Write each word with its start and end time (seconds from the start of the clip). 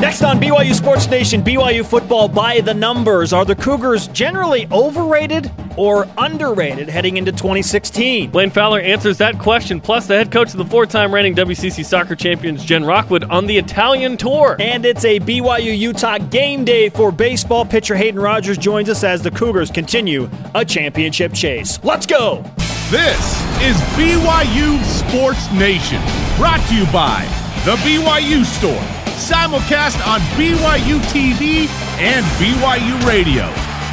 Next 0.00 0.22
on 0.22 0.38
BYU 0.38 0.74
Sports 0.74 1.08
Nation, 1.08 1.42
BYU 1.42 1.84
football 1.84 2.28
by 2.28 2.60
the 2.60 2.74
numbers. 2.74 3.32
Are 3.32 3.46
the 3.46 3.54
Cougars 3.54 4.08
generally 4.08 4.68
overrated 4.70 5.50
or 5.76 6.06
underrated 6.18 6.88
heading 6.88 7.16
into 7.16 7.32
2016? 7.32 8.30
Blaine 8.30 8.50
Fowler 8.50 8.78
answers 8.78 9.16
that 9.18 9.38
question, 9.38 9.80
plus 9.80 10.06
the 10.06 10.14
head 10.14 10.30
coach 10.30 10.50
of 10.52 10.58
the 10.58 10.66
four 10.66 10.84
time 10.84 11.14
reigning 11.14 11.34
WCC 11.34 11.82
soccer 11.82 12.14
champions, 12.14 12.62
Jen 12.62 12.84
Rockwood, 12.84 13.24
on 13.24 13.46
the 13.46 13.56
Italian 13.56 14.18
tour. 14.18 14.56
And 14.60 14.84
it's 14.84 15.04
a 15.06 15.18
BYU 15.18 15.76
Utah 15.76 16.18
game 16.18 16.64
day 16.66 16.90
for 16.90 17.10
baseball. 17.10 17.64
Pitcher 17.64 17.96
Hayden 17.96 18.20
Rogers 18.20 18.58
joins 18.58 18.90
us 18.90 19.02
as 19.02 19.22
the 19.22 19.30
Cougars 19.30 19.70
continue 19.70 20.28
a 20.54 20.62
championship 20.64 21.32
chase. 21.32 21.82
Let's 21.82 22.04
go! 22.04 22.44
This 22.90 23.18
is 23.62 23.76
BYU 23.96 24.80
Sports 24.84 25.50
Nation, 25.52 26.00
brought 26.36 26.60
to 26.68 26.74
you 26.76 26.84
by 26.92 27.24
The 27.64 27.76
BYU 27.76 28.44
Store, 28.44 29.05
simulcast 29.16 30.06
on 30.06 30.20
BYU 30.36 31.00
TV 31.08 31.66
and 31.98 32.24
BYU 32.36 33.06
Radio. 33.06 33.44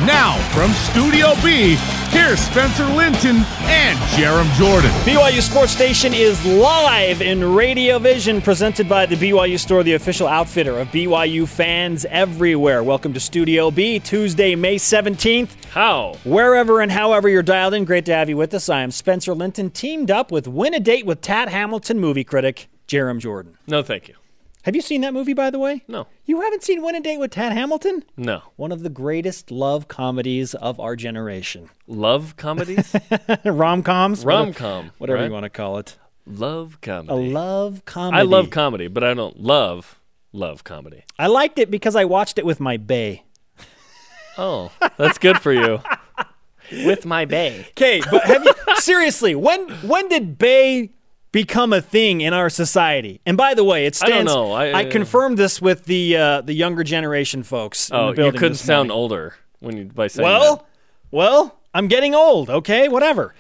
Now, 0.06 0.38
from 0.52 0.72
Studio 0.74 1.34
B, 1.42 1.76
here's 2.10 2.40
Spencer 2.40 2.86
Linton 2.88 3.38
and 3.62 3.98
Jarom 4.18 4.52
Jordan. 4.56 4.90
BYU 5.06 5.42
Sports 5.42 5.80
Nation 5.80 6.14
is 6.14 6.44
live 6.46 7.22
in 7.22 7.54
Radio 7.56 8.00
Vision, 8.00 8.42
presented 8.42 8.90
by 8.90 9.06
the 9.06 9.16
BYU 9.16 9.58
Store, 9.58 9.82
the 9.82 9.94
official 9.94 10.28
outfitter 10.28 10.78
of 10.78 10.90
BYU 10.90 11.48
fans 11.48 12.06
everywhere. 12.10 12.84
Welcome 12.84 13.14
to 13.14 13.20
Studio 13.22 13.72
B, 13.72 14.00
Tuesday, 14.00 14.56
May 14.56 14.76
17th. 14.76 15.52
How? 15.72 16.16
Wherever 16.26 16.82
and 16.82 16.92
however 16.92 17.30
you're 17.30 17.44
dialed 17.44 17.74
in, 17.74 17.86
great 17.86 18.06
to 18.06 18.14
have 18.14 18.28
you 18.28 18.36
with 18.36 18.54
us. 18.54 18.68
I 18.68 18.82
am 18.82 18.92
Spencer 18.92 19.34
Linton, 19.34 19.70
teamed 19.70 20.12
up 20.12 20.32
with 20.34 20.50
Win 20.50 20.74
a 20.74 20.82
Date 20.82 21.06
with 21.06 21.22
Tad 21.22 21.48
Hamilton 21.48 22.00
movie 22.00 22.26
critic 22.26 22.68
Jarom 22.88 23.20
Jordan. 23.20 23.58
No, 23.68 23.84
thank 23.84 24.10
you. 24.10 24.16
Have 24.64 24.78
you 24.78 24.82
seen 24.82 25.02
that 25.02 25.14
movie, 25.14 25.34
by 25.34 25.50
the 25.50 25.60
way? 25.60 25.84
No. 25.90 26.08
You 26.26 26.40
haven't 26.40 26.64
seen 26.64 26.82
Win 26.82 26.96
a 26.96 27.02
Date 27.02 27.18
with 27.18 27.32
Tad 27.32 27.52
Hamilton? 27.52 28.06
No. 28.16 28.44
One 28.56 28.72
of 28.72 28.82
the 28.82 28.90
greatest 28.90 29.52
love 29.52 29.90
comedies 29.90 30.54
of 30.54 30.80
our 30.80 30.96
generation. 30.96 31.70
Love 31.86 32.38
comedies? 32.38 32.96
Rom 33.46 33.84
coms? 33.84 34.24
Rom 34.24 34.54
com. 34.54 34.92
Whatever 35.00 35.20
right? 35.20 35.26
you 35.26 35.34
want 35.34 35.44
to 35.44 35.50
call 35.50 35.80
it. 35.80 35.98
Love 36.26 36.80
comedy. 36.80 37.12
A 37.12 37.16
love 37.34 37.84
comedy. 37.84 38.18
I 38.18 38.22
love 38.22 38.50
comedy, 38.52 38.88
but 38.88 39.04
I 39.04 39.14
don't 39.14 39.38
love 39.38 40.00
love 40.32 40.64
comedy. 40.64 41.04
I 41.20 41.28
liked 41.28 41.60
it 41.60 41.70
because 41.70 41.98
I 41.98 42.06
watched 42.06 42.40
it 42.40 42.46
with 42.46 42.60
my 42.60 42.78
bae. 42.78 43.24
Oh, 44.36 44.72
that's 44.98 45.20
good 45.20 45.40
for 45.40 45.54
you. 45.54 45.80
With 46.88 47.06
my 47.06 47.26
bae. 47.26 47.68
Okay, 47.70 48.02
but 48.10 48.24
have 48.24 48.44
you 48.44 48.54
seriously? 48.78 49.36
When 49.36 49.70
when 49.88 50.08
did 50.08 50.40
bae 50.40 50.90
become 51.34 51.74
a 51.74 51.82
thing 51.82 52.22
in 52.22 52.32
our 52.34 52.50
society? 52.50 53.20
And 53.26 53.36
by 53.36 53.54
the 53.54 53.66
way, 53.66 53.86
it 53.86 53.96
stands. 53.96 54.14
I 54.14 54.18
don't 54.20 54.26
know. 54.48 54.52
I- 54.54 54.74
I 54.74 54.86
confirmed 54.86 55.38
this 55.38 55.62
with 55.62 55.84
the 55.84 56.16
uh, 56.16 56.42
the 56.42 56.54
younger 56.54 56.86
generation 56.86 57.44
folks. 57.44 57.92
Oh, 57.92 58.14
you 58.14 58.32
couldn't 58.32 58.56
sound 58.56 58.90
older 58.90 59.36
when 59.60 59.76
you 59.76 59.86
by 59.86 60.08
saying 60.08 60.24
Well, 60.26 60.56
that. 60.58 60.66
well, 61.12 61.60
I'm 61.74 61.90
getting 61.90 62.16
old. 62.16 62.50
Okay, 62.50 62.88
whatever. 62.88 63.34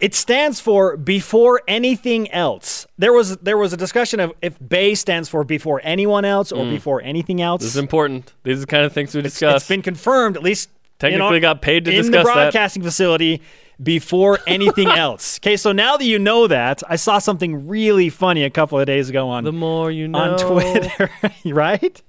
It 0.00 0.14
stands 0.14 0.60
for 0.60 0.96
before 0.96 1.60
anything 1.68 2.30
else. 2.30 2.86
There 2.96 3.12
was 3.12 3.36
there 3.38 3.58
was 3.58 3.74
a 3.74 3.76
discussion 3.76 4.18
of 4.18 4.32
if 4.40 4.56
BAE 4.66 4.94
stands 4.94 5.28
for 5.28 5.44
before 5.44 5.80
anyone 5.84 6.24
else 6.24 6.52
or 6.52 6.64
before 6.64 7.02
anything 7.02 7.42
else. 7.42 7.60
Mm. 7.60 7.64
This 7.64 7.70
is 7.74 7.76
important. 7.76 8.32
These 8.42 8.56
are 8.56 8.60
the 8.60 8.66
kind 8.66 8.84
of 8.86 8.92
things 8.94 9.14
we 9.14 9.18
It's- 9.20 9.32
discuss. 9.34 9.56
it's 9.62 9.68
been 9.68 9.82
confirmed, 9.82 10.36
at 10.36 10.42
least 10.42 10.70
Technically 10.98 11.26
our- 11.36 11.40
got 11.40 11.60
paid 11.60 11.84
to 11.84 11.90
in 11.90 11.98
discuss 11.98 12.22
the 12.24 12.28
that. 12.28 12.34
broadcasting 12.34 12.82
facility 12.82 13.42
before 13.82 14.38
anything 14.46 14.88
else. 15.04 15.38
Okay, 15.38 15.56
so 15.56 15.72
now 15.72 15.96
that 15.96 16.04
you 16.04 16.18
know 16.18 16.46
that, 16.46 16.82
I 16.88 16.96
saw 16.96 17.18
something 17.18 17.66
really 17.68 18.08
funny 18.10 18.44
a 18.44 18.50
couple 18.50 18.78
of 18.78 18.86
days 18.86 19.08
ago 19.08 19.28
on 19.28 19.44
the 19.44 19.52
more 19.52 19.90
you 19.90 20.08
know. 20.08 20.18
on 20.18 20.38
Twitter, 20.38 21.10
right? 21.46 22.02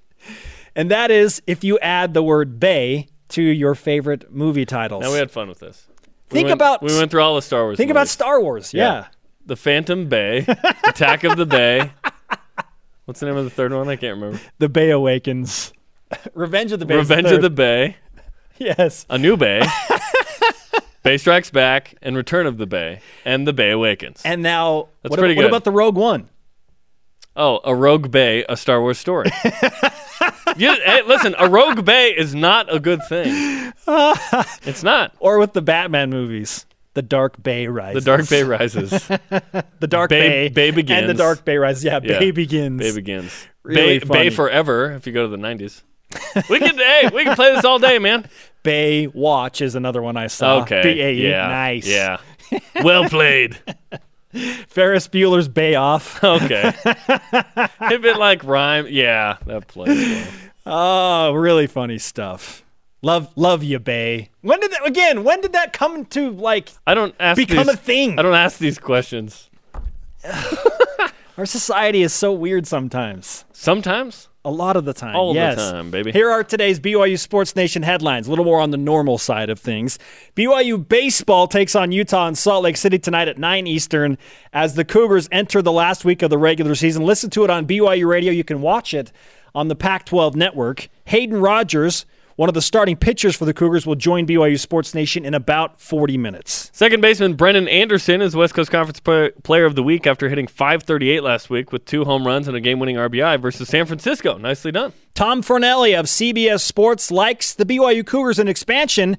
And 0.76 0.92
that 0.92 1.12
is 1.12 1.42
if 1.48 1.64
you 1.64 1.78
add 1.80 2.14
the 2.14 2.24
word 2.24 2.60
"bay" 2.60 3.08
to 3.30 3.42
your 3.42 3.76
favorite 3.76 4.32
movie 4.34 4.66
titles. 4.66 5.04
Now 5.04 5.12
we 5.12 5.18
had 5.18 5.32
fun 5.32 5.48
with 5.50 5.60
this. 5.60 5.88
We 6.30 6.36
Think 6.36 6.48
went- 6.48 6.58
about- 6.62 6.82
We 6.82 6.94
went 6.98 7.12
through 7.12 7.22
all 7.24 7.36
the 7.36 7.42
Star 7.42 7.64
Wars. 7.64 7.78
Think 7.78 7.92
about. 7.92 8.08
Star 8.08 8.42
Wars. 8.42 8.74
Yeah. 8.74 9.08
The 9.46 9.56
Phantom 9.56 10.08
Bay, 10.08 10.46
Attack 10.88 11.24
of 11.24 11.36
the 11.36 11.46
Bay. 11.48 11.92
What's 13.06 13.20
the 13.20 13.26
name 13.26 13.36
of 13.36 13.44
the 13.44 13.50
third 13.50 13.74
one? 13.74 13.90
I 13.90 13.96
can't 13.96 14.16
remember. 14.20 14.40
The 14.60 14.70
Bay 14.70 14.92
Awakens. 14.92 15.74
Revenge 16.34 16.72
of 16.72 16.80
the 16.80 16.86
Bay. 16.86 17.00
is 17.00 17.10
Revenge 17.10 17.32
of 17.32 17.42
the. 17.42 17.50
Bay, 17.50 17.98
Yes. 18.60 19.06
A 19.10 19.18
New 19.18 19.36
Bay, 19.38 19.62
Bay 21.04 21.18
Strikes 21.18 21.50
Back, 21.50 21.96
and 22.02 22.16
Return 22.16 22.46
of 22.46 22.58
the 22.58 22.68
Bay, 22.68 23.00
and 23.26 23.48
The 23.48 23.54
Bay 23.54 23.72
Awakens. 23.72 24.22
And 24.24 24.42
now, 24.44 24.90
That's 25.02 25.12
what, 25.12 25.20
pretty 25.20 25.36
what 25.36 25.42
good. 25.44 25.50
about 25.50 25.64
the 25.64 25.72
Rogue 25.72 25.96
One? 25.98 26.30
oh, 27.36 27.60
A 27.64 27.74
Rogue 27.74 28.12
Bay, 28.12 28.46
A 28.48 28.56
Star 28.58 28.82
Wars 28.82 29.00
Story. 29.00 29.30
you, 30.58 30.74
hey, 30.84 31.02
listen, 31.04 31.34
A 31.40 31.50
Rogue 31.50 31.84
Bay 31.86 32.10
is 32.10 32.36
not 32.36 32.74
a 32.74 32.80
good 32.80 33.02
thing. 33.08 33.58
It's 34.64 34.84
not. 34.84 35.14
Or 35.20 35.40
with 35.40 35.54
the 35.54 35.62
Batman 35.62 36.12
movies? 36.12 36.66
The 36.94 37.02
Dark 37.02 37.42
Bay 37.42 37.68
rises. 37.68 38.04
The 38.04 38.12
Dark 38.18 38.30
Bay 38.30 38.44
Rises. 38.44 38.92
The 39.80 39.88
Dark 39.88 40.10
Bay- 40.12 40.50
Bay. 40.50 40.72
Bay 40.72 40.84
And 40.96 41.10
the 41.10 41.14
Dark 41.16 41.44
Bay 41.46 41.58
Rises. 41.58 41.84
Yeah, 41.84 42.00
Yeah. 42.04 42.20
Bay 42.20 42.32
Begins. 42.32 42.80
Bay 42.80 42.94
begins. 42.94 43.48
Really 43.64 44.00
Bay, 44.00 44.06
funny. 44.06 44.20
Bay 44.24 44.30
forever. 44.30 44.92
If 44.92 45.08
you 45.08 45.14
go 45.14 45.24
to 45.24 45.28
the 45.30 45.38
nineties, 45.38 45.84
we 46.50 46.60
can. 46.60 46.78
hey, 46.78 47.10
we 47.14 47.24
can 47.24 47.36
play 47.36 47.56
this 47.56 47.66
all 47.66 47.80
day, 47.80 47.98
man. 48.00 48.26
Bay 48.64 49.08
Watch 49.08 49.62
is 49.62 49.76
another 49.76 50.02
one 50.02 50.18
I 50.18 50.28
saw. 50.28 50.62
Okay. 50.62 50.82
B-A-E. 50.84 51.30
Yeah. 51.30 51.48
Nice. 51.48 51.88
Yeah. 51.88 52.18
Well 52.84 53.08
played. 53.08 53.58
Ferris 54.68 55.08
Bueller's 55.08 55.48
Bay 55.48 55.76
Off. 55.76 56.22
Okay. 56.22 56.74
a 56.86 57.70
bit 57.98 58.18
like 58.18 58.44
rhyme. 58.44 58.88
Yeah, 58.90 59.38
that 59.46 59.68
plays. 59.70 60.28
well. 60.66 61.30
Oh, 61.30 61.34
really 61.34 61.68
funny 61.68 61.98
stuff. 61.98 62.64
Love, 63.02 63.32
love 63.36 63.64
you, 63.64 63.80
Bay. 63.80 64.30
When 64.42 64.60
did 64.60 64.72
that 64.72 64.86
again? 64.86 65.24
When 65.24 65.42
did 65.42 65.54
that 65.54 65.74
come 65.74 66.06
to 66.08 66.32
like 66.32 66.72
I 66.86 66.94
don't 66.94 67.16
ask. 67.20 67.38
become 67.38 67.68
these, 67.68 67.76
a 67.76 67.78
thing? 67.78 68.20
I 68.20 68.22
don't 68.22 68.34
ask 68.36 68.60
these 68.60 68.78
questions. 68.78 69.50
Our 71.42 71.48
society 71.48 72.04
is 72.04 72.14
so 72.14 72.34
weird 72.34 72.68
sometimes. 72.68 73.46
Sometimes. 73.52 74.30
A 74.46 74.52
lot 74.52 74.76
of 74.76 74.86
the 74.86 74.94
time. 74.94 75.16
All 75.16 75.34
the 75.34 75.56
time, 75.56 75.90
baby. 75.90 76.12
Here 76.12 76.30
are 76.30 76.44
today's 76.44 76.80
BYU 76.80 77.18
Sports 77.18 77.56
Nation 77.56 77.82
headlines. 77.82 78.28
A 78.28 78.30
little 78.30 78.46
more 78.46 78.60
on 78.60 78.70
the 78.70 78.78
normal 78.78 79.18
side 79.18 79.50
of 79.50 79.60
things. 79.60 79.98
BYU 80.36 80.88
baseball 80.88 81.48
takes 81.48 81.74
on 81.76 81.92
Utah 81.92 82.28
in 82.28 82.36
Salt 82.36 82.64
Lake 82.64 82.78
City 82.78 83.00
tonight 83.00 83.28
at 83.28 83.40
9 83.40 83.66
Eastern 83.66 84.20
as 84.54 84.76
the 84.76 84.86
Cougars 84.86 85.28
enter 85.32 85.64
the 85.64 85.72
last 85.72 86.06
week 86.06 86.22
of 86.22 86.30
the 86.30 86.38
regular 86.38 86.76
season. 86.76 87.06
Listen 87.08 87.32
to 87.32 87.44
it 87.44 87.50
on 87.50 87.66
BYU 87.66 88.08
Radio. 88.08 88.32
You 88.32 88.44
can 88.44 88.62
watch 88.62 88.94
it 88.94 89.12
on 89.56 89.68
the 89.68 89.76
Pac 89.76 90.06
12 90.06 90.36
network. 90.36 90.90
Hayden 91.06 91.42
Rogers, 91.42 92.06
one 92.42 92.50
of 92.50 92.56
the 92.56 92.62
starting 92.62 92.98
pitchers 92.98 93.36
for 93.36 93.46
the 93.46 93.54
Cougars, 93.54 93.86
will 93.86 93.94
join 93.94 94.26
BYU 94.26 94.60
Sports 94.60 94.96
Nation 94.96 95.26
in 95.26 95.36
about 95.36 95.80
40 95.80 96.18
minutes. 96.18 96.72
Second 96.74 97.00
baseman 97.00 97.36
Brennan 97.36 97.68
Anderson 97.68 98.20
is 98.20 98.36
West 98.36 98.56
Coast 98.56 98.72
Conference 98.72 99.00
Pla- 99.00 99.28
Player 99.44 99.66
of 99.66 99.76
the 99.76 99.84
Week 99.84 100.08
after 100.08 100.28
hitting 100.28 100.48
538 100.48 101.22
last 101.22 101.52
week 101.52 101.72
with 101.72 101.86
two 101.86 102.04
home 102.04 102.26
runs 102.26 102.48
and 102.48 102.58
a 102.58 102.60
game-winning 102.60 102.96
RBI 102.96 103.40
versus 103.40 103.70
San 103.70 103.86
Francisco. 103.86 104.40
Nicely 104.40 104.72
done. 104.72 104.92
Tom 105.14 105.44
Fornelli 105.44 105.96
of 105.96 106.08
CBS 106.08 106.62
Sports 106.62 107.12
likes 107.12 107.54
the 107.54 107.64
BYU 107.64 108.04
Cougars 108.04 108.40
in 108.40 108.48
expansion, 108.48 109.18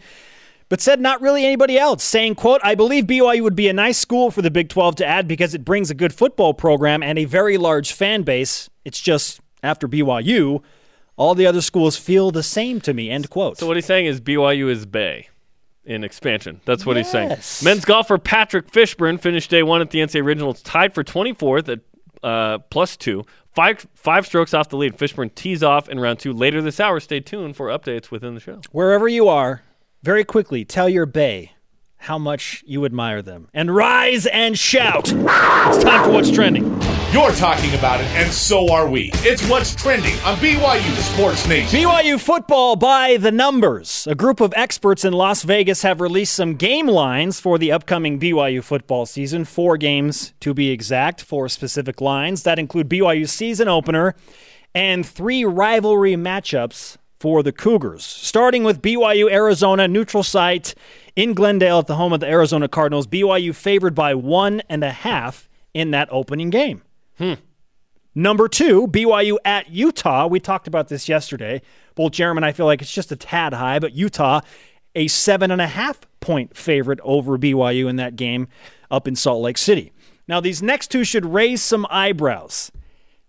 but 0.69 0.81
said 0.81 1.01
not 1.01 1.21
really 1.21 1.45
anybody 1.45 1.79
else, 1.79 2.03
saying, 2.03 2.35
quote, 2.35 2.61
I 2.65 2.75
believe 2.75 3.05
BYU 3.05 3.45
would 3.45 3.55
be 3.55 3.69
a 3.69 3.73
nice 3.73 3.99
school 3.99 4.33
for 4.33 4.43
the 4.43 4.51
Big 4.51 4.69
12 4.69 4.97
to 4.97 5.07
add 5.07 5.29
because 5.29 5.55
it 5.55 5.65
brings 5.65 5.93
a 5.93 5.95
good 5.95 6.13
football 6.13 6.55
program 6.55 7.05
and 7.05 7.21
a 7.21 7.25
very 7.25 7.57
large 7.57 7.93
fan 7.93 8.25
base. 8.25 8.69
It's 8.85 8.99
just 8.99 9.41
after 9.63 9.87
BYU, 9.87 10.61
all 11.23 11.37
the 11.37 11.47
other 11.47 11.61
schools 11.61 11.97
feel 11.97 12.33
the 12.33 12.43
same 12.43 12.81
to 12.81 12.93
me, 12.93 13.09
end 13.09 13.31
quote. 13.31 13.57
So 13.57 13.69
what 13.69 13.77
he's 13.77 13.87
saying 13.87 14.07
is 14.07 14.21
BYU 14.21 14.69
is 14.69 14.87
Bay 14.87 15.29
in 15.85 16.03
expansion. 16.03 16.61
That's 16.65 16.85
what 16.85 16.97
he's 16.97 17.09
saying. 17.09 17.39
Men's 17.63 17.85
golfer 17.85 18.19
Patrick 18.19 18.69
Fishburne 18.69 19.21
finished 19.21 19.49
day 19.49 19.63
one 19.63 19.81
at 19.81 19.91
the 19.91 20.01
NCAA 20.01 20.37
Regionals, 20.37 20.61
tied 20.65 20.93
for 20.93 21.05
24th 21.05 21.69
at 21.69 21.81
uh, 22.25 22.59
plus 22.71 22.97
two. 22.97 23.25
Five, 23.55 23.87
five 23.95 24.27
strokes 24.27 24.53
off 24.53 24.69
the 24.71 24.77
lead. 24.77 24.97
Fishburne 24.97 25.33
tees 25.33 25.63
off 25.63 25.89
in 25.89 26.01
round 26.01 26.19
two 26.19 26.33
later 26.33 26.61
this 26.61 26.81
hour. 26.81 26.99
Stay 26.99 27.21
tuned 27.21 27.55
for 27.55 27.69
updates 27.69 28.11
within 28.11 28.35
the 28.35 28.41
show. 28.41 28.61
Wherever 28.73 29.07
you 29.07 29.29
are, 29.29 29.63
very 30.03 30.25
quickly 30.25 30.65
tell 30.65 30.89
your 30.89 31.07
bay 31.07 31.53
how 32.03 32.19
much 32.19 32.65
you 32.67 32.85
admire 32.85 33.23
them. 33.23 33.49
And 33.55 33.73
rise 33.73 34.27
and 34.27 34.59
shout. 34.59 35.13
It's 35.13 35.85
time 35.85 36.05
for 36.05 36.11
what's 36.11 36.33
trending. 36.33 36.65
You're 37.13 37.31
talking 37.33 37.73
about 37.75 38.01
it, 38.01 38.07
and 38.09 38.33
so 38.33 38.73
are 38.73 38.89
we. 38.89 39.11
It's 39.17 39.49
what's 39.49 39.77
trending 39.77 40.15
on 40.21 40.37
BYU 40.39 40.97
Sports 40.97 41.47
Nation. 41.47 41.79
BYU 41.79 42.19
football 42.19 42.75
by 42.75 43.19
the 43.19 43.31
numbers. 43.31 44.07
A 44.09 44.17
group 44.17 44.41
of 44.41 44.53
experts 44.57 45.05
in 45.05 45.13
Las 45.13 45.45
Vegas 45.45 45.83
have 45.83 46.01
released 46.01 46.35
some 46.35 46.57
game 46.57 46.89
lines 46.89 47.39
for 47.39 47.57
the 47.57 47.71
upcoming 47.71 48.19
BYU 48.19 48.65
football 48.65 49.07
season. 49.07 49.45
Four 49.45 49.77
games 49.77 50.33
to 50.41 50.53
be 50.53 50.71
exact, 50.71 51.23
four 51.23 51.49
specific 51.49 52.01
lines 52.01 52.43
that 52.43 52.59
include 52.59 52.89
BYU's 52.89 53.31
season 53.31 53.69
opener 53.69 54.17
and 54.75 55.07
three 55.07 55.45
rivalry 55.45 56.15
matchups 56.15 56.97
for 57.23 57.45
the 57.45 57.53
Cougars. 57.53 58.05
Starting 58.05 58.65
with 58.65 58.83
BYU 58.83 59.31
Arizona 59.31 59.87
neutral 59.87 60.25
site 60.25 60.75
in 61.15 61.35
Glendale 61.35 61.79
at 61.79 61.87
the 61.87 61.95
home 61.95 62.13
of 62.13 62.19
the 62.19 62.27
Arizona 62.27 62.67
Cardinals. 62.67 63.07
BYU 63.07 63.55
favored 63.55 63.95
by 63.95 64.13
one 64.13 64.61
and 64.69 64.83
a 64.83 64.91
half 64.91 65.49
in 65.73 65.93
that 65.93 66.09
opening 66.11 66.51
game. 66.51 66.83
Hmm. 67.19 67.35
Number 68.13 68.49
two, 68.49 68.89
BYU 68.89 69.37
at 69.45 69.71
Utah. 69.71 70.27
We 70.27 70.41
talked 70.41 70.67
about 70.67 70.89
this 70.89 71.09
yesterday. 71.09 71.63
Both 71.95 72.11
Jeremy 72.11 72.39
and 72.39 72.45
I 72.45 72.51
feel 72.51 72.67
like 72.67 72.83
it's 72.83 72.93
just 72.93 73.13
a 73.13 73.17
tad 73.17 73.55
high, 73.55 73.79
but 73.79 73.93
Utah, 73.93 74.41
a 74.97 75.07
seven 75.07 75.53
and 75.53 75.61
a 75.61 75.69
half 75.69 76.01
point 76.19 76.57
favorite 76.57 76.99
over 77.05 77.39
BYU 77.39 77.89
in 77.89 77.95
that 77.97 78.17
game 78.17 78.49
up 78.91 79.07
in 79.07 79.15
Salt 79.15 79.43
Lake 79.43 79.59
City. 79.59 79.93
Now, 80.27 80.41
these 80.41 80.61
next 80.61 80.91
two 80.91 81.05
should 81.05 81.27
raise 81.27 81.63
some 81.63 81.87
eyebrows. 81.89 82.73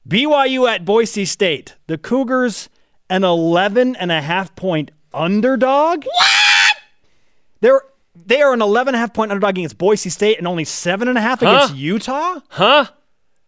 BYU 0.09 0.67
at 0.67 0.83
Boise 0.83 1.25
State. 1.25 1.75
The 1.85 1.99
Cougars, 1.99 2.69
an 3.13 3.23
11 3.23 3.95
and 3.95 4.11
a 4.11 4.21
half 4.21 4.55
point 4.55 4.89
underdog. 5.13 6.03
What? 6.03 6.77
They're 7.61 7.81
they 8.15 8.41
are 8.41 8.53
an 8.53 8.61
11 8.61 8.89
and 8.93 8.95
a 8.95 8.99
half 8.99 9.13
point 9.13 9.31
underdog 9.31 9.57
against 9.57 9.77
Boise 9.77 10.09
State 10.09 10.37
and 10.37 10.47
only 10.47 10.65
seven 10.65 11.07
and 11.07 11.17
a 11.17 11.21
half 11.21 11.41
against 11.41 11.75
Utah. 11.75 12.39
Huh? 12.49 12.87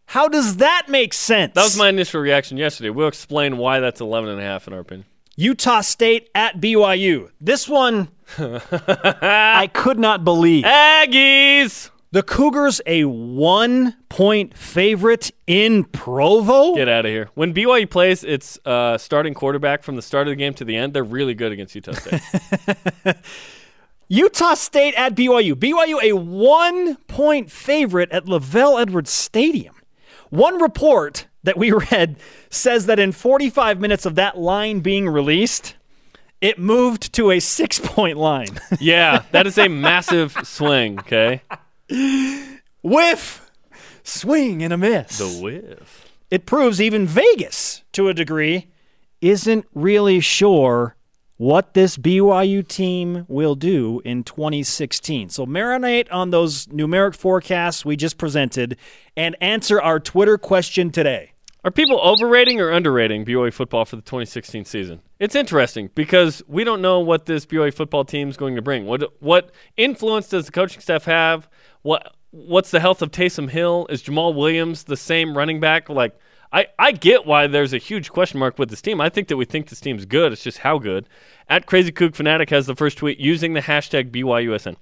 How 0.08 0.28
does 0.28 0.58
that 0.58 0.88
make 0.88 1.14
sense? 1.14 1.54
That 1.56 1.64
was 1.64 1.78
my 1.78 1.90
initial 1.90 2.22
reaction 2.22 2.58
yesterday. 2.58 2.92
We'll 2.92 3.08
explain 3.08 3.58
why 3.58 3.80
that's 3.80 4.02
11 4.02 4.30
and 4.30 4.40
a 4.40 4.44
half 4.44 4.68
in 4.68 4.74
our 4.74 4.80
opinion. 4.80 5.06
Utah 5.36 5.82
State 5.82 6.30
at 6.36 6.62
BYU. 6.62 7.32
This 7.42 7.68
one 7.68 8.10
I 8.38 9.70
could 9.74 9.98
not 10.00 10.24
believe. 10.24 10.64
Aggies! 10.64 11.90
The 12.16 12.24
Cougars 12.24 12.80
a 12.86 13.04
one 13.04 13.94
point 14.08 14.58
favorite 14.58 15.32
in 15.48 15.84
Provo. 15.84 16.74
Get 16.74 16.88
out 16.88 17.06
of 17.06 17.12
here. 17.12 17.30
When 17.34 17.54
BYU 17.54 17.90
plays 17.90 18.24
its 18.24 18.58
uh, 18.64 18.98
starting 18.98 19.34
quarterback 19.34 19.84
from 19.84 19.98
the 19.98 20.02
start 20.02 20.30
of 20.30 20.32
the 20.32 20.38
game 20.38 20.54
to 20.54 20.64
the 20.64 20.78
end, 20.78 20.94
they're 20.94 21.04
really 21.04 21.34
good 21.34 21.52
against 21.52 21.76
Utah 21.76 21.92
State. 21.92 22.22
Utah 24.08 24.54
State 24.54 24.94
at 24.94 25.14
BYU. 25.14 25.56
BYU 25.56 26.02
a 26.02 26.14
one 26.14 26.96
point 27.08 27.52
favorite 27.52 28.10
at 28.14 28.28
LaVell 28.28 28.80
Edwards 28.80 29.10
Stadium. 29.10 29.76
One 30.30 30.62
report 30.62 31.28
that 31.44 31.58
we 31.58 31.72
read 31.92 32.16
says 32.50 32.86
that 32.86 32.98
in 32.98 33.12
45 33.12 33.82
minutes 33.82 34.06
of 34.06 34.16
that 34.16 34.38
line 34.38 34.80
being 34.80 35.10
released, 35.10 35.76
it 36.40 36.60
moved 36.60 37.12
to 37.16 37.32
a 37.32 37.42
six 37.42 37.78
point 37.78 38.18
line. 38.18 38.58
yeah, 38.80 39.24
that 39.32 39.46
is 39.46 39.58
a 39.58 39.68
massive 39.68 40.32
swing, 40.44 40.98
okay? 41.00 41.42
Whiff, 42.82 43.50
swing, 44.04 44.64
and 44.64 44.74
a 44.74 44.78
miss. 44.78 45.18
The 45.18 45.42
whiff. 45.42 46.06
It 46.32 46.46
proves 46.46 46.82
even 46.82 47.06
Vegas, 47.06 47.84
to 47.94 48.10
a 48.10 48.14
degree, 48.14 48.68
isn't 49.22 49.66
really 49.74 50.20
sure 50.20 50.96
what 51.38 51.74
this 51.74 51.98
BYU 51.98 52.66
team 52.68 53.26
will 53.28 53.56
do 53.56 54.02
in 54.06 54.24
2016. 54.24 55.30
So 55.30 55.46
marinate 55.46 56.08
on 56.12 56.30
those 56.30 56.66
numeric 56.68 57.16
forecasts 57.16 57.84
we 57.84 57.96
just 57.96 58.18
presented 58.18 58.78
and 59.18 59.36
answer 59.42 59.82
our 59.82 60.00
Twitter 60.00 60.38
question 60.38 60.92
today. 60.92 61.34
Are 61.66 61.72
people 61.72 62.00
overrating 62.00 62.62
or 62.62 62.70
underrating 62.70 63.26
BYU 63.26 63.52
football 63.52 63.86
for 63.86 63.96
the 63.96 64.04
2016 64.04 64.66
season? 64.66 65.02
It's 65.20 65.34
interesting 65.34 65.90
because 65.96 66.44
we 66.48 66.64
don't 66.64 66.80
know 66.80 67.00
what 67.00 67.26
this 67.26 67.46
BYU 67.46 67.74
football 67.74 68.06
team 68.06 68.30
is 68.30 68.38
going 68.38 68.56
to 68.56 68.62
bring. 68.62 68.86
What 68.86 69.12
what 69.20 69.52
influence 69.76 70.30
does 70.30 70.46
the 70.46 70.52
coaching 70.52 70.80
staff 70.80 71.06
have? 71.06 71.50
What 71.86 72.16
what's 72.32 72.72
the 72.72 72.80
health 72.80 73.04
of 73.04 73.12
Taysom 73.12 73.48
Hill? 73.48 73.86
Is 73.92 74.02
Jamal 74.02 74.34
Williams 74.34 74.86
the 74.86 74.98
same 74.98 75.38
running 75.38 75.60
back? 75.60 75.88
Like 75.88 76.20
I, 76.52 76.66
I 76.80 76.92
get 76.92 77.28
why 77.28 77.46
there's 77.46 77.74
a 77.74 77.78
huge 77.78 78.10
question 78.10 78.40
mark 78.40 78.58
with 78.58 78.70
this 78.70 78.82
team. 78.82 79.00
I 79.00 79.10
think 79.10 79.28
that 79.28 79.38
we 79.38 79.46
think 79.46 79.70
this 79.70 79.82
team's 79.82 80.06
good. 80.06 80.32
It's 80.32 80.44
just 80.44 80.60
how 80.60 80.80
good. 80.80 81.08
At 81.48 81.68
Crazy 81.68 81.92
Kook 81.92 82.16
Fanatic 82.16 82.50
has 82.50 82.66
the 82.66 82.76
first 82.76 82.98
tweet 82.98 83.20
using 83.20 83.54
the 83.54 83.62
hashtag 83.62 84.10
BYUSN. 84.10 84.78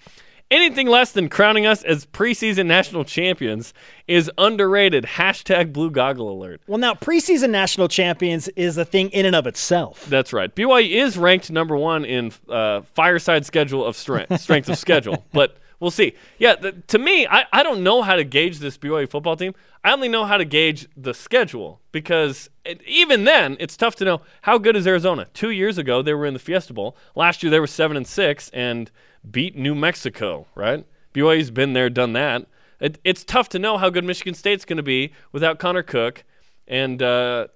Anything 0.50 0.88
less 0.88 1.12
than 1.12 1.28
crowning 1.28 1.66
us 1.66 1.84
as 1.84 2.06
preseason 2.06 2.68
national 2.68 3.04
champions 3.04 3.74
is 4.08 4.32
underrated. 4.38 5.04
Hashtag 5.04 5.74
blue 5.74 5.92
goggle 5.92 6.32
alert. 6.32 6.62
Well, 6.68 6.78
now, 6.78 6.94
preseason 6.94 7.50
national 7.50 7.90
champions 7.90 8.48
is 8.50 8.78
a 8.78 8.86
thing 8.86 9.10
in 9.10 9.26
and 9.26 9.36
of 9.36 9.46
itself. 9.46 10.06
That's 10.06 10.32
right. 10.32 10.54
BYU 10.56 10.90
is 10.90 11.18
ranked 11.18 11.52
number 11.52 11.76
one 11.76 12.06
in 12.06 12.32
uh, 12.48 12.82
fireside 12.94 13.46
schedule 13.46 13.86
of 13.86 13.98
strength, 13.98 14.40
strength 14.42 14.70
of 14.70 14.78
schedule, 14.78 15.26
but 15.34 15.58
we'll 15.84 15.92
see. 15.92 16.16
Yeah, 16.40 16.56
the, 16.56 16.72
to 16.72 16.98
me, 16.98 17.28
I, 17.28 17.46
I 17.52 17.62
don't 17.62 17.84
know 17.84 18.02
how 18.02 18.16
to 18.16 18.24
gauge 18.24 18.60
this 18.60 18.78
BYU 18.78 19.08
football 19.08 19.36
team. 19.36 19.54
I 19.84 19.92
only 19.92 20.08
know 20.08 20.24
how 20.24 20.38
to 20.38 20.46
gauge 20.46 20.88
the 20.96 21.14
schedule 21.14 21.82
because 21.92 22.50
it, 22.64 22.82
even 22.84 23.26
then, 23.26 23.58
it's 23.60 23.76
tough 23.76 23.96
to 23.98 24.06
know 24.06 24.22
how 24.44 24.58
good 24.58 24.78
is 24.78 24.88
Arizona. 24.88 25.28
Two 25.34 25.52
years 25.52 25.78
ago, 25.78 26.02
they 26.02 26.14
were 26.14 26.26
in 26.26 26.34
the 26.34 26.40
Fiesta 26.40 26.74
Bowl. 26.74 26.96
Last 27.16 27.44
year, 27.44 27.52
they 27.52 27.60
were 27.60 27.68
seven 27.68 27.98
and 27.98 28.08
six 28.08 28.50
and 28.54 28.90
beat 29.30 29.58
New 29.58 29.76
Mexico. 29.76 30.48
Right? 30.56 30.86
BYU's 31.14 31.52
been 31.52 31.74
there, 31.74 31.90
done 31.90 32.14
that. 32.14 32.48
It, 32.80 33.00
it's 33.04 33.26
tough 33.26 33.50
to 33.50 33.60
know 33.60 33.78
how 33.78 33.90
good 33.90 34.06
Michigan 34.06 34.34
State's 34.34 34.66
going 34.66 34.78
to 34.78 34.84
be 34.84 35.14
without 35.32 35.60
Connor 35.60 35.84
Cook 35.84 36.24
and. 36.68 37.04
Uh, 37.04 37.48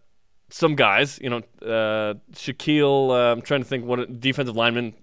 some 0.49 0.75
guys, 0.75 1.19
you 1.21 1.29
know, 1.29 1.41
uh, 1.61 2.13
Shaquille. 2.31 3.09
Uh, 3.09 3.33
I'm 3.33 3.41
trying 3.41 3.61
to 3.61 3.67
think 3.67 3.83
what 3.83 4.21
defensive 4.21 4.55
lineman, 4.55 4.93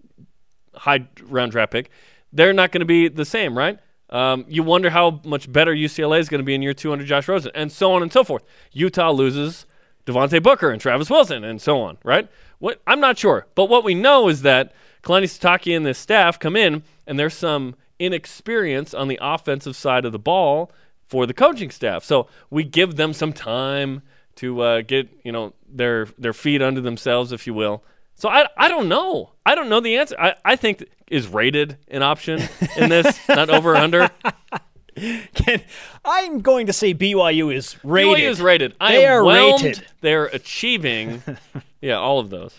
high 0.74 1.06
round 1.22 1.52
draft 1.52 1.70
pick. 1.70 1.90
They're 2.34 2.52
not 2.52 2.72
going 2.72 2.80
to 2.80 2.86
be 2.86 3.08
the 3.08 3.24
same, 3.24 3.56
right? 3.56 3.78
Um, 4.10 4.44
you 4.48 4.62
wonder 4.62 4.90
how 4.90 5.20
much 5.24 5.50
better 5.50 5.74
UCLA 5.74 6.20
is 6.20 6.28
going 6.28 6.40
to 6.40 6.44
be 6.44 6.54
in 6.54 6.62
year 6.62 6.74
two 6.74 6.92
under 6.92 7.04
Josh 7.04 7.26
Rosen, 7.26 7.52
and 7.54 7.72
so 7.72 7.92
on 7.92 8.02
and 8.02 8.12
so 8.12 8.22
forth. 8.22 8.42
Utah 8.72 9.10
loses 9.10 9.66
Devontae 10.06 10.42
Booker 10.42 10.70
and 10.70 10.80
Travis 10.80 11.08
Wilson, 11.08 11.44
and 11.44 11.62
so 11.62 11.80
on, 11.80 11.96
right? 12.04 12.28
What 12.58 12.82
I'm 12.86 13.00
not 13.00 13.18
sure, 13.18 13.46
but 13.54 13.68
what 13.68 13.84
we 13.84 13.94
know 13.94 14.28
is 14.28 14.42
that 14.42 14.72
Kalani 15.02 15.24
Sitake 15.24 15.74
and 15.74 15.86
this 15.86 15.98
staff 15.98 16.38
come 16.38 16.56
in, 16.56 16.82
and 17.06 17.18
there's 17.18 17.34
some 17.34 17.76
inexperience 17.98 18.92
on 18.92 19.08
the 19.08 19.18
offensive 19.22 19.76
side 19.76 20.04
of 20.04 20.12
the 20.12 20.18
ball 20.18 20.70
for 21.06 21.26
the 21.26 21.34
coaching 21.34 21.70
staff. 21.70 22.04
So 22.04 22.28
we 22.50 22.64
give 22.64 22.96
them 22.96 23.12
some 23.12 23.32
time 23.32 24.02
to 24.36 24.60
uh, 24.60 24.82
get 24.82 25.08
you 25.24 25.32
know 25.32 25.54
their 25.68 26.06
their 26.18 26.32
feet 26.32 26.60
under 26.60 26.80
themselves, 26.80 27.32
if 27.32 27.46
you 27.46 27.54
will. 27.54 27.84
So 28.14 28.28
I 28.28 28.46
I 28.56 28.68
don't 28.68 28.88
know. 28.88 29.32
I 29.44 29.54
don't 29.54 29.68
know 29.68 29.80
the 29.80 29.96
answer. 29.96 30.16
I, 30.18 30.34
I 30.44 30.56
think 30.56 30.84
is 31.08 31.28
rated 31.28 31.76
an 31.88 32.02
option 32.02 32.42
in 32.76 32.88
this, 32.88 33.18
not 33.28 33.50
over 33.50 33.72
or 33.72 33.76
under. 33.76 34.08
Can, 35.34 35.60
I'm 36.04 36.40
going 36.40 36.68
to 36.68 36.72
say 36.72 36.94
BYU 36.94 37.52
is 37.52 37.76
rated. 37.84 38.16
BYU 38.16 38.30
is 38.30 38.40
rated. 38.40 38.76
I 38.80 38.92
They 38.92 39.06
are 39.06 39.24
rated. 39.26 39.84
They're 40.00 40.26
achieving. 40.26 41.22
yeah, 41.80 41.94
all 41.94 42.20
of 42.20 42.30
those. 42.30 42.54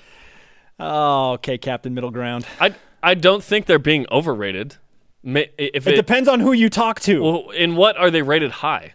Oh, 0.79 1.33
okay, 1.33 1.57
Captain 1.57 1.93
Middle 1.93 2.11
Ground. 2.11 2.45
I 2.59 2.75
I 3.01 3.13
don't 3.13 3.43
think 3.43 3.65
they're 3.65 3.79
being 3.79 4.05
overrated. 4.11 4.75
If 5.23 5.87
It 5.87 5.93
it, 5.93 5.95
depends 5.95 6.27
on 6.29 6.39
who 6.39 6.51
you 6.51 6.69
talk 6.69 6.99
to. 7.01 7.21
Well, 7.21 7.45
well, 7.45 7.49
in 7.51 7.75
what 7.75 7.97
are 7.97 8.11
they 8.11 8.21
rated 8.21 8.51
high? 8.51 8.93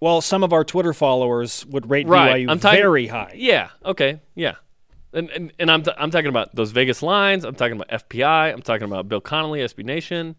Well, 0.00 0.20
some 0.20 0.44
of 0.44 0.52
our 0.52 0.64
Twitter 0.64 0.92
followers 0.92 1.64
would 1.66 1.88
rate 1.88 2.06
Right. 2.06 2.46
BYU 2.46 2.50
I'm 2.50 2.60
talking 2.60 2.80
very 2.80 3.06
high. 3.06 3.34
Yeah. 3.36 3.70
Okay. 3.84 4.20
Yeah. 4.34 4.56
And 5.12 5.30
and, 5.30 5.52
and 5.58 5.70
I'm 5.70 5.82
t- 5.82 5.92
I'm 5.98 6.10
talking 6.10 6.28
about 6.28 6.54
those 6.54 6.70
Vegas 6.72 7.02
lines. 7.02 7.44
I'm 7.44 7.54
talking 7.54 7.74
about 7.80 7.88
FPI. 8.08 8.52
I'm 8.52 8.62
talking 8.62 8.84
about 8.84 9.08
Bill 9.08 9.20
Connolly, 9.20 9.60
SB 9.60 9.84
Nation. 9.84 10.36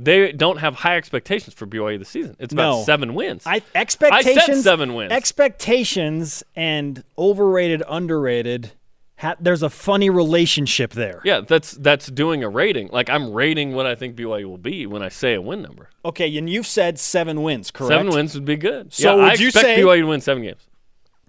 They 0.00 0.30
don't 0.30 0.58
have 0.58 0.76
high 0.76 0.96
expectations 0.96 1.54
for 1.54 1.66
BYU 1.66 1.98
this 1.98 2.08
season. 2.08 2.36
It's 2.38 2.52
about 2.52 2.70
No. 2.70 2.82
seven 2.84 3.14
wins. 3.14 3.42
I 3.46 3.62
expectations. 3.74 4.62
seven 4.62 4.94
wins. 4.94 5.10
Expectations 5.10 6.44
and 6.54 7.02
overrated, 7.18 7.82
underrated. 7.88 8.72
Ha- 9.18 9.34
there's 9.40 9.64
a 9.64 9.70
funny 9.70 10.08
relationship 10.10 10.92
there. 10.92 11.20
yeah, 11.24 11.40
that's 11.40 11.72
that's 11.72 12.06
doing 12.06 12.44
a 12.44 12.48
rating. 12.48 12.88
Like 12.92 13.10
I'm 13.10 13.32
rating 13.32 13.74
what 13.74 13.84
I 13.86 13.96
think 13.96 14.14
BYU 14.14 14.44
will 14.44 14.58
be 14.58 14.86
when 14.86 15.02
I 15.02 15.08
say 15.08 15.34
a 15.34 15.42
win 15.42 15.62
number. 15.62 15.90
Okay, 16.04 16.36
and 16.38 16.48
you've 16.48 16.68
said 16.68 17.00
seven 17.00 17.42
wins, 17.42 17.72
correct? 17.72 17.90
Seven 17.90 18.10
wins 18.10 18.34
would 18.36 18.44
be 18.44 18.54
good. 18.56 18.92
So 18.94 19.16
yeah, 19.16 19.24
I 19.24 19.30
would 19.30 19.40
you 19.40 19.48
expect 19.48 19.64
say- 19.66 19.82
BYU 19.82 20.02
to 20.02 20.06
win 20.06 20.20
seven 20.20 20.44
games. 20.44 20.64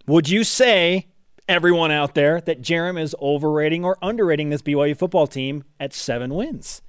Would 0.05 0.29
you 0.29 0.43
say, 0.43 1.07
everyone 1.49 1.91
out 1.91 2.15
there, 2.15 2.39
that 2.41 2.61
Jarom 2.61 2.99
is 3.01 3.15
overrating 3.21 3.83
or 3.83 3.97
underrating 4.01 4.49
this 4.49 4.61
BYU 4.61 4.95
football 4.97 5.27
team 5.27 5.63
at 5.79 5.93
seven 5.93 6.33
wins? 6.33 6.81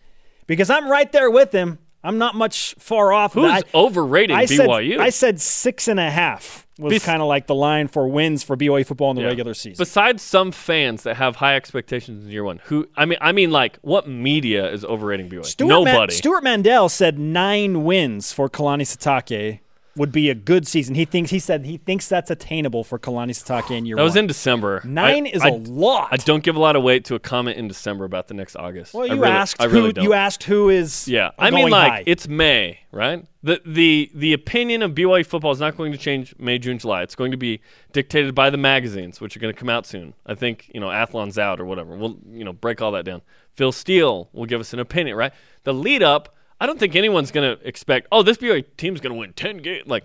Because 0.46 0.70
I'm 0.70 0.88
right 0.88 1.10
there 1.10 1.30
with 1.30 1.52
him. 1.52 1.78
I'm 2.02 2.16
not 2.18 2.34
much 2.34 2.74
far 2.78 3.12
off. 3.12 3.34
Who's 3.34 3.50
I, 3.50 3.62
overrating 3.74 4.34
I 4.36 4.46
said, 4.46 4.68
BYU? 4.68 4.98
I 4.98 5.10
said 5.10 5.40
six 5.40 5.86
and 5.86 6.00
a 6.00 6.08
half 6.10 6.66
was 6.78 6.94
Bes- 6.94 7.04
kind 7.04 7.20
of 7.20 7.28
like 7.28 7.46
the 7.46 7.54
line 7.54 7.88
for 7.88 8.08
wins 8.08 8.42
for 8.42 8.56
BYU 8.56 8.86
football 8.86 9.10
in 9.10 9.16
the 9.16 9.22
Yeah. 9.22 9.28
regular 9.28 9.52
season. 9.52 9.76
Besides 9.78 10.22
some 10.22 10.50
fans 10.50 11.02
that 11.02 11.16
have 11.16 11.36
high 11.36 11.56
expectations 11.56 12.24
in 12.24 12.30
year 12.30 12.42
one, 12.42 12.60
who 12.64 12.88
I 12.96 13.04
mean, 13.04 13.18
I 13.20 13.32
mean, 13.32 13.50
like 13.50 13.78
what 13.82 14.08
media 14.08 14.72
is 14.72 14.82
overrating 14.84 15.28
BYU? 15.28 15.44
Stuart 15.44 15.68
Nobody. 15.68 16.14
Stewart 16.14 16.42
Mandel 16.42 16.88
said 16.88 17.18
nine 17.18 17.84
wins 17.84 18.32
for 18.32 18.48
Kalani 18.48 18.82
Sitake 18.84 19.60
would 19.96 20.12
be 20.12 20.30
a 20.30 20.34
good 20.34 20.66
season. 20.68 20.94
He 20.94 21.04
thinks 21.04 21.30
he 21.30 21.38
said 21.40 21.64
he 21.66 21.76
thinks 21.76 22.08
that's 22.08 22.30
attainable 22.30 22.84
for 22.84 22.98
Kalani 22.98 23.30
Sitake 23.30 23.76
in 23.76 23.84
year 23.86 23.96
that 23.96 24.02
was 24.02 24.12
one. 24.12 24.20
in 24.20 24.26
December. 24.28 24.80
Nine 24.84 25.26
I- 25.26 25.30
is 25.30 25.42
I- 25.42 25.48
a 25.48 25.52
lot. 25.54 26.08
I 26.12 26.16
don't 26.16 26.44
give 26.44 26.54
a 26.56 26.60
lot 26.60 26.76
of 26.76 26.82
weight 26.82 27.04
to 27.06 27.16
a 27.16 27.18
comment 27.18 27.56
in 27.56 27.66
December 27.68 28.04
about 28.04 28.28
the 28.28 28.34
next 28.34 28.54
August. 28.56 28.94
well, 28.94 29.06
you 29.06 29.14
really- 29.14 29.26
asked 29.28 29.60
really 29.60 29.80
who 29.80 29.92
don't. 29.92 30.04
you 30.04 30.12
asked 30.14 30.44
who 30.44 30.68
is 30.68 31.08
Yeah, 31.08 31.30
I 31.38 31.50
mean, 31.50 31.70
like 31.70 31.90
high. 31.92 32.02
it's 32.06 32.28
May, 32.28 32.80
right? 32.92 33.24
The 33.42 33.60
the 33.66 34.10
the 34.14 34.32
opinion 34.32 34.82
of 34.82 34.92
BYU 34.94 35.24
football 35.26 35.50
is 35.52 35.60
not 35.60 35.76
going 35.76 35.92
to 35.92 35.98
change 35.98 36.34
May, 36.38 36.58
June, 36.58 36.78
July. 36.78 37.02
It's 37.02 37.14
going 37.16 37.30
to 37.32 37.36
be 37.36 37.60
dictated 37.92 38.34
by 38.34 38.50
the 38.50 38.58
magazines, 38.58 39.20
which 39.20 39.36
are 39.36 39.40
going 39.40 39.52
to 39.52 39.58
come 39.58 39.70
out 39.70 39.86
soon. 39.86 40.14
I 40.26 40.34
think 40.34 40.70
you 40.74 40.80
know 40.80 40.90
Athlon's 40.90 41.38
out 41.38 41.58
or 41.60 41.64
whatever. 41.64 41.96
We'll 41.96 42.16
you 42.30 42.44
know 42.44 42.52
break 42.52 42.80
all 42.80 42.92
that 42.92 43.04
down. 43.04 43.22
Phil 43.56 43.72
Steele 43.72 44.28
will 44.32 44.46
give 44.46 44.60
us 44.60 44.72
an 44.72 44.78
opinion, 44.78 45.16
right? 45.16 45.32
The 45.64 45.74
lead 45.74 46.02
up, 46.02 46.34
I 46.60 46.66
don't 46.66 46.78
think 46.78 46.94
anyone's 46.94 47.30
going 47.30 47.56
to 47.56 47.66
expect. 47.66 48.06
Oh, 48.12 48.22
this 48.22 48.36
BYU 48.36 48.64
team's 48.76 49.00
going 49.00 49.12
to 49.14 49.18
win 49.18 49.32
ten 49.32 49.58
games. 49.58 49.86
Like 49.86 50.04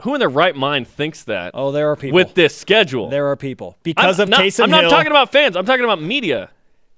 who 0.00 0.14
in 0.14 0.18
their 0.20 0.28
right 0.28 0.54
mind 0.56 0.88
thinks 0.88 1.22
that 1.24 1.52
Oh, 1.54 1.70
there 1.72 1.90
are 1.90 1.96
people. 1.96 2.16
with 2.16 2.34
this 2.34 2.56
schedule? 2.56 3.08
there 3.10 3.28
are 3.28 3.36
people 3.36 3.78
because 3.82 4.18
I'm 4.18 4.24
of 4.24 4.28
not, 4.30 4.40
Taysom 4.40 4.64
I'm 4.64 4.70
not 4.70 4.90
talking 4.90 5.10
about 5.10 5.32
fans. 5.32 5.56
I'm 5.56 5.64
talking 5.64 5.84
about 5.84 6.02
media. 6.02 6.50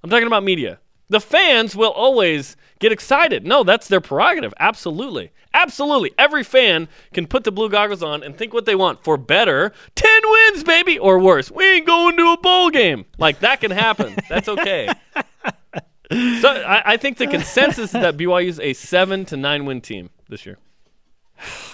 I'm 0.03 0.11
talking 0.11 0.27
about 0.27 0.43
media. 0.45 0.81
The 1.09 1.21
fans 1.21 1.77
will 1.77 1.93
always 1.93 2.57
get 2.81 2.91
excited. 2.91 3.47
No, 3.47 3.63
that's 3.63 3.87
their 3.87 4.01
prerogative. 4.01 4.53
Absolutely. 4.59 5.31
Absolutely. 5.55 6.13
Every 6.19 6.43
fan 6.43 6.89
can 7.13 7.27
put 7.29 7.45
the 7.45 7.53
blue 7.53 7.69
goggles 7.71 8.03
on 8.03 8.23
and 8.25 8.37
think 8.37 8.53
what 8.53 8.67
they 8.67 8.75
want 8.75 9.05
for 9.05 9.17
better 9.17 9.73
10 9.95 10.11
wins, 10.25 10.65
baby, 10.65 10.99
or 10.99 11.19
worse. 11.21 11.51
We 11.51 11.65
ain't 11.65 11.87
going 11.87 12.17
to 12.17 12.33
a 12.33 12.39
bowl 12.39 12.71
game. 12.71 13.05
Like, 13.19 13.39
that 13.41 13.61
can 13.61 13.71
happen. 13.71 14.17
That's 14.29 14.49
okay. 14.49 14.89
so 16.13 16.49
I, 16.49 16.93
I 16.93 16.97
think 16.97 17.19
the 17.19 17.27
consensus 17.27 17.87
is 17.87 17.93
that 17.93 18.17
BYU 18.19 18.47
is 18.49 18.61
a 18.61 18.73
seven 18.75 19.25
to 19.27 19.37
nine 19.37 19.65
win 19.67 19.81
team 19.81 20.11
this 20.29 20.47
year. 20.47 20.59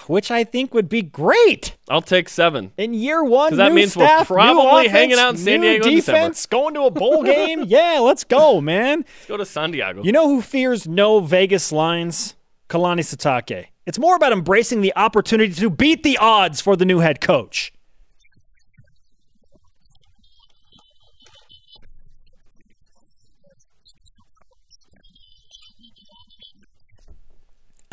which 0.07 0.29
I 0.31 0.43
think 0.43 0.73
would 0.73 0.89
be 0.89 1.01
great 1.01 1.77
I'll 1.89 2.01
take 2.01 2.27
seven. 2.27 2.71
in 2.77 2.93
year 2.93 3.23
one. 3.23 3.49
'Cause 3.51 3.57
that 3.57 3.69
new 3.69 3.75
means 3.75 3.95
we're 3.95 4.05
staff, 4.05 4.29
new 4.29 4.35
probably 4.35 4.87
offense, 4.87 4.91
hanging 4.91 5.17
out 5.19 5.29
in 5.31 5.37
San 5.37 5.61
new 5.61 5.67
Diego 5.69 5.87
in 5.87 5.95
December. 5.95 6.19
defense, 6.19 6.45
going 6.47 6.73
to 6.73 6.81
a 6.81 6.91
bowl 6.91 7.23
game. 7.35 7.63
yeah, 7.67 7.99
let's 8.01 8.23
go, 8.23 8.59
man. 8.59 8.99
Let's 8.99 9.25
go 9.27 9.37
to 9.37 9.45
San 9.45 9.71
Diego. 9.71 10.03
You 10.03 10.11
know 10.11 10.27
who 10.27 10.41
fears 10.41 10.87
no 10.87 11.19
Vegas 11.19 11.71
lines? 11.71 12.35
Kalani 12.69 13.01
Sitake. 13.01 13.67
It's 13.85 13.99
more 13.99 14.15
about 14.15 14.31
embracing 14.31 14.81
the 14.81 14.93
opportunity 14.95 15.53
to 15.53 15.69
beat 15.69 16.03
the 16.03 16.17
odds 16.17 16.59
for 16.59 16.75
the 16.75 16.85
new 16.85 16.99
head 16.99 17.21
coach. 17.21 17.71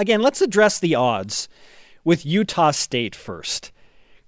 Again, 0.01 0.23
let's 0.23 0.41
address 0.41 0.79
the 0.79 0.95
odds 0.95 1.47
with 2.05 2.25
Utah 2.25 2.71
State 2.71 3.15
first. 3.15 3.71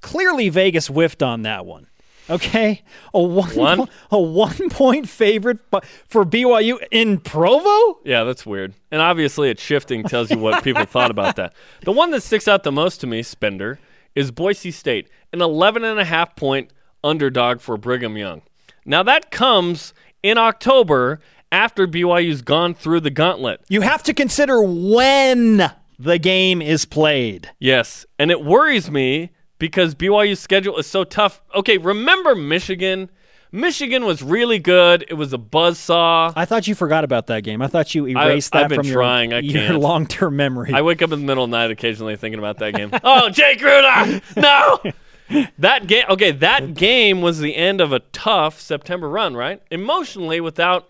Clearly, 0.02 0.50
Vegas 0.50 0.88
whiffed 0.88 1.22
on 1.22 1.42
that 1.42 1.64
one. 1.64 1.86
Okay, 2.28 2.82
a 3.14 3.20
one, 3.22 3.56
One? 3.56 3.88
a 4.10 4.20
one 4.20 4.68
point 4.68 5.08
favorite 5.08 5.58
for 6.06 6.24
BYU 6.26 6.78
in 6.90 7.18
Provo. 7.18 8.00
Yeah, 8.04 8.24
that's 8.24 8.44
weird. 8.44 8.74
And 8.90 9.00
obviously, 9.00 9.48
it's 9.48 9.62
shifting 9.62 10.02
tells 10.04 10.30
you 10.30 10.36
what 10.38 10.62
people 10.62 10.84
thought 10.84 11.10
about 11.10 11.36
that. 11.36 11.54
The 11.84 11.92
one 11.92 12.10
that 12.10 12.22
sticks 12.22 12.46
out 12.46 12.64
the 12.64 12.70
most 12.70 13.00
to 13.00 13.06
me, 13.06 13.22
Spencer, 13.22 13.78
is 14.14 14.30
Boise 14.30 14.70
State, 14.70 15.08
an 15.32 15.40
11 15.40 15.84
and 15.84 15.98
a 15.98 16.04
half 16.04 16.36
point 16.36 16.70
underdog 17.02 17.60
for 17.60 17.78
Brigham 17.78 18.18
Young. 18.18 18.42
Now, 18.84 19.02
that 19.04 19.30
comes 19.30 19.94
in 20.22 20.36
October 20.36 21.18
after 21.52 21.86
BYU's 21.86 22.42
gone 22.42 22.74
through 22.74 23.00
the 23.00 23.10
gauntlet. 23.10 23.60
You 23.68 23.82
have 23.82 24.02
to 24.04 24.14
consider 24.14 24.60
when 24.62 25.70
the 25.98 26.18
game 26.18 26.60
is 26.60 26.84
played. 26.84 27.50
Yes, 27.60 28.04
and 28.18 28.30
it 28.30 28.42
worries 28.42 28.90
me 28.90 29.30
because 29.58 29.94
BYU's 29.94 30.40
schedule 30.40 30.78
is 30.78 30.86
so 30.88 31.04
tough. 31.04 31.40
Okay, 31.54 31.78
remember 31.78 32.34
Michigan? 32.34 33.10
Michigan 33.54 34.06
was 34.06 34.22
really 34.22 34.58
good. 34.58 35.04
It 35.08 35.14
was 35.14 35.34
a 35.34 35.38
buzzsaw. 35.38 36.32
I 36.34 36.46
thought 36.46 36.66
you 36.66 36.74
forgot 36.74 37.04
about 37.04 37.26
that 37.26 37.44
game. 37.44 37.60
I 37.60 37.66
thought 37.66 37.94
you 37.94 38.06
erased 38.06 38.56
I've 38.56 38.70
that 38.70 38.76
been 38.76 38.82
from 38.82 38.92
trying. 38.92 39.30
Your, 39.30 39.42
your 39.42 39.78
long-term 39.78 40.34
memory. 40.34 40.72
I 40.72 40.80
wake 40.80 41.02
up 41.02 41.12
in 41.12 41.20
the 41.20 41.26
middle 41.26 41.44
of 41.44 41.50
the 41.50 41.56
night 41.58 41.70
occasionally 41.70 42.16
thinking 42.16 42.38
about 42.38 42.58
that 42.58 42.72
game. 42.74 42.90
oh, 43.04 43.28
Jake 43.28 43.58
Rudock! 43.58 44.22
No! 44.36 44.92
that 45.58 45.86
game 45.86 46.04
okay, 46.08 46.30
that 46.32 46.74
game 46.74 47.20
was 47.20 47.38
the 47.38 47.54
end 47.54 47.80
of 47.80 47.92
a 47.92 48.00
tough 48.00 48.60
September 48.60 49.08
run, 49.08 49.36
right? 49.36 49.62
Emotionally, 49.70 50.40
without 50.40 50.88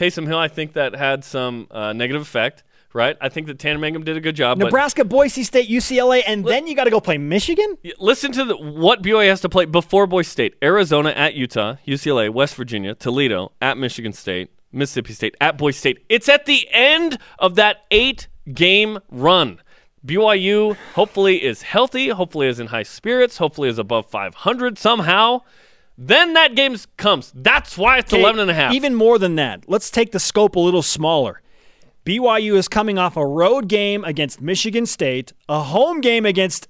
Taysom 0.00 0.26
Hill, 0.26 0.38
I 0.38 0.48
think 0.48 0.72
that 0.72 0.96
had 0.96 1.24
some 1.24 1.66
uh, 1.70 1.92
negative 1.92 2.22
effect, 2.22 2.62
right? 2.94 3.18
I 3.20 3.28
think 3.28 3.48
that 3.48 3.58
Tanner 3.58 3.78
Mangum 3.78 4.02
did 4.02 4.16
a 4.16 4.20
good 4.20 4.34
job. 4.34 4.58
but 4.58 4.66
Nebraska, 4.66 5.04
Boise 5.04 5.44
State, 5.44 5.68
UCLA, 5.68 6.22
and 6.26 6.42
then 6.42 6.66
you 6.66 6.74
got 6.74 6.84
to 6.84 6.90
go 6.90 7.00
play 7.00 7.18
Michigan. 7.18 7.76
listen 7.98 8.32
to 8.32 8.46
the, 8.46 8.56
what 8.56 9.02
BYU 9.02 9.28
has 9.28 9.42
to 9.42 9.50
play 9.50 9.66
before 9.66 10.06
Boise 10.06 10.30
State: 10.30 10.54
Arizona 10.62 11.10
at 11.10 11.34
Utah, 11.34 11.76
UCLA, 11.86 12.30
West 12.30 12.54
Virginia, 12.54 12.94
Toledo 12.94 13.52
at 13.60 13.76
Michigan 13.76 14.14
State, 14.14 14.48
Mississippi 14.72 15.12
State 15.12 15.36
at 15.38 15.58
Boise 15.58 15.78
State. 15.78 15.98
It's 16.08 16.30
at 16.30 16.46
the 16.46 16.66
end 16.70 17.18
of 17.38 17.56
that 17.56 17.84
eight-game 17.90 19.00
run. 19.10 19.60
BYU 20.06 20.76
hopefully 20.94 21.44
is 21.44 21.60
healthy, 21.60 22.08
hopefully 22.08 22.46
is 22.46 22.58
in 22.58 22.68
high 22.68 22.84
spirits, 22.84 23.36
hopefully 23.36 23.68
is 23.68 23.78
above 23.78 24.06
500 24.06 24.78
somehow. 24.78 25.42
Then 26.02 26.32
that 26.32 26.54
game 26.54 26.74
comes. 26.96 27.30
That's 27.34 27.76
why 27.76 27.98
it's 27.98 28.10
Okay, 28.10 28.22
11 28.22 28.40
and 28.40 28.50
a 28.50 28.54
half. 28.54 28.72
Even 28.72 28.94
more 28.94 29.18
than 29.18 29.34
that. 29.36 29.64
Let's 29.68 29.90
take 29.90 30.12
the 30.12 30.18
scope 30.18 30.56
a 30.56 30.60
little 30.60 30.82
smaller. 30.82 31.42
BYU 32.06 32.54
is 32.54 32.68
coming 32.68 32.98
off 32.98 33.18
a 33.18 33.26
road 33.26 33.68
game 33.68 34.02
against 34.04 34.40
Michigan 34.40 34.86
State, 34.86 35.34
a 35.46 35.60
home 35.60 36.00
game 36.00 36.24
against 36.24 36.68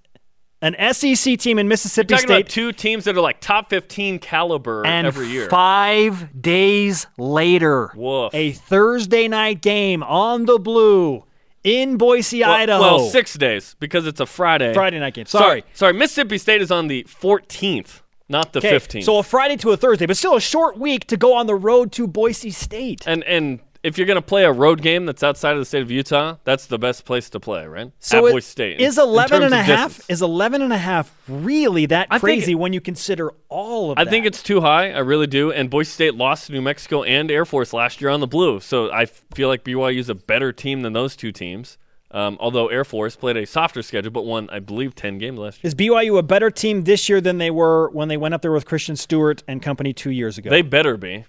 an 0.60 0.74
SEC 0.92 1.38
team 1.38 1.60
in 1.60 1.68
Mississippi 1.68 2.16
State, 2.16 2.48
two 2.48 2.72
teams 2.72 3.04
that 3.04 3.16
are 3.16 3.20
like 3.20 3.40
top 3.40 3.70
15 3.70 4.18
caliber 4.18 4.84
and 4.84 5.06
every 5.06 5.28
year. 5.28 5.48
five 5.48 6.28
days 6.42 7.06
later, 7.16 7.92
Woof. 7.94 8.34
a 8.34 8.50
Thursday 8.52 9.28
night 9.28 9.62
game 9.62 10.02
on 10.02 10.44
the 10.44 10.58
blue 10.58 11.24
in 11.62 11.96
Boise, 11.96 12.40
well, 12.40 12.50
Idaho. 12.50 12.80
well, 12.80 12.98
six 13.08 13.34
days 13.34 13.76
because 13.78 14.06
it's 14.08 14.20
a 14.20 14.26
Friday. 14.26 14.74
Friday 14.74 14.98
night 14.98 15.14
game. 15.14 15.26
Sorry. 15.26 15.62
Sorry, 15.72 15.92
Mississippi 15.94 16.36
State 16.36 16.60
is 16.60 16.70
on 16.70 16.88
the 16.88 17.04
14th, 17.04 18.02
not 18.30 18.52
the 18.54 18.60
15th. 18.60 19.04
So 19.04 19.18
a 19.18 19.22
Friday 19.22 19.56
to 19.58 19.70
a 19.72 19.76
Thursday, 19.76 20.06
but 20.06 20.16
still 20.16 20.36
a 20.36 20.40
short 20.40 20.78
week 20.78 21.06
to 21.08 21.16
go 21.16 21.34
on 21.34 21.46
the 21.46 21.54
road 21.54 21.92
to 21.92 22.06
Boise 22.06 22.50
State. 22.50 23.06
and 23.06 23.22
and 23.24 23.60
if 23.82 23.96
you're 23.96 24.06
going 24.06 24.16
to 24.16 24.20
play 24.22 24.44
a 24.44 24.52
road 24.52 24.82
game 24.82 25.06
that's 25.06 25.22
outside 25.22 25.52
of 25.52 25.58
the 25.58 25.64
state 25.64 25.80
of 25.80 25.90
Utah, 25.90 26.36
that's 26.44 26.66
the 26.66 26.78
best 26.78 27.06
place 27.06 27.30
to 27.30 27.40
play, 27.40 27.64
right? 27.66 27.90
So 27.98 28.26
At 28.26 28.32
Boise 28.32 28.44
State. 28.46 28.78
is 28.78 28.98
in 28.98 29.04
11 29.04 29.42
and 29.42 29.54
a 29.54 29.62
half 29.62 29.88
distance. 29.96 30.10
is 30.10 30.20
11 30.20 30.60
and 30.60 30.70
a 30.70 30.76
half 30.76 31.10
really 31.26 31.86
that 31.86 32.08
I 32.10 32.18
crazy 32.18 32.52
it- 32.52 32.56
when 32.56 32.74
you 32.74 32.82
consider 32.82 33.32
all 33.48 33.90
of 33.90 33.98
I 33.98 34.04
that? 34.04 34.10
think 34.10 34.26
it's 34.26 34.42
too 34.42 34.60
high. 34.60 34.90
I 34.92 34.98
really 34.98 35.26
do. 35.26 35.50
And 35.50 35.70
Boise 35.70 35.88
State 35.90 36.14
lost 36.14 36.48
to 36.48 36.52
New 36.52 36.60
Mexico 36.60 37.04
and 37.04 37.30
Air 37.30 37.46
Force 37.46 37.72
last 37.72 38.02
year 38.02 38.10
on 38.10 38.20
the 38.20 38.26
blue. 38.26 38.60
So 38.60 38.92
I 38.92 39.06
feel 39.06 39.48
like 39.48 39.64
BYU 39.64 39.98
is 39.98 40.10
a 40.10 40.14
better 40.14 40.52
team 40.52 40.82
than 40.82 40.92
those 40.92 41.16
two 41.16 41.32
teams. 41.32 41.78
Um, 42.12 42.36
although 42.40 42.66
Air 42.68 42.84
Force 42.84 43.14
played 43.14 43.36
a 43.36 43.46
softer 43.46 43.82
schedule, 43.82 44.10
but 44.10 44.24
won, 44.26 44.48
I 44.50 44.58
believe, 44.58 44.94
10 44.96 45.18
games 45.18 45.38
last 45.38 45.62
year. 45.62 45.68
Is 45.68 45.74
BYU 45.76 46.18
a 46.18 46.22
better 46.24 46.50
team 46.50 46.82
this 46.82 47.08
year 47.08 47.20
than 47.20 47.38
they 47.38 47.50
were 47.52 47.88
when 47.90 48.08
they 48.08 48.16
went 48.16 48.34
up 48.34 48.42
there 48.42 48.50
with 48.50 48.66
Christian 48.66 48.96
Stewart 48.96 49.44
and 49.46 49.62
company 49.62 49.92
2 49.92 50.10
years 50.10 50.36
ago? 50.36 50.50
They 50.50 50.62
better 50.62 50.96
be. 50.96 51.24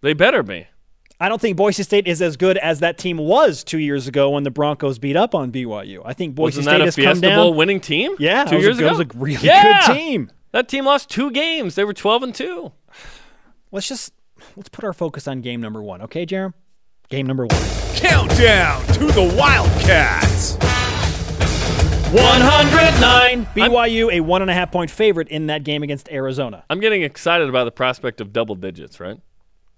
They 0.00 0.14
better 0.14 0.42
be. 0.42 0.66
I 1.20 1.28
don't 1.28 1.40
think 1.40 1.56
Boise 1.56 1.82
State 1.82 2.06
is 2.06 2.22
as 2.22 2.36
good 2.36 2.56
as 2.58 2.80
that 2.80 2.96
team 2.96 3.18
was 3.18 3.62
2 3.64 3.76
years 3.78 4.08
ago 4.08 4.30
when 4.30 4.44
the 4.44 4.50
Broncos 4.50 4.98
beat 4.98 5.16
up 5.16 5.34
on 5.34 5.52
BYU. 5.52 6.00
I 6.06 6.14
think 6.14 6.34
Boise 6.34 6.58
Wasn't 6.60 6.64
State 6.64 6.72
that 6.78 6.80
a 6.80 6.84
has 6.86 6.96
come 6.96 7.20
down. 7.20 7.36
Bowl 7.38 7.54
winning 7.54 7.80
team? 7.80 8.14
yeah, 8.18 8.44
two 8.44 8.58
years 8.60 8.78
a, 8.78 8.80
ago. 8.86 8.94
That 8.96 9.06
was 9.06 9.14
a 9.16 9.18
really 9.18 9.44
Yeah! 9.46 9.86
good 9.88 9.94
team. 9.94 10.30
That 10.52 10.68
team 10.68 10.86
lost 10.86 11.10
two 11.10 11.30
games. 11.32 11.74
They 11.74 11.84
were 11.84 11.92
12 11.92 12.22
and 12.22 12.34
two. 12.34 12.72
Let's 13.72 13.88
just 13.88 14.14
let's 14.56 14.68
put 14.70 14.84
our 14.84 14.94
focus 14.94 15.28
on 15.28 15.42
game 15.42 15.60
number 15.60 15.82
1, 15.82 16.00
okay, 16.02 16.24
Jarom? 16.24 16.54
Game 17.08 17.26
number 17.26 17.46
1. 17.46 17.50
Countdown 17.94 18.86
to 18.88 19.06
the 19.06 19.34
Wildcats. 19.38 20.56
109 22.12 23.46
BYU 23.54 24.12
a 24.12 24.20
one 24.20 24.42
and 24.42 24.50
a 24.50 24.54
half 24.54 24.70
point 24.70 24.90
favorite 24.90 25.28
in 25.28 25.46
that 25.46 25.64
game 25.64 25.82
against 25.82 26.10
Arizona. 26.10 26.64
I'm 26.68 26.80
getting 26.80 27.02
excited 27.02 27.48
about 27.48 27.64
the 27.64 27.70
prospect 27.70 28.20
of 28.20 28.32
double 28.32 28.54
digits, 28.54 29.00
right? 29.00 29.18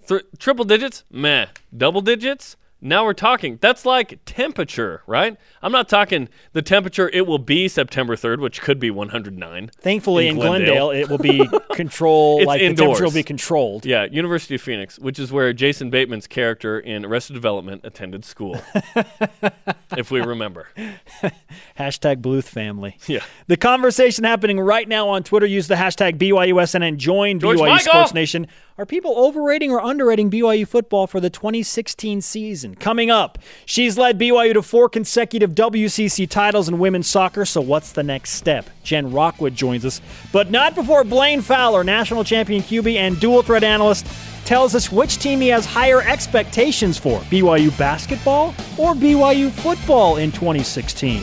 Th- 0.09 0.23
triple 0.39 0.65
digits? 0.65 1.05
Meh. 1.11 1.47
Double 1.77 2.01
digits? 2.01 2.57
Now 2.83 3.05
we're 3.05 3.13
talking. 3.13 3.59
That's 3.61 3.85
like 3.85 4.19
temperature, 4.25 5.03
right? 5.07 5.37
I'm 5.63 5.73
not 5.73 5.89
talking 5.89 6.29
the 6.53 6.63
temperature 6.63 7.11
it 7.13 7.27
will 7.27 7.39
be 7.39 7.69
September 7.69 8.17
3rd, 8.17 8.41
which 8.41 8.63
could 8.63 8.79
be 8.79 8.91
109. 8.91 9.71
Thankfully, 9.81 10.29
in, 10.29 10.37
In 10.37 10.41
Glendale. 10.41 10.89
Glendale. 10.89 10.91
it 10.91 11.09
will 11.11 11.19
be 11.19 11.47
controlled. 11.75 12.41
It's 12.43 12.47
like 12.47 12.61
the 12.61 12.67
indoors. 12.67 12.87
temperature 12.87 13.05
will 13.05 13.11
be 13.13 13.23
controlled. 13.23 13.85
Yeah, 13.85 14.05
University 14.11 14.55
of 14.55 14.63
Phoenix, 14.63 14.99
which 14.99 15.19
is 15.19 15.31
where 15.31 15.53
Jason 15.53 15.91
Bateman's 15.91 16.27
character 16.27 16.81
in 16.81 17.05
Arrested 17.05 17.35
Development 17.35 17.83
attended 17.85 18.25
school. 18.25 18.61
if 19.97 20.11
we 20.11 20.21
remember. 20.21 20.69
Hashtag 21.79 22.17
Bluth 22.23 22.45
family. 22.45 22.97
Yeah. 23.07 23.23
The 23.47 23.57
conversation 23.57 24.25
happening 24.25 24.59
right 24.61 24.89
now 24.89 25.09
on 25.09 25.23
Twitter. 25.23 25.47
Use 25.47 25.69
the 25.69 25.75
hashtag 25.75 26.19
BYUSN 26.19 26.87
and 26.87 26.99
join 26.99 27.41
George 27.41 27.59
BYU 27.59 27.69
Michael! 27.69 27.93
Sports 27.93 28.15
Nation. 28.15 28.47
Are 28.79 28.87
people 28.87 29.15
overrating 29.19 29.71
or 29.71 29.81
underrating 29.81 30.31
BYU 30.31 30.67
football 30.67 31.07
for 31.07 31.21
the 31.21 31.29
2016 31.31 32.21
season? 32.23 32.70
Coming 32.77 33.11
up, 33.11 33.39
she's 33.67 33.99
led 33.99 34.19
BYU 34.19 34.55
to 34.55 34.63
four 34.63 34.89
consecutive 34.89 35.51
WCC 35.51 36.29
titles 36.29 36.69
in 36.69 36.79
women's 36.79 37.07
soccer. 37.07 37.45
So 37.45 37.61
what's 37.61 37.93
the 37.93 38.03
next 38.03 38.31
step? 38.31 38.69
Jen 38.83 39.13
Rockwood 39.13 39.55
joins 39.55 39.85
us, 39.85 40.01
but 40.33 40.51
not 40.51 40.75
before 40.75 41.05
Blaine 41.05 41.41
Fowler, 41.41 41.85
national 41.85 42.25
champion 42.25 42.63
QB 42.63 42.97
and 42.97 43.19
dual 43.21 43.43
threat 43.43 43.65
analyst, 43.65 44.07
tells 44.45 44.75
us 44.75 44.91
which 44.91 45.19
team 45.19 45.41
he 45.41 45.49
has 45.49 45.65
higher 45.65 46.03
expectations 46.03 46.99
for: 46.99 47.21
BYU 47.23 47.77
basketball 47.79 48.49
or 48.79 48.95
BYU 48.95 49.51
football 49.51 50.17
in 50.17 50.33
2016. 50.33 51.23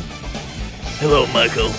Hello, 1.00 1.28
Michael. 1.28 1.72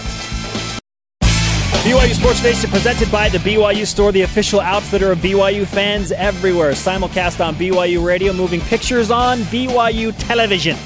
BYU 1.84 2.14
Sports 2.14 2.42
Nation 2.42 2.70
presented 2.70 3.10
by 3.10 3.28
the 3.28 3.38
BYU 3.38 3.86
Store, 3.86 4.12
the 4.12 4.22
official 4.22 4.60
outfitter 4.60 5.12
of 5.12 5.18
BYU 5.18 5.66
fans 5.66 6.12
everywhere. 6.12 6.72
Simulcast 6.72 7.44
on 7.44 7.54
BYU 7.54 8.04
Radio, 8.04 8.32
moving 8.32 8.60
pictures 8.62 9.10
on 9.10 9.38
BYU 9.42 10.14
television. 10.18 10.76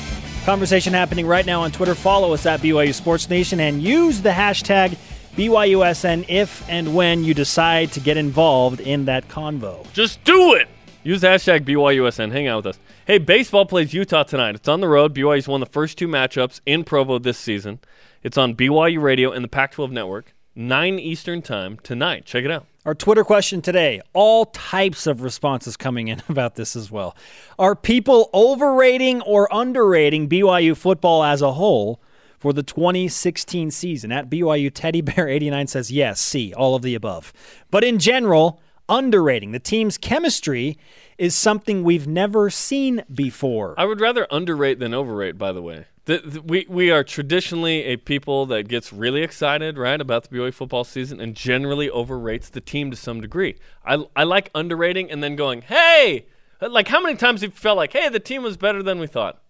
Conversation 0.44 0.92
happening 0.92 1.26
right 1.26 1.46
now 1.46 1.62
on 1.62 1.72
Twitter. 1.72 1.94
Follow 1.94 2.34
us 2.34 2.46
at 2.46 2.60
BYU 2.60 2.92
Sports 2.92 3.30
Nation 3.30 3.60
and 3.60 3.82
use 3.82 4.22
the 4.22 4.30
hashtag 4.30 4.96
BYUSN 5.36 6.26
if 6.28 6.68
and 6.68 6.94
when 6.94 7.24
you 7.24 7.32
decide 7.32 7.90
to 7.92 8.00
get 8.00 8.16
involved 8.16 8.80
in 8.80 9.06
that 9.06 9.28
convo. 9.28 9.90
Just 9.92 10.22
do 10.24 10.54
it. 10.54 10.68
Use 11.04 11.22
hashtag 11.22 11.64
BYUSN. 11.64 12.30
Hang 12.30 12.48
out 12.48 12.64
with 12.64 12.74
us. 12.74 12.78
Hey, 13.06 13.18
baseball 13.18 13.66
plays 13.66 13.94
Utah 13.94 14.24
tonight. 14.24 14.54
It's 14.54 14.68
on 14.68 14.80
the 14.80 14.88
road. 14.88 15.14
BYU's 15.14 15.48
won 15.48 15.60
the 15.60 15.66
first 15.66 15.96
two 15.98 16.06
matchups 16.06 16.60
in 16.66 16.84
Provo 16.84 17.18
this 17.18 17.38
season. 17.38 17.80
It's 18.22 18.36
on 18.38 18.54
BYU 18.54 19.00
Radio 19.00 19.32
and 19.32 19.42
the 19.42 19.48
Pac 19.48 19.72
12 19.72 19.90
Network, 19.90 20.34
9 20.54 20.98
Eastern 20.98 21.42
Time 21.42 21.78
tonight. 21.82 22.24
Check 22.24 22.44
it 22.44 22.50
out. 22.50 22.66
Our 22.84 22.94
Twitter 22.94 23.24
question 23.24 23.62
today, 23.62 24.00
all 24.12 24.46
types 24.46 25.06
of 25.06 25.22
responses 25.22 25.76
coming 25.76 26.08
in 26.08 26.20
about 26.28 26.56
this 26.56 26.76
as 26.76 26.90
well. 26.90 27.16
Are 27.58 27.76
people 27.76 28.28
overrating 28.34 29.22
or 29.22 29.48
underrating 29.50 30.28
BYU 30.28 30.76
football 30.76 31.22
as 31.22 31.42
a 31.42 31.52
whole 31.52 32.00
for 32.38 32.52
the 32.52 32.62
2016 32.62 33.70
season? 33.70 34.12
At 34.12 34.28
BYU 34.28 34.70
Teddy 34.72 35.00
Bear 35.00 35.28
89 35.28 35.68
says 35.68 35.92
yes, 35.92 36.20
C, 36.20 36.52
all 36.52 36.74
of 36.74 36.82
the 36.82 36.94
above. 36.94 37.32
But 37.70 37.84
in 37.84 37.98
general, 37.98 38.60
underrating. 38.88 39.52
The 39.52 39.58
team's 39.58 39.96
chemistry 39.96 40.76
is 41.18 41.34
something 41.34 41.82
we've 41.84 42.06
never 42.06 42.50
seen 42.50 43.04
before. 43.12 43.74
I 43.78 43.84
would 43.84 44.00
rather 44.00 44.26
underrate 44.30 44.78
than 44.78 44.94
overrate, 44.94 45.38
by 45.38 45.52
the 45.52 45.62
way. 45.62 45.86
The, 46.04 46.18
the, 46.18 46.42
we 46.42 46.66
we 46.68 46.90
are 46.90 47.04
traditionally 47.04 47.84
a 47.84 47.96
people 47.96 48.46
that 48.46 48.66
gets 48.66 48.92
really 48.92 49.22
excited, 49.22 49.78
right, 49.78 50.00
about 50.00 50.24
the 50.24 50.36
BYU 50.36 50.52
football 50.52 50.82
season, 50.82 51.20
and 51.20 51.36
generally 51.36 51.88
overrates 51.88 52.48
the 52.48 52.60
team 52.60 52.90
to 52.90 52.96
some 52.96 53.20
degree. 53.20 53.56
I 53.84 54.04
I 54.16 54.24
like 54.24 54.50
underrating 54.54 55.10
and 55.12 55.22
then 55.22 55.36
going, 55.36 55.62
hey, 55.62 56.26
like 56.60 56.88
how 56.88 57.00
many 57.00 57.16
times 57.16 57.42
have 57.42 57.50
you 57.50 57.56
felt 57.56 57.76
like, 57.76 57.92
hey, 57.92 58.08
the 58.08 58.20
team 58.20 58.42
was 58.42 58.56
better 58.56 58.82
than 58.82 58.98
we 58.98 59.06
thought? 59.06 59.42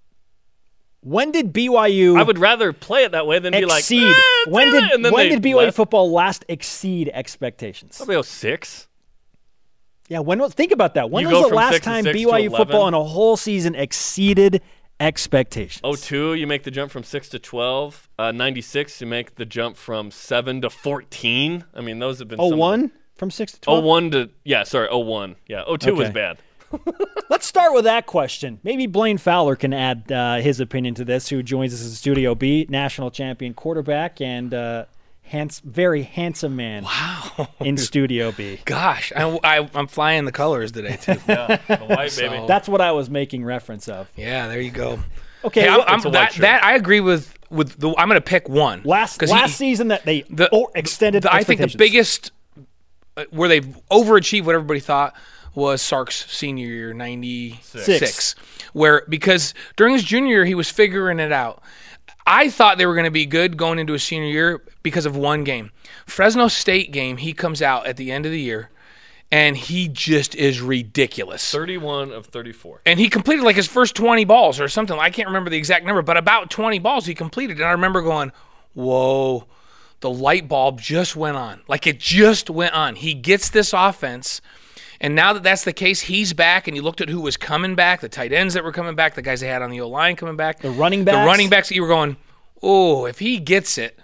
When 1.01 1.33
did 1.33 1.53
BYU? 1.53 2.17
I 2.17 2.23
would 2.23 2.39
rather 2.39 2.73
play 2.73 3.05
it 3.05 3.13
that 3.13 3.27
way 3.27 3.41
than 3.41 3.55
exceed. 3.55 4.01
be 4.01 4.07
like, 4.07 4.17
eh, 4.17 4.51
when 4.51 4.71
did 4.71 5.13
when 5.13 5.29
did 5.31 5.43
BYU 5.43 5.57
left. 5.57 5.77
football 5.77 6.13
last 6.13 6.45
exceed 6.49 7.11
expectations? 7.13 7.97
Probably 7.97 8.23
06. 8.23 8.89
Yeah, 10.13 10.19
when 10.19 10.39
was 10.41 10.53
think 10.53 10.73
about 10.73 10.93
that. 10.95 11.11
When 11.11 11.27
You 11.27 11.31
was 11.35 11.49
the 11.49 11.55
last 11.55 11.83
time 11.83 12.05
BYU 12.05 12.55
football 12.55 12.87
in 12.87 12.93
a 12.93 13.03
whole 13.03 13.39
season 13.39 13.75
exceeded 13.75 14.61
expectations? 15.01 15.81
Oh, 15.83 15.95
two, 15.95 16.35
you 16.35 16.47
make 16.47 16.65
the 16.65 16.71
jump 16.71 16.93
from 16.93 17.03
6 17.03 17.31
to 17.31 17.39
12. 17.39 18.11
Uh, 18.19 18.31
96, 18.31 19.01
you 19.01 19.07
make 19.07 19.37
the 19.37 19.47
jump 19.47 19.79
from 19.79 20.11
7 20.11 20.61
to 20.61 20.69
14. 20.69 21.65
I 21.73 21.81
mean, 21.81 21.99
those 21.99 22.19
have 22.19 22.29
been 22.29 22.39
Oh 22.39 22.55
one 22.55 22.93
from 23.17 23.31
six 23.31 23.53
to 23.53 23.61
twelve. 23.61 23.85
01 23.85 24.11
to, 24.11 24.31
yeah, 24.45 24.65
sorry, 24.65 24.89
01. 24.91 25.37
Yeah, 25.47 25.65
02 25.65 25.95
was 25.95 26.11
bad. 26.11 26.37
Let's 27.31 27.47
start 27.47 27.73
with 27.73 27.85
that 27.85 28.05
question. 28.05 28.61
Maybe 28.63 28.87
Blaine 28.87 29.17
Fowler 29.17 29.57
can 29.57 29.73
add 29.73 30.13
uh, 30.13 30.37
his 30.37 30.61
opinion 30.61 30.95
to 30.97 31.07
this. 31.07 31.31
Who 31.31 31.43
joins 31.43 31.73
us 31.73 31.83
in 31.83 31.89
Studio 31.89 32.35
B, 32.35 32.67
national 32.69 33.11
champion 33.11 33.55
quarterback 33.55 34.21
and 34.21 34.53
uh, 34.53 34.85
hands, 35.33 35.61
very 35.65 36.03
handsome 36.03 36.55
man. 36.57 36.85
Wow. 36.85 37.49
in 37.61 37.77
Studio 37.77 38.31
B. 38.33 38.61
Gosh, 38.65 39.13
I, 39.17 39.39
I, 39.43 39.69
I'm 39.75 39.87
flying 39.89 40.25
the 40.25 40.33
colors 40.33 40.71
today 40.73 40.97
too. 41.01 41.17
Yeah, 41.29 41.57
the 41.67 41.77
white 41.79 42.13
So- 42.13 42.47
That's 42.47 42.69
what 42.69 42.81
I 42.81 42.93
was 42.93 43.11
making 43.11 43.45
reference 43.45 43.89
of. 43.89 44.09
yeah, 44.17 44.47
there 44.49 44.61
you 44.61 44.71
go. 44.71 45.01
Okay, 45.45 45.63
Hey, 45.63 45.69
I'm, 45.69 45.81
I'm- 45.81 45.97
It's 45.97 46.05
a 46.05 46.11
white 46.11 46.33
that, 46.35 46.41
that 46.41 46.65
I 46.65 46.75
agree 46.75 47.01
with. 47.01 47.35
With 47.51 47.79
the, 47.79 47.89
I'm 47.99 48.09
going 48.09 48.19
to 48.19 48.25
pick 48.25 48.49
one 48.49 48.81
last 48.85 49.19
'Cause 49.19 49.31
last 49.31 49.51
he- 49.51 49.57
season 49.57 49.89
that 49.89 50.07
they 50.07 50.23
the, 50.31 50.49
extended. 50.75 51.25
the- 51.25 51.35
I 51.35 51.43
think 51.45 51.61
the 51.61 51.75
biggest 51.77 52.33
uh, 53.17 53.25
where 53.31 53.47
they've 53.49 53.67
overachieved 53.91 54.45
what 54.47 54.55
everybody 54.55 54.81
thought 54.81 55.15
was 55.55 55.83
Sark's 55.83 56.25
senior 56.33 56.67
year, 56.67 56.95
'96, 56.95 58.35
where 58.73 59.03
because 59.09 59.53
during 59.77 59.93
his 59.93 60.03
junior 60.03 60.31
year 60.37 60.45
he 60.47 60.55
was 60.55 60.71
figuring 60.71 61.21
it 61.21 61.31
out. 61.33 61.63
I 62.27 62.51
thought 62.51 62.79
they 62.79 62.87
were 62.87 62.95
going 62.95 63.05
to 63.05 63.11
be 63.11 63.27
good 63.27 63.57
going 63.57 63.79
into 63.79 63.93
his 63.95 64.03
senior 64.03 64.29
year 64.29 64.63
because 64.83 65.07
of 65.07 65.17
one 65.17 65.45
game, 65.45 65.71
Fresno 66.07 66.49
State 66.49 66.93
game. 66.93 67.17
He 67.17 67.33
comes 67.33 67.61
out 67.61 67.87
at 67.87 67.97
the 67.97 68.13
end 68.13 68.27
of 68.27 68.33
the 68.33 68.41
year, 68.41 68.71
and 69.31 69.57
he 69.57 69.89
just 69.89 70.35
is 70.35 70.61
ridiculous. 70.61 71.51
31 71.51 72.13
of 72.13 72.27
34. 72.27 72.83
and 72.87 73.01
he 73.01 73.09
completed 73.09 73.45
like 73.45 73.57
his 73.57 73.67
first 73.67 73.97
20 73.97 74.25
balls 74.25 74.61
or 74.61 74.69
something. 74.69 74.99
I 74.99 75.11
can't 75.11 75.29
remember 75.29 75.51
the 75.51 75.57
exact 75.57 75.85
number, 75.85 76.03
but 76.03 76.17
about 76.17 76.51
20 76.51 76.79
balls 76.79 77.07
he 77.07 77.15
completed. 77.15 77.57
And 77.57 77.67
I 77.67 77.73
remember 77.73 78.03
going, 78.03 78.31
whoa, 78.75 79.47
the 80.01 80.11
light 80.11 80.49
bulb 80.49 80.81
just 80.81 81.17
went 81.17 81.37
on. 81.37 81.63
Like 81.67 81.87
it 81.87 81.99
just 81.99 82.51
went 82.51 82.75
on. 82.75 82.97
He 82.97 83.15
gets 83.15 83.51
this 83.51 83.73
offense. 83.73 84.41
And 85.03 85.17
now 85.17 85.33
that 85.33 85.43
that's 85.43 85.65
the 85.65 85.73
case, 85.73 86.01
he's 86.01 86.33
back. 86.33 86.69
And 86.69 86.77
you 86.77 86.83
looked 86.83 87.01
at 87.01 87.09
who 87.09 87.21
was 87.21 87.37
coming 87.37 87.75
back, 87.75 88.01
the 88.01 88.09
tight 88.09 88.33
ends 88.33 88.55
that 88.55 88.63
were 88.63 88.73
coming 88.73 88.95
back, 88.95 89.15
the 89.15 89.21
guys 89.21 89.41
they 89.41 89.49
had 89.49 89.61
on 89.61 89.71
the 89.71 89.81
O 89.81 89.89
line 89.89 90.15
coming 90.15 90.37
back, 90.37 90.61
The 90.61 90.71
running 90.71 91.05
backs, 91.05 91.19
the 91.19 91.27
running 91.27 91.51
backs 91.51 91.69
that 91.69 91.75
you 91.75 91.83
were 91.83 91.89
going, 91.89 92.17
oh, 92.63 93.05
if 93.05 93.19
he 93.19 93.39
gets 93.41 93.77
it, 93.77 93.99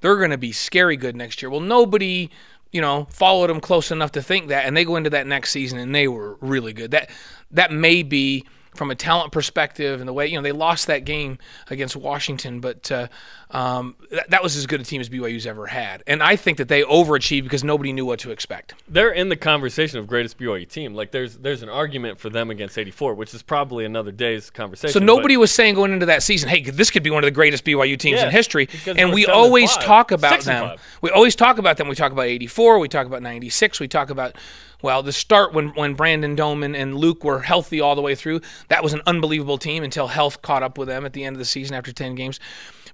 they're 0.00 0.16
going 0.16 0.30
to 0.30 0.38
be 0.38 0.50
scary 0.52 0.96
good 0.96 1.14
next 1.14 1.42
year. 1.42 1.50
Well, 1.50 1.60
nobody, 1.60 2.30
you 2.72 2.80
know, 2.80 3.06
followed 3.10 3.50
him 3.50 3.60
close 3.60 3.90
enough 3.90 4.12
to 4.12 4.22
think 4.22 4.48
that, 4.48 4.64
and 4.64 4.74
they 4.74 4.86
go 4.86 4.96
into 4.96 5.10
that 5.10 5.26
next 5.26 5.52
season 5.52 5.78
and 5.78 5.94
they 5.94 6.08
were 6.08 6.38
really 6.40 6.72
good. 6.72 6.92
That 6.92 7.10
that 7.50 7.70
may 7.70 8.02
be 8.02 8.46
from 8.74 8.90
a 8.90 8.94
talent 8.94 9.32
perspective 9.32 10.00
and 10.00 10.08
the 10.08 10.12
way 10.12 10.26
you 10.26 10.36
know 10.36 10.42
they 10.42 10.52
lost 10.52 10.86
that 10.86 11.04
game 11.04 11.38
against 11.68 11.96
Washington, 11.96 12.60
but 12.60 12.90
uh, 12.90 13.08
um, 13.50 13.96
that, 14.10 14.30
that 14.30 14.42
was 14.42 14.56
as 14.56 14.66
good 14.66 14.80
a 14.80 14.84
team 14.84 15.00
as 15.00 15.08
BYU's 15.08 15.46
ever 15.46 15.66
had. 15.66 16.02
And 16.06 16.22
I 16.22 16.36
think 16.36 16.58
that 16.58 16.68
they 16.68 16.82
overachieved 16.82 17.44
because 17.44 17.64
nobody 17.64 17.92
knew 17.92 18.04
what 18.04 18.18
to 18.20 18.30
expect. 18.30 18.74
They're 18.88 19.10
in 19.10 19.30
the 19.30 19.36
conversation 19.36 19.98
of 19.98 20.06
greatest 20.06 20.38
BYU 20.38 20.68
team. 20.68 20.94
Like 20.94 21.12
there's 21.12 21.38
there's 21.38 21.62
an 21.62 21.68
argument 21.68 22.18
for 22.18 22.28
them 22.28 22.50
against 22.50 22.76
84, 22.76 23.14
which 23.14 23.32
is 23.32 23.42
probably 23.42 23.84
another 23.84 24.12
day's 24.12 24.50
conversation. 24.50 24.92
So 24.92 25.00
but- 25.00 25.06
nobody 25.06 25.36
was 25.36 25.50
saying 25.50 25.74
going 25.74 25.92
into 25.92 26.06
that 26.06 26.22
season, 26.22 26.48
"Hey, 26.48 26.62
this 26.62 26.90
could 26.90 27.02
be 27.02 27.10
one 27.10 27.24
of 27.24 27.26
the 27.26 27.32
greatest 27.32 27.64
BYU 27.64 27.98
teams 27.98 28.18
Yeah, 28.18 28.26
in 28.26 28.32
history." 28.32 28.68
And 28.86 28.98
and 28.98 29.26
always 29.26 29.74
talk 29.78 30.10
about 30.10 30.40
them. 30.42 30.76
We 31.00 31.10
always 31.10 31.34
talk 31.34 31.58
about 31.58 31.76
them. 31.78 31.88
We 31.88 31.94
talk 31.94 32.12
about 32.12 32.26
'84. 32.26 32.78
We 32.78 32.88
talk 32.88 33.06
about 33.06 33.22
'96. 33.22 33.80
We 33.80 33.88
talk 33.88 34.10
about 34.10 34.36
well, 34.80 35.02
the 35.02 35.12
start 35.12 35.52
when 35.52 35.68
when 35.70 35.94
Brandon 35.94 36.36
Doman 36.36 36.74
and 36.74 36.94
Luke 36.94 37.24
were 37.24 37.40
healthy 37.40 37.80
all 37.80 37.96
the 37.96 38.02
way 38.02 38.14
through. 38.14 38.40
That 38.68 38.82
was 38.82 38.92
an 38.92 39.02
unbelievable 39.06 39.58
team 39.58 39.82
until 39.82 40.06
health 40.06 40.40
caught 40.42 40.62
up 40.62 40.78
with 40.78 40.88
them 40.88 41.04
at 41.04 41.12
the 41.12 41.24
end 41.24 41.34
of 41.34 41.38
the 41.38 41.44
season 41.44 41.74
after 41.74 41.92
10 41.92 42.14
games. 42.14 42.38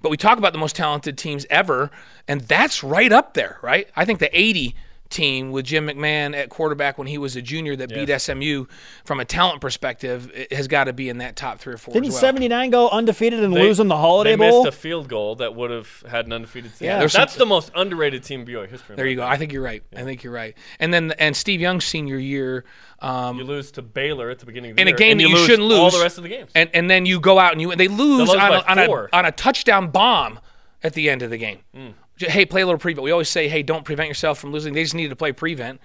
But 0.01 0.09
we 0.09 0.17
talk 0.17 0.37
about 0.37 0.53
the 0.53 0.59
most 0.59 0.75
talented 0.75 1.17
teams 1.17 1.45
ever, 1.49 1.91
and 2.27 2.41
that's 2.41 2.83
right 2.83 3.11
up 3.11 3.33
there, 3.33 3.59
right? 3.61 3.89
I 3.95 4.05
think 4.05 4.19
the 4.19 4.37
'80 4.37 4.75
team 5.09 5.51
with 5.51 5.65
Jim 5.65 5.87
McMahon 5.87 6.35
at 6.35 6.49
quarterback 6.49 6.97
when 6.97 7.07
he 7.07 7.17
was 7.17 7.35
a 7.35 7.41
junior 7.41 7.75
that 7.75 7.89
beat 7.89 8.09
SMU 8.19 8.65
from 9.05 9.19
a 9.19 9.25
talent 9.25 9.61
perspective 9.61 10.31
it 10.33 10.51
has 10.51 10.67
got 10.67 10.85
to 10.85 10.93
be 10.93 11.09
in 11.09 11.19
that 11.19 11.35
top 11.35 11.59
three 11.59 11.73
or 11.73 11.77
four. 11.77 11.93
Didn't 11.93 12.07
as 12.07 12.13
well. 12.13 12.21
79 12.21 12.69
go 12.71 12.89
undefeated 12.89 13.43
and 13.43 13.55
They- 13.55 13.61
lose 13.61 13.79
in 13.79 13.87
the 13.87 13.97
Holiday 13.97 14.31
they 14.31 14.35
Bowl? 14.35 14.63
missed 14.63 14.75
a 14.75 14.77
field 14.79 15.07
goal 15.07 15.35
that 15.35 15.53
would 15.55 15.69
have 15.71 16.03
had 16.09 16.25
an 16.25 16.33
undefeated 16.33 16.71
season. 16.71 16.87
Yeah, 16.87 16.99
that's 17.05 17.13
some- 17.33 17.39
the 17.39 17.45
most 17.45 17.71
underrated 17.75 18.23
team 18.23 18.41
in 18.41 18.45
BYU 18.47 18.67
history. 18.69 18.95
There 18.95 19.05
my 19.05 19.09
you 19.11 19.15
go. 19.15 19.21
opinion. 19.21 19.33
I 19.33 19.37
think 19.37 19.53
you're 19.53 19.61
right. 19.63 19.83
I 19.95 20.01
think 20.03 20.23
you're 20.23 20.33
right. 20.33 20.57
And 20.79 20.93
then 20.93 21.13
and 21.19 21.35
Steve 21.35 21.61
Young's 21.61 21.85
senior 21.85 22.17
year, 22.17 22.65
um, 22.99 23.37
You 23.37 23.43
lose 23.43 23.71
to 23.73 23.81
Baylor 23.81 24.29
at 24.31 24.39
the 24.39 24.45
beginning 24.45 24.71
of 24.71 24.77
the 24.77 24.81
in 24.81 24.87
a 24.87 24.93
game 24.93 25.17
that 25.19 25.23
you, 25.23 25.29
you 25.29 25.45
shouldn't 25.45 25.67
lose 25.67 25.77
all 25.79 25.91
the 25.91 26.01
rest 26.01 26.17
of 26.17 26.23
the 26.23 26.29
games. 26.29 26.49
and 26.55 26.69
and 26.73 26.89
then 26.89 27.05
you 27.05 27.19
go 27.19 27.37
out 27.39 27.51
and 27.51 27.61
you 27.61 27.75
they 27.75 27.87
lose 27.87 28.27
lose 28.27 28.29
on 28.31 28.37
a, 28.53 28.63
on, 28.67 28.79
a, 28.79 29.07
on 29.13 29.25
a 29.25 29.31
touchdown 29.31 29.89
bomb 29.91 30.39
at 30.83 30.93
the 30.93 31.09
end 31.09 31.21
of 31.21 31.29
the 31.29 31.37
game. 31.37 31.59
Hmm. 31.75 31.87
J- 32.17 32.29
Hey, 32.29 32.45
play 32.45 32.61
a 32.61 32.65
little 32.65 32.79
prevent. 32.79 33.03
We 33.03 33.11
always 33.11 33.29
say, 33.29 33.47
hey, 33.47 33.63
don't 33.63 33.83
prevent 33.85 34.07
yourself 34.07 34.39
from 34.39 34.51
losing. 34.51 34.73
They 34.73 34.83
just 34.83 34.95
needed 34.95 35.09
to 35.09 35.15
play 35.15 35.31
prevent. 35.31 35.79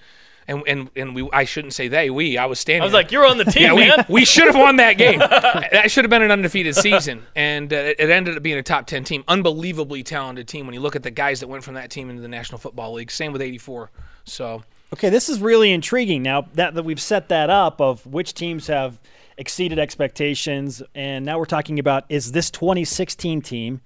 And 0.48 0.62
and 0.66 0.90
and 0.96 1.14
we 1.14 1.28
I 1.32 1.44
shouldn't 1.44 1.74
say 1.74 1.86
they 1.88 2.10
we 2.10 2.36
I 2.38 2.46
was 2.46 2.58
standing. 2.58 2.82
I 2.82 2.86
was 2.86 2.92
there. 2.92 3.02
like, 3.02 3.12
"You're 3.12 3.26
on 3.26 3.36
the 3.36 3.44
team, 3.56 3.62
yeah, 3.62 3.74
we, 3.74 3.86
man." 3.86 4.04
we 4.08 4.24
should 4.24 4.46
have 4.46 4.56
won 4.56 4.76
that 4.76 4.94
game. 4.94 5.18
that 5.18 5.90
should 5.90 6.04
have 6.04 6.10
been 6.10 6.22
an 6.22 6.30
undefeated 6.30 6.74
season, 6.74 7.22
and 7.36 7.72
uh, 7.72 7.76
it 7.76 7.96
it 8.00 8.10
ended 8.10 8.36
up 8.36 8.42
being 8.42 8.56
a 8.58 8.62
top 8.62 8.86
ten 8.86 9.04
team. 9.04 9.22
Unbelievably 9.28 10.02
talented 10.02 10.48
team 10.48 10.66
when 10.66 10.74
you 10.74 10.80
look 10.80 10.96
at 10.96 11.02
the 11.04 11.10
guys 11.10 11.40
that 11.40 11.46
went 11.48 11.62
from 11.62 11.74
that 11.74 11.90
team 11.90 12.08
into 12.10 12.22
the 12.22 12.26
National 12.28 12.58
Football 12.58 12.94
League. 12.94 13.10
Same 13.12 13.32
with 13.32 13.42
'84. 13.42 13.90
So 14.24 14.62
Okay, 14.94 15.08
this 15.10 15.28
is 15.28 15.40
really 15.40 15.70
intriguing. 15.72 16.22
Now 16.22 16.48
that, 16.54 16.74
that 16.74 16.82
we've 16.84 17.00
set 17.00 17.28
that 17.28 17.48
up 17.50 17.80
of 17.80 18.04
which 18.06 18.34
teams 18.34 18.66
have 18.66 18.98
exceeded 19.36 19.78
expectations, 19.78 20.82
and 20.96 21.24
now 21.24 21.38
we're 21.38 21.44
talking 21.44 21.78
about 21.78 22.06
is 22.08 22.32
this 22.32 22.50
2016 22.50 23.40
team, 23.42 23.82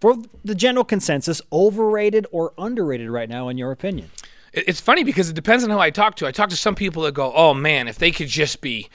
for 0.00 0.16
the 0.44 0.54
general 0.54 0.84
consensus, 0.84 1.40
overrated 1.52 2.26
or 2.32 2.52
underrated 2.58 3.10
right 3.10 3.28
now, 3.28 3.48
in 3.48 3.58
your 3.58 3.70
opinion? 3.70 4.10
It's 4.52 4.80
funny 4.80 5.04
because 5.04 5.28
it 5.30 5.34
depends 5.34 5.62
on 5.62 5.70
who 5.70 5.78
I 5.78 5.90
talk 5.90 6.16
to. 6.16 6.26
I 6.26 6.32
talk 6.32 6.48
to 6.50 6.56
some 6.56 6.74
people 6.74 7.02
that 7.04 7.12
go, 7.14 7.32
"Oh 7.34 7.54
man, 7.54 7.86
if 7.86 7.98
they 7.98 8.10
could 8.10 8.26
just 8.28 8.60
be 8.60 8.88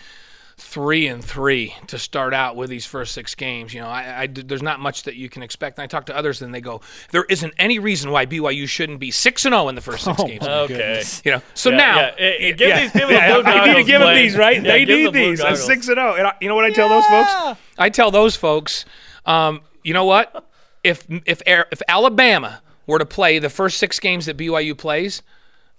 three 0.58 1.08
and 1.08 1.24
three 1.24 1.76
to 1.88 2.00
start 2.00 2.34
out 2.34 2.56
with 2.56 2.70
these 2.70 2.86
first 2.86 3.14
six 3.14 3.36
games, 3.36 3.74
you 3.74 3.82
know, 3.82 3.88
I, 3.88 4.22
I- 4.24 4.28
there's 4.28 4.62
not 4.62 4.80
much 4.80 5.04
that 5.04 5.16
you 5.16 5.30
can 5.30 5.44
expect." 5.44 5.78
And 5.78 5.84
I 5.84 5.88
talk 5.88 6.08
to 6.08 6.16
others, 6.18 6.42
and 6.42 6.54
they 6.54 6.60
go, 6.60 6.82
"There 7.12 7.24
isn't 7.30 7.54
any 7.58 7.80
reason 7.80 8.12
why 8.12 8.26
BYU 8.26 8.68
shouldn't 8.68 9.00
be 9.00 9.12
six 9.12 9.46
and 9.46 9.54
zero 9.54 9.70
in 9.70 9.76
the 9.76 9.82
first 9.82 10.04
six 10.04 10.22
games." 10.24 10.46
okay. 10.46 11.04
You 11.24 11.32
know, 11.34 11.42
so 11.54 11.70
Yeah, 11.70 11.78
now 11.78 11.96
yeah. 12.00 12.12
Eh, 12.18 12.36
eh, 12.40 12.52
give 12.52 12.76
these 12.78 12.92
people 12.92 13.08
the 13.10 13.14
yeah, 13.14 13.34
blue 13.34 13.44
I 13.44 13.54
need 13.54 13.60
to 13.62 13.66
goggles, 13.68 13.86
give 13.88 14.02
them 14.02 14.16
these, 14.16 14.38
right? 14.38 14.56
Yeah, 14.58 14.62
they 14.72 14.86
give 14.86 14.98
need 14.98 15.06
them 15.06 15.14
blue 15.14 15.30
these. 15.32 15.40
A 15.40 15.44
goggles. 15.44 15.66
six 15.66 15.88
and 15.88 15.96
zero. 15.98 16.16
And 16.16 16.28
I, 16.28 16.34
you 16.42 16.50
know 16.50 16.56
what 16.56 16.66
I 16.66 16.72
tell 16.72 16.90
those 16.90 17.06
folks? 17.06 17.60
I 17.78 17.90
tell 17.90 18.12
those 18.12 18.36
folks, 18.36 18.84
um, 19.26 19.62
you 19.84 19.94
know 19.94 20.06
what? 20.06 20.50
If 20.86 21.06
if 21.26 21.42
if 21.48 21.82
Alabama 21.88 22.62
were 22.86 23.00
to 23.00 23.06
play 23.06 23.40
the 23.40 23.50
first 23.50 23.78
six 23.78 24.00
games 24.00 24.28
that 24.28 24.38
BYU 24.38 24.78
plays, 24.78 25.24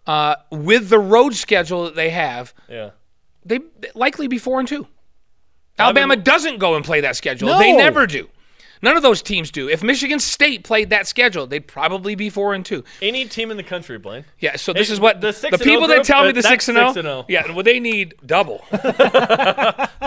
uh, 0.07 0.35
with 0.51 0.88
the 0.88 0.99
road 0.99 1.35
schedule 1.35 1.85
that 1.85 1.95
they 1.95 2.11
have, 2.11 2.53
Yeah. 2.69 2.90
they 3.45 3.61
likely 3.95 4.27
be 4.27 4.38
four 4.38 4.59
and 4.59 4.69
two. 4.69 4.88
Alabama 5.79 6.16
doesn't 6.16 6.59
go 6.59 6.75
and 6.75 6.85
play 6.85 7.03
that 7.03 7.16
schedule. 7.16 7.57
They 7.59 7.73
never 7.73 8.07
do. 8.07 8.29
None 8.83 8.97
of 8.97 9.03
those 9.03 9.23
teams 9.23 9.51
do. 9.51 9.69
If 9.69 9.83
Michigan 9.83 10.19
State 10.21 10.65
played 10.65 10.91
that 10.91 11.07
schedule, 11.07 11.47
they'd 11.47 11.67
probably 11.67 12.15
be 12.15 12.31
four 12.31 12.55
and 12.55 12.65
two. 12.65 12.85
Any 13.03 13.25
team 13.27 13.51
in 13.51 13.57
the 13.57 13.62
country, 13.62 13.99
Blaine. 13.99 14.25
Yeah, 14.39 14.57
so 14.57 14.73
this 14.73 14.89
Hey, 14.89 14.95
is 14.95 15.01
what 15.01 15.21
the 15.21 15.33
the, 15.33 15.59
people 15.59 15.85
oh 15.85 15.87
that 15.89 16.05
tell 16.05 16.23
me 16.25 16.31
uh, 16.31 16.33
the 16.33 16.43
six 16.43 16.69
and 16.69 16.77
zero. 16.77 16.89
and 16.97 17.07
oh. 17.09 17.25
Yeah, 17.29 17.51
well, 17.53 17.62
they 17.62 17.81
need 17.81 18.15
double. 18.25 18.65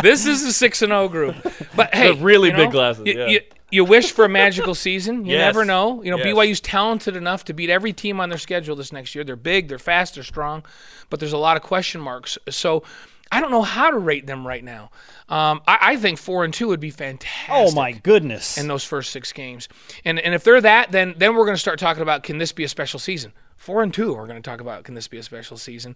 this 0.01 0.25
is 0.25 0.43
the 0.45 0.53
six 0.53 0.81
and 0.81 0.91
zero 0.91 1.07
group. 1.07 1.35
But 1.75 1.93
hey, 1.93 2.11
really 2.13 2.49
you 2.49 2.55
big 2.55 2.67
know, 2.67 2.71
glasses, 2.71 3.05
You, 3.05 3.13
yeah. 3.17 3.27
you, 3.27 3.41
you 3.71 3.85
wish 3.85 4.11
for 4.11 4.25
a 4.25 4.29
magical 4.29 4.75
season. 4.75 5.25
You 5.25 5.33
Yes. 5.33 5.53
never 5.53 5.65
know. 5.65 6.01
You 6.03 6.11
know, 6.11 6.17
Yes. 6.17 6.27
BYU's 6.27 6.59
talented 6.61 7.15
enough 7.15 7.45
to 7.45 7.53
beat 7.53 7.69
every 7.69 7.93
team 7.93 8.19
on 8.19 8.29
their 8.29 8.37
schedule 8.39 8.75
this 8.75 8.91
next 8.91 9.13
year. 9.15 9.23
They're 9.23 9.35
big, 9.35 9.67
they're 9.67 9.79
fast, 9.79 10.15
they're 10.15 10.23
strong, 10.23 10.63
but 11.09 11.19
there's 11.19 11.33
a 11.33 11.37
lot 11.37 11.57
of 11.57 11.63
question 11.63 12.01
marks. 12.01 12.37
So. 12.49 12.83
I 13.31 13.41
don't 13.41 13.51
know 13.51 13.61
how 13.61 13.91
to 13.91 13.97
rate 13.97 14.25
them 14.25 14.45
right 14.47 14.63
now. 14.63 14.89
Um, 15.29 15.61
I, 15.67 15.77
I 15.81 15.95
think 15.97 16.17
four 16.17 16.43
and 16.43 16.53
two 16.53 16.67
would 16.69 16.79
be 16.79 16.89
fantastic 16.89 17.49
Oh 17.51 17.71
my 17.71 17.91
goodness. 17.91 18.57
in 18.57 18.67
those 18.67 18.83
first 18.83 19.11
six 19.11 19.31
games. 19.31 19.69
And 20.03 20.19
and 20.19 20.33
if 20.33 20.43
they're 20.43 20.61
that, 20.61 20.91
then 20.91 21.13
then 21.17 21.35
we're 21.35 21.45
going 21.45 21.55
to 21.55 21.61
start 21.61 21.79
talking 21.79 22.01
about 22.01 22.23
can 22.23 22.37
this 22.39 22.51
be 22.51 22.63
a 22.63 22.67
special 22.69 22.99
season? 22.99 23.31
Four 23.57 23.83
and 23.83 23.93
two, 23.93 24.13
we're 24.15 24.25
going 24.25 24.41
to 24.41 24.49
talk 24.49 24.61
about 24.61 24.83
can 24.83 24.95
this 24.95 25.07
be 25.07 25.17
a 25.17 25.23
special 25.23 25.57
season? 25.57 25.95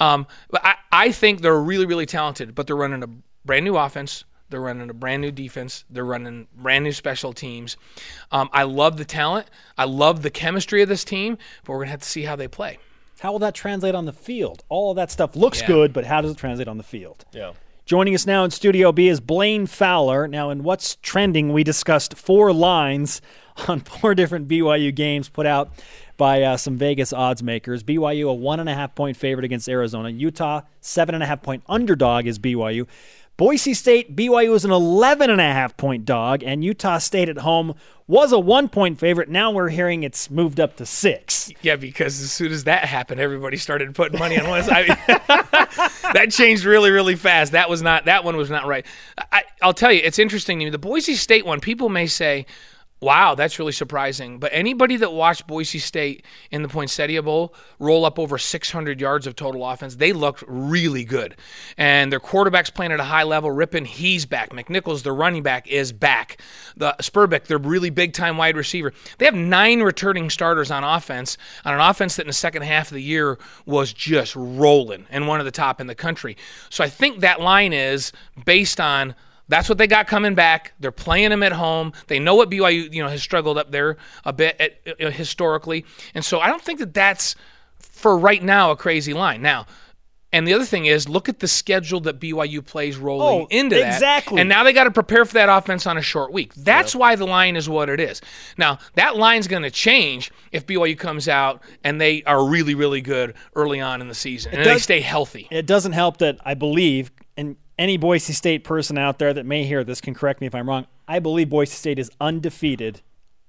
Um, 0.00 0.26
but 0.50 0.64
I, 0.64 0.74
I 0.92 1.12
think 1.12 1.40
they're 1.40 1.60
really 1.60 1.86
really 1.86 2.06
talented, 2.06 2.54
but 2.54 2.66
they're 2.66 2.76
running 2.76 3.02
a 3.02 3.08
brand 3.46 3.64
new 3.64 3.76
offense. 3.76 4.24
They're 4.50 4.60
running 4.60 4.90
a 4.90 4.94
brand 4.94 5.22
new 5.22 5.32
defense. 5.32 5.84
They're 5.90 6.04
running 6.04 6.46
brand 6.54 6.84
new 6.84 6.92
special 6.92 7.32
teams. 7.32 7.76
Um, 8.30 8.48
I 8.52 8.62
love 8.64 8.96
the 8.96 9.04
talent. 9.04 9.48
I 9.76 9.84
love 9.86 10.22
the 10.22 10.30
chemistry 10.30 10.82
of 10.82 10.88
this 10.88 11.04
team, 11.04 11.36
but 11.64 11.72
we're 11.72 11.78
going 11.78 11.86
to 11.88 11.90
have 11.92 12.02
to 12.02 12.08
see 12.08 12.22
how 12.22 12.36
they 12.36 12.46
play. 12.46 12.78
How 13.20 13.32
will 13.32 13.38
that 13.40 13.54
translate 13.54 13.94
on 13.94 14.04
the 14.04 14.12
field? 14.12 14.62
All 14.68 14.90
of 14.90 14.96
that 14.96 15.10
stuff 15.10 15.36
looks 15.36 15.60
Yeah. 15.60 15.66
good, 15.68 15.92
but 15.92 16.04
how 16.04 16.20
does 16.20 16.30
it 16.32 16.36
translate 16.36 16.68
on 16.68 16.76
the 16.76 16.82
field? 16.84 17.24
Yeah. 17.32 17.52
Joining 17.86 18.14
us 18.14 18.26
now 18.26 18.42
in 18.44 18.50
Studio 18.50 18.90
B 18.90 19.08
is 19.08 19.20
Blaine 19.20 19.66
Fowler. 19.66 20.26
Now, 20.26 20.50
in 20.50 20.64
What's 20.64 20.96
Trending, 21.02 21.52
we 21.52 21.62
discussed 21.62 22.14
four 22.16 22.52
lines 22.52 23.20
on 23.68 23.80
four 23.80 24.14
different 24.14 24.48
BYU 24.48 24.92
games 24.94 25.28
put 25.28 25.46
out 25.46 25.70
by 26.16 26.42
uh, 26.42 26.56
some 26.56 26.76
Vegas 26.76 27.12
odds 27.12 27.42
makers. 27.42 27.84
BYU, 27.84 28.28
a 28.28 28.34
one 28.34 28.58
and 28.58 28.68
a 28.68 28.74
half 28.74 28.94
point 28.94 29.16
favorite 29.16 29.44
against 29.44 29.68
Arizona. 29.68 30.08
Utah, 30.10 30.62
seven 30.80 31.14
and 31.14 31.22
a 31.22 31.26
half 31.26 31.42
point 31.42 31.62
underdog 31.68 32.26
is 32.26 32.38
BYU. 32.38 32.86
Boise 33.36 33.74
State, 33.74 34.16
BYU 34.16 34.50
was 34.50 34.64
an 34.64 34.70
11 34.70 35.28
and 35.28 35.40
a 35.40 35.44
half 35.44 35.76
point 35.76 36.06
dog, 36.06 36.42
and 36.42 36.64
Utah 36.64 36.96
State 36.96 37.28
at 37.28 37.38
home 37.38 37.74
was 38.06 38.32
a 38.32 38.38
one 38.38 38.66
point 38.68 38.98
favorite. 38.98 39.28
Now 39.28 39.50
we're 39.50 39.68
hearing 39.68 40.04
it's 40.04 40.30
moved 40.30 40.58
up 40.58 40.76
to 40.76 40.86
six. 40.86 41.50
Yeah, 41.60 41.76
because 41.76 42.22
as 42.22 42.32
soon 42.32 42.50
as 42.50 42.64
that 42.64 42.86
happened, 42.86 43.20
everybody 43.20 43.58
started 43.58 43.94
putting 43.94 44.18
money 44.18 44.40
on 44.40 44.48
one 44.48 44.62
side. 44.62 44.86
that 45.06 46.28
changed 46.30 46.64
really, 46.64 46.90
really 46.90 47.14
fast. 47.14 47.52
That 47.52 47.68
was 47.68 47.82
not 47.82 48.06
that 48.06 48.24
one 48.24 48.38
was 48.38 48.48
not 48.48 48.66
right. 48.66 48.86
I, 49.30 49.42
I'll 49.60 49.74
tell 49.74 49.92
you, 49.92 50.00
it's 50.02 50.18
interesting 50.18 50.58
to 50.60 50.64
me. 50.64 50.70
The 50.70 50.78
Boise 50.78 51.14
State 51.14 51.44
one, 51.44 51.60
people 51.60 51.90
may 51.90 52.06
say, 52.06 52.46
"Wow, 53.00 53.34
that's 53.34 53.58
really 53.58 53.72
surprising." 53.72 54.38
But 54.38 54.50
anybody 54.52 54.96
that 54.96 55.12
watched 55.12 55.46
Boise 55.46 55.78
State 55.78 56.24
in 56.50 56.62
the 56.62 56.68
Poinsettia 56.68 57.22
Bowl 57.22 57.54
roll 57.78 58.04
up 58.04 58.18
over 58.18 58.38
600 58.38 59.00
yards 59.00 59.26
of 59.26 59.36
total 59.36 59.68
offense, 59.68 59.96
they 59.96 60.12
looked 60.12 60.42
really 60.46 61.04
good, 61.04 61.36
and 61.76 62.10
their 62.10 62.20
quarterback's 62.20 62.70
playing 62.70 62.92
at 62.92 63.00
a 63.00 63.04
high 63.04 63.24
level. 63.24 63.50
Rypien, 63.50 63.86
he's 63.86 64.26
back. 64.26 64.50
McNichols, 64.50 65.02
the 65.02 65.12
running 65.12 65.42
back, 65.42 65.68
is 65.68 65.92
back. 65.92 66.40
The 66.76 66.94
Sperbeck, 67.00 67.44
their 67.46 67.58
really 67.58 67.90
big 67.90 68.12
time 68.12 68.36
wide 68.36 68.56
receiver. 68.56 68.92
They 69.18 69.24
have 69.24 69.34
nine 69.34 69.82
returning 69.82 70.30
starters 70.30 70.70
on 70.70 70.84
offense 70.84 71.36
on 71.64 71.74
an 71.74 71.80
offense 71.80 72.16
that 72.16 72.22
in 72.22 72.28
the 72.28 72.32
second 72.32 72.62
half 72.62 72.88
of 72.88 72.94
the 72.94 73.02
year 73.02 73.38
was 73.64 73.92
just 73.92 74.34
rolling 74.36 75.06
and 75.10 75.26
one 75.26 75.40
of 75.40 75.44
the 75.44 75.50
top 75.50 75.80
in 75.80 75.86
the 75.86 75.94
country. 75.94 76.36
So 76.70 76.84
I 76.84 76.88
think 76.88 77.20
that 77.20 77.40
line 77.40 77.72
is 77.72 78.12
based 78.44 78.80
on 78.80 79.14
that's 79.48 79.68
what 79.68 79.78
they 79.78 79.86
got 79.86 80.06
coming 80.06 80.34
back. 80.34 80.72
They're 80.80 80.90
playing 80.92 81.30
them 81.30 81.42
at 81.42 81.52
home. 81.52 81.92
They 82.08 82.18
know 82.18 82.34
what 82.34 82.50
BYU 82.50 82.92
you 82.92 83.02
know 83.02 83.08
has 83.08 83.22
struggled 83.22 83.58
up 83.58 83.70
there 83.70 83.96
a 84.24 84.32
bit 84.32 84.56
at, 84.60 84.80
uh, 85.00 85.10
historically, 85.10 85.84
and 86.14 86.24
so 86.24 86.40
I 86.40 86.48
don't 86.48 86.62
think 86.62 86.78
that 86.80 86.94
that's 86.94 87.34
for 87.78 88.18
right 88.18 88.42
now 88.42 88.70
a 88.70 88.76
crazy 88.76 89.14
line. 89.14 89.42
Now, 89.42 89.66
and 90.32 90.46
the 90.46 90.52
other 90.52 90.64
thing 90.66 90.86
is, 90.86 91.08
look 91.08 91.28
at 91.30 91.38
the 91.38 91.48
schedule 91.48 92.00
that 92.00 92.20
BYU 92.20 92.62
plays 92.62 92.98
rolling 92.98 93.44
Oh, 93.44 93.46
into 93.48 93.76
that. 93.76 93.94
exactly. 93.94 94.40
And 94.40 94.48
now 94.48 94.64
they 94.64 94.72
got 94.72 94.84
to 94.84 94.90
prepare 94.90 95.24
for 95.24 95.34
that 95.34 95.48
offense 95.48 95.86
on 95.86 95.96
a 95.96 96.02
short 96.02 96.30
week. 96.32 96.52
That's 96.54 96.94
why 96.94 97.14
the 97.16 97.24
line 97.26 97.56
is 97.56 97.68
what 97.68 97.88
it 97.88 98.00
is. 98.00 98.20
Now, 98.58 98.78
that 98.96 99.16
line's 99.16 99.46
going 99.48 99.62
to 99.62 99.70
change 99.70 100.30
if 100.52 100.66
BYU 100.66 100.98
comes 100.98 101.26
out 101.28 101.62
and 101.84 101.98
they 102.00 102.22
are 102.24 102.44
really, 102.46 102.74
really 102.74 103.00
good 103.00 103.34
early 103.54 103.80
on 103.80 104.00
in 104.02 104.08
the 104.08 104.14
season 104.14 104.52
and 104.52 104.66
they 104.66 104.78
stay 104.78 105.00
healthy. 105.00 105.46
It 105.50 105.64
doesn't 105.64 105.92
help 105.92 106.18
that 106.18 106.38
I 106.44 106.52
believe, 106.54 107.12
and 107.38 107.56
any 107.78 107.96
Boise 107.96 108.32
State 108.32 108.64
person 108.64 108.98
out 108.98 109.18
there 109.18 109.32
that 109.34 109.46
may 109.46 109.64
hear 109.64 109.84
this 109.84 110.00
can 110.00 110.14
correct 110.14 110.40
me 110.40 110.46
if 110.46 110.54
I'm 110.54 110.68
wrong. 110.68 110.86
I 111.06 111.18
believe 111.18 111.50
Boise 111.50 111.72
State 111.72 111.98
is 111.98 112.10
undefeated 112.20 113.02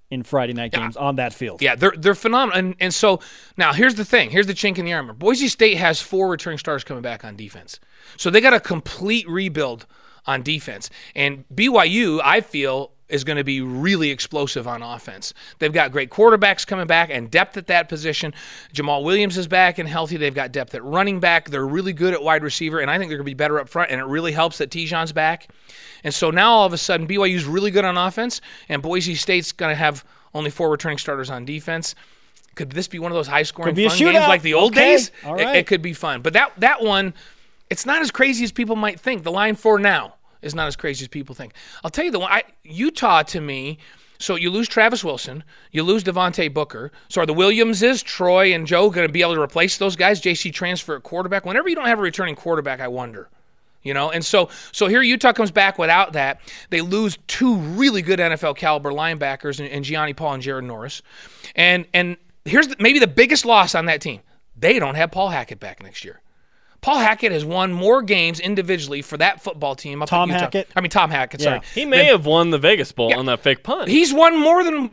in 0.10 0.24
Friday 0.24 0.54
night 0.54 0.72
games 0.72 0.96
on 0.96 1.18
that 1.18 1.34
field. 1.34 1.62
Yeah, 1.62 1.76
they're 1.76 1.94
they're 1.98 2.16
phenomenal. 2.16 2.58
And 2.58 2.76
and 2.80 2.94
so 2.94 3.20
now 3.58 3.74
here's 3.74 3.96
the 3.96 4.06
thing. 4.06 4.30
Here's 4.30 4.48
the 4.48 4.54
chink 4.54 4.78
in 4.78 4.86
the 4.86 4.94
armor. 4.94 5.14
Boise 5.14 5.48
State 5.48 5.78
has 5.78 6.02
four 6.02 6.30
returning 6.30 6.60
stars 6.60 6.84
coming 6.84 7.04
back 7.04 7.26
on 7.26 7.36
defense. 7.36 7.80
So 8.16 8.30
they 8.30 8.42
got 8.42 8.54
a 8.54 8.60
complete 8.60 9.28
rebuild 9.30 9.86
on 10.26 10.44
defense. 10.44 10.90
And 11.16 11.46
BYU, 11.54 12.22
I 12.24 12.42
feel, 12.42 12.92
is 13.10 13.24
going 13.24 13.38
to 13.38 13.44
be 13.44 13.62
really 13.62 14.10
explosive 14.12 14.68
on 14.68 14.84
offense. 14.84 15.34
They've 15.60 15.72
got 15.72 15.92
great 15.92 16.10
quarterbacks 16.10 16.68
coming 16.68 16.88
back 16.88 17.10
and 17.10 17.32
depth 17.32 17.56
at 17.56 17.68
that 17.68 17.88
position. 17.88 18.34
Jamal 18.74 19.04
Williams 19.04 19.38
is 19.38 19.48
back 19.48 19.78
and 19.80 19.88
healthy. 19.88 20.18
They've 20.18 20.34
got 20.36 20.52
depth 20.52 20.76
at 20.76 20.84
running 20.84 21.20
back. 21.20 21.50
They're 21.50 21.66
really 21.66 21.94
good 21.94 22.14
at 22.14 22.22
wide 22.22 22.44
receiver, 22.44 22.80
and 22.80 22.92
I 22.92 22.98
think 22.98 23.10
they're 23.10 23.18
going 23.18 23.26
to 23.26 23.32
be 23.32 23.34
better 23.34 23.60
up 23.60 23.70
front. 23.70 23.92
And 23.92 24.02
it 24.02 24.06
really 24.06 24.34
helps 24.34 24.58
that 24.58 24.70
Tijon's 24.72 25.14
back. 25.14 25.48
And 26.04 26.14
so 26.14 26.32
now 26.32 26.52
all 26.52 26.66
of 26.66 26.74
a 26.74 26.78
sudden, 26.78 27.08
BYU's 27.08 27.46
really 27.46 27.72
good 27.72 27.86
on 27.86 27.98
offense, 27.98 28.42
and 28.68 28.82
Boise 28.82 29.16
State's 29.16 29.52
going 29.52 29.72
to 29.72 29.76
have 29.76 30.04
only 30.34 30.50
four 30.50 30.70
returning 30.70 30.98
starters 30.98 31.30
on 31.30 31.46
defense. 31.46 31.96
Could 32.56 32.72
this 32.72 32.88
be 32.88 33.00
one 33.00 33.12
of 33.12 33.16
those 33.16 33.28
high 33.28 33.44
scoring 33.44 33.74
fun 33.76 33.98
games 33.98 34.28
like 34.28 34.42
the 34.42 34.54
old 34.56 34.74
Okay. 34.74 34.92
days? 34.92 35.12
It- 35.24 35.56
it 35.56 35.68
could 35.68 35.82
be 35.82 35.94
fun. 35.94 36.22
But 36.22 36.34
that 36.34 36.52
that 36.58 36.84
one, 36.84 37.14
it's 37.70 37.86
not 37.86 38.02
as 38.02 38.12
crazy 38.12 38.44
as 38.44 38.52
people 38.52 38.76
might 38.76 39.00
think. 39.00 39.24
The 39.24 39.32
line 39.32 39.56
for 39.56 39.80
now 39.80 40.16
is 40.42 40.56
not 40.56 40.68
as 40.68 40.76
crazy 40.76 41.04
as 41.04 41.08
people 41.08 41.36
think. 41.36 41.54
I'll 41.84 41.92
tell 41.92 42.06
you 42.06 42.12
the 42.12 42.20
one. 42.20 42.32
I, 42.32 42.44
Utah 42.64 43.24
to 43.24 43.42
me. 43.42 43.80
So 44.20 44.36
you 44.36 44.50
lose 44.50 44.68
Travis 44.68 45.04
Wilson, 45.04 45.44
you 45.72 45.84
lose 45.84 46.04
Devontae 46.04 46.52
Booker. 46.52 46.92
So 47.08 47.22
are 47.22 47.28
the 47.28 47.34
Williamses, 47.34 48.02
Troy, 48.02 48.52
and 48.52 48.66
Joe 48.66 48.90
going 48.90 49.06
to 49.06 49.14
be 49.14 49.22
able 49.22 49.36
to 49.36 49.42
replace 49.42 49.78
those 49.78 49.96
guys? 49.96 50.20
JC 50.20 50.52
transfer 50.52 50.96
at 50.96 51.04
quarterback. 51.04 51.46
Whenever 51.46 51.70
you 51.70 51.76
don't 51.76 51.86
have 51.86 52.00
a 52.00 52.02
returning 52.02 52.36
quarterback, 52.36 52.80
I 52.80 52.88
wonder. 52.88 53.30
You 53.84 53.94
know, 53.94 54.10
and 54.10 54.26
so 54.26 54.50
so 54.72 54.88
here 54.88 55.02
Utah 55.02 55.32
comes 55.32 55.52
back 55.52 55.78
without 55.78 56.14
that. 56.14 56.42
They 56.72 56.82
lose 56.82 57.18
two 57.28 57.56
really 57.56 58.02
good 58.02 58.20
NFL 58.20 58.58
caliber 58.58 58.92
linebackers 58.92 59.66
and, 59.66 59.86
Gionni 59.86 60.16
Paul 60.16 60.34
and 60.34 60.44
Jared 60.44 60.66
Norris, 60.66 61.02
and 61.56 61.86
and 61.94 62.18
here's 62.44 62.68
the, 62.68 62.76
maybe 62.80 63.00
the 63.00 63.08
biggest 63.08 63.46
loss 63.46 63.76
on 63.76 63.86
that 63.86 64.02
team. 64.02 64.22
They 64.58 64.80
don't 64.80 64.96
have 64.96 65.12
Paul 65.12 65.30
Hackett 65.30 65.60
back 65.60 65.82
next 65.82 66.04
year. 66.04 66.20
Paul 66.88 67.00
Hackett 67.00 67.34
has 67.34 67.44
won 67.44 67.74
more 67.74 68.02
games 68.02 68.40
individually 68.40 69.02
for 69.02 69.18
that 69.18 69.44
football 69.44 69.76
team. 69.76 70.02
Up 70.02 70.08
Tom. 70.08 70.30
Hackett? 70.30 70.70
I 70.74 70.80
mean 70.80 70.90
Tom 70.90 71.10
Hackett. 71.10 71.42
Sorry, 71.42 71.60
He 71.76 71.84
may 71.84 72.06
have 72.06 72.26
won 72.26 72.50
the 72.50 72.58
Vegas 72.58 72.94
Bowl 72.94 73.14
on 73.14 73.26
that 73.26 73.42
fake 73.42 73.62
punt. 73.62 73.90
he's 73.90 74.14
won 74.14 74.40
more 74.40 74.64
than 74.64 74.90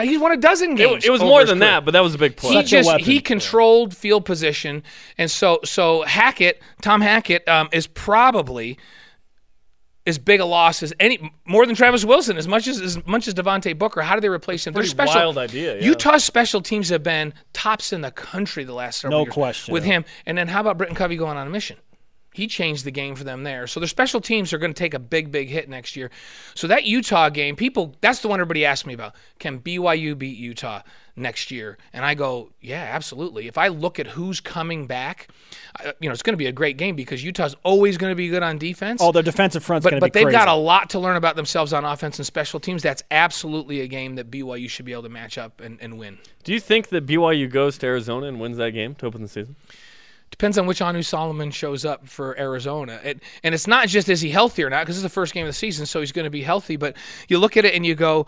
he's 0.00 0.20
won 0.20 0.30
a 0.30 0.36
dozen 0.36 0.76
games. 0.76 1.02
it, 1.02 1.08
it 1.08 1.10
was 1.10 1.20
more 1.20 1.40
than 1.44 1.58
career. 1.58 1.70
that, 1.72 1.84
but 1.84 1.90
that 1.90 2.00
was 2.04 2.14
a 2.14 2.18
big 2.18 2.34
He 2.34 2.36
play. 2.36 2.52
Such 2.52 2.66
a 2.66 2.82
just 2.82 2.96
he 3.00 3.18
controlled 3.18 3.92
field 3.96 4.24
position, 4.24 4.84
and 5.18 5.28
so 5.28 5.58
so 5.64 6.02
Hackett, 6.02 6.62
Tom 6.80 7.00
Hackett, 7.00 7.48
um, 7.48 7.68
is 7.72 7.88
probably 7.88 8.78
as 10.06 10.18
big 10.18 10.40
a 10.40 10.44
loss 10.44 10.82
as 10.82 10.92
any 10.98 11.32
more 11.44 11.64
than 11.66 11.76
Travis 11.76 12.04
Wilson, 12.04 12.36
as 12.36 12.48
much 12.48 12.66
as 12.66 12.80
as 12.80 13.04
much 13.06 13.28
as 13.28 13.34
Devontae 13.34 13.78
Booker. 13.78 14.02
How 14.02 14.14
do 14.14 14.20
they 14.20 14.28
replace 14.28 14.66
him? 14.66 14.74
Pretty 14.74 14.88
special 14.88 15.14
wild 15.14 15.38
idea, 15.38 15.76
yeah. 15.76 15.84
Utah's 15.84 16.24
special 16.24 16.60
teams 16.60 16.88
have 16.88 17.02
been 17.02 17.32
tops 17.52 17.92
in 17.92 18.00
the 18.00 18.10
country 18.10 18.64
the 18.64 18.74
last 18.74 19.00
several 19.00 19.20
years. 19.20 19.26
No 19.26 19.28
years 19.28 19.34
question. 19.34 19.72
with 19.72 19.84
him. 19.84 20.04
And 20.26 20.36
then 20.36 20.48
how 20.48 20.60
about 20.60 20.78
Britton 20.78 20.96
Covey 20.96 21.16
going 21.16 21.36
on 21.36 21.46
a 21.46 21.50
mission? 21.50 21.76
He 22.34 22.46
changed 22.46 22.84
the 22.84 22.90
game 22.90 23.14
for 23.14 23.24
them 23.24 23.42
there. 23.42 23.66
So 23.66 23.78
their 23.78 23.86
special 23.86 24.20
teams 24.20 24.52
are 24.54 24.58
going 24.58 24.72
to 24.72 24.78
take 24.78 24.94
a 24.94 24.98
big, 24.98 25.30
big 25.30 25.50
hit 25.50 25.68
next 25.68 25.96
year. 25.96 26.10
So 26.54 26.66
that 26.68 26.84
Utah 26.84 27.28
game, 27.28 27.56
people, 27.56 27.94
that's 28.00 28.20
the 28.20 28.28
one 28.28 28.40
everybody 28.40 28.64
asked 28.64 28.86
me 28.86 28.94
about. 28.94 29.14
Can 29.38 29.60
BYU 29.60 30.16
beat 30.16 30.38
Utah 30.38 30.80
next 31.16 31.50
year? 31.50 31.78
And 31.92 32.04
I 32.04 32.14
go, 32.14 32.50
yeah, 32.60 32.88
absolutely. 32.92 33.46
If 33.48 33.58
I 33.58 33.68
look 33.68 33.98
at 33.98 34.06
who's 34.06 34.40
coming 34.40 34.86
back, 34.86 35.28
I- 35.78 35.92
you 36.00 36.08
know, 36.08 36.12
it's 36.12 36.22
going 36.22 36.32
to 36.34 36.38
be 36.38 36.46
a 36.46 36.52
great 36.52 36.76
game 36.76 36.96
because 36.96 37.22
Utah's 37.22 37.54
always 37.62 37.96
going 37.98 38.10
to 38.10 38.16
be 38.16 38.28
good 38.28 38.42
on 38.42 38.58
defense. 38.58 39.00
Oh, 39.02 39.12
their 39.12 39.22
defensive 39.22 39.62
front's 39.64 39.84
but 39.84 39.90
going 39.90 40.00
to 40.00 40.04
be 40.04 40.08
but 40.08 40.12
they've 40.14 40.24
crazy. 40.24 40.36
got 40.36 40.48
a 40.48 40.54
lot 40.54 40.90
to 40.90 40.98
learn 40.98 41.16
about 41.16 41.36
themselves 41.36 41.72
on 41.72 41.84
offense 41.84 42.18
and 42.18 42.26
special 42.26 42.60
teams. 42.60 42.82
That's 42.82 43.02
absolutely 43.10 43.80
a 43.80 43.86
game 43.86 44.14
that 44.16 44.30
BYU 44.30 44.68
should 44.68 44.86
be 44.86 44.92
able 44.92 45.02
to 45.04 45.08
match 45.08 45.38
up 45.38 45.60
and, 45.60 45.78
and 45.80 45.98
win. 45.98 46.18
Do 46.44 46.52
you 46.52 46.60
think 46.60 46.88
that 46.88 47.06
BYU 47.06 47.50
goes 47.50 47.78
to 47.78 47.86
Arizona 47.86 48.26
and 48.26 48.40
wins 48.40 48.56
that 48.56 48.70
game 48.70 48.94
to 48.96 49.06
open 49.06 49.22
the 49.22 49.28
season? 49.28 49.56
Depends 50.30 50.56
on 50.56 50.66
which 50.66 50.80
Anu 50.80 51.02
Solomon 51.02 51.50
shows 51.50 51.84
up 51.84 52.08
for 52.08 52.38
Arizona. 52.40 52.98
It, 53.04 53.22
and 53.44 53.54
it's 53.54 53.66
not 53.66 53.86
just 53.88 54.08
is 54.08 54.22
he 54.22 54.30
healthy 54.30 54.64
or 54.64 54.70
not, 54.70 54.80
because 54.80 54.96
it's 54.96 55.02
the 55.02 55.10
first 55.10 55.34
game 55.34 55.44
of 55.44 55.50
the 55.50 55.52
season, 55.52 55.84
so 55.84 56.00
he's 56.00 56.10
going 56.10 56.24
to 56.24 56.30
be 56.30 56.40
healthy. 56.42 56.76
But 56.76 56.96
you 57.28 57.38
look 57.38 57.58
at 57.58 57.66
it 57.66 57.74
and 57.74 57.84
you 57.84 57.94
go, 57.94 58.26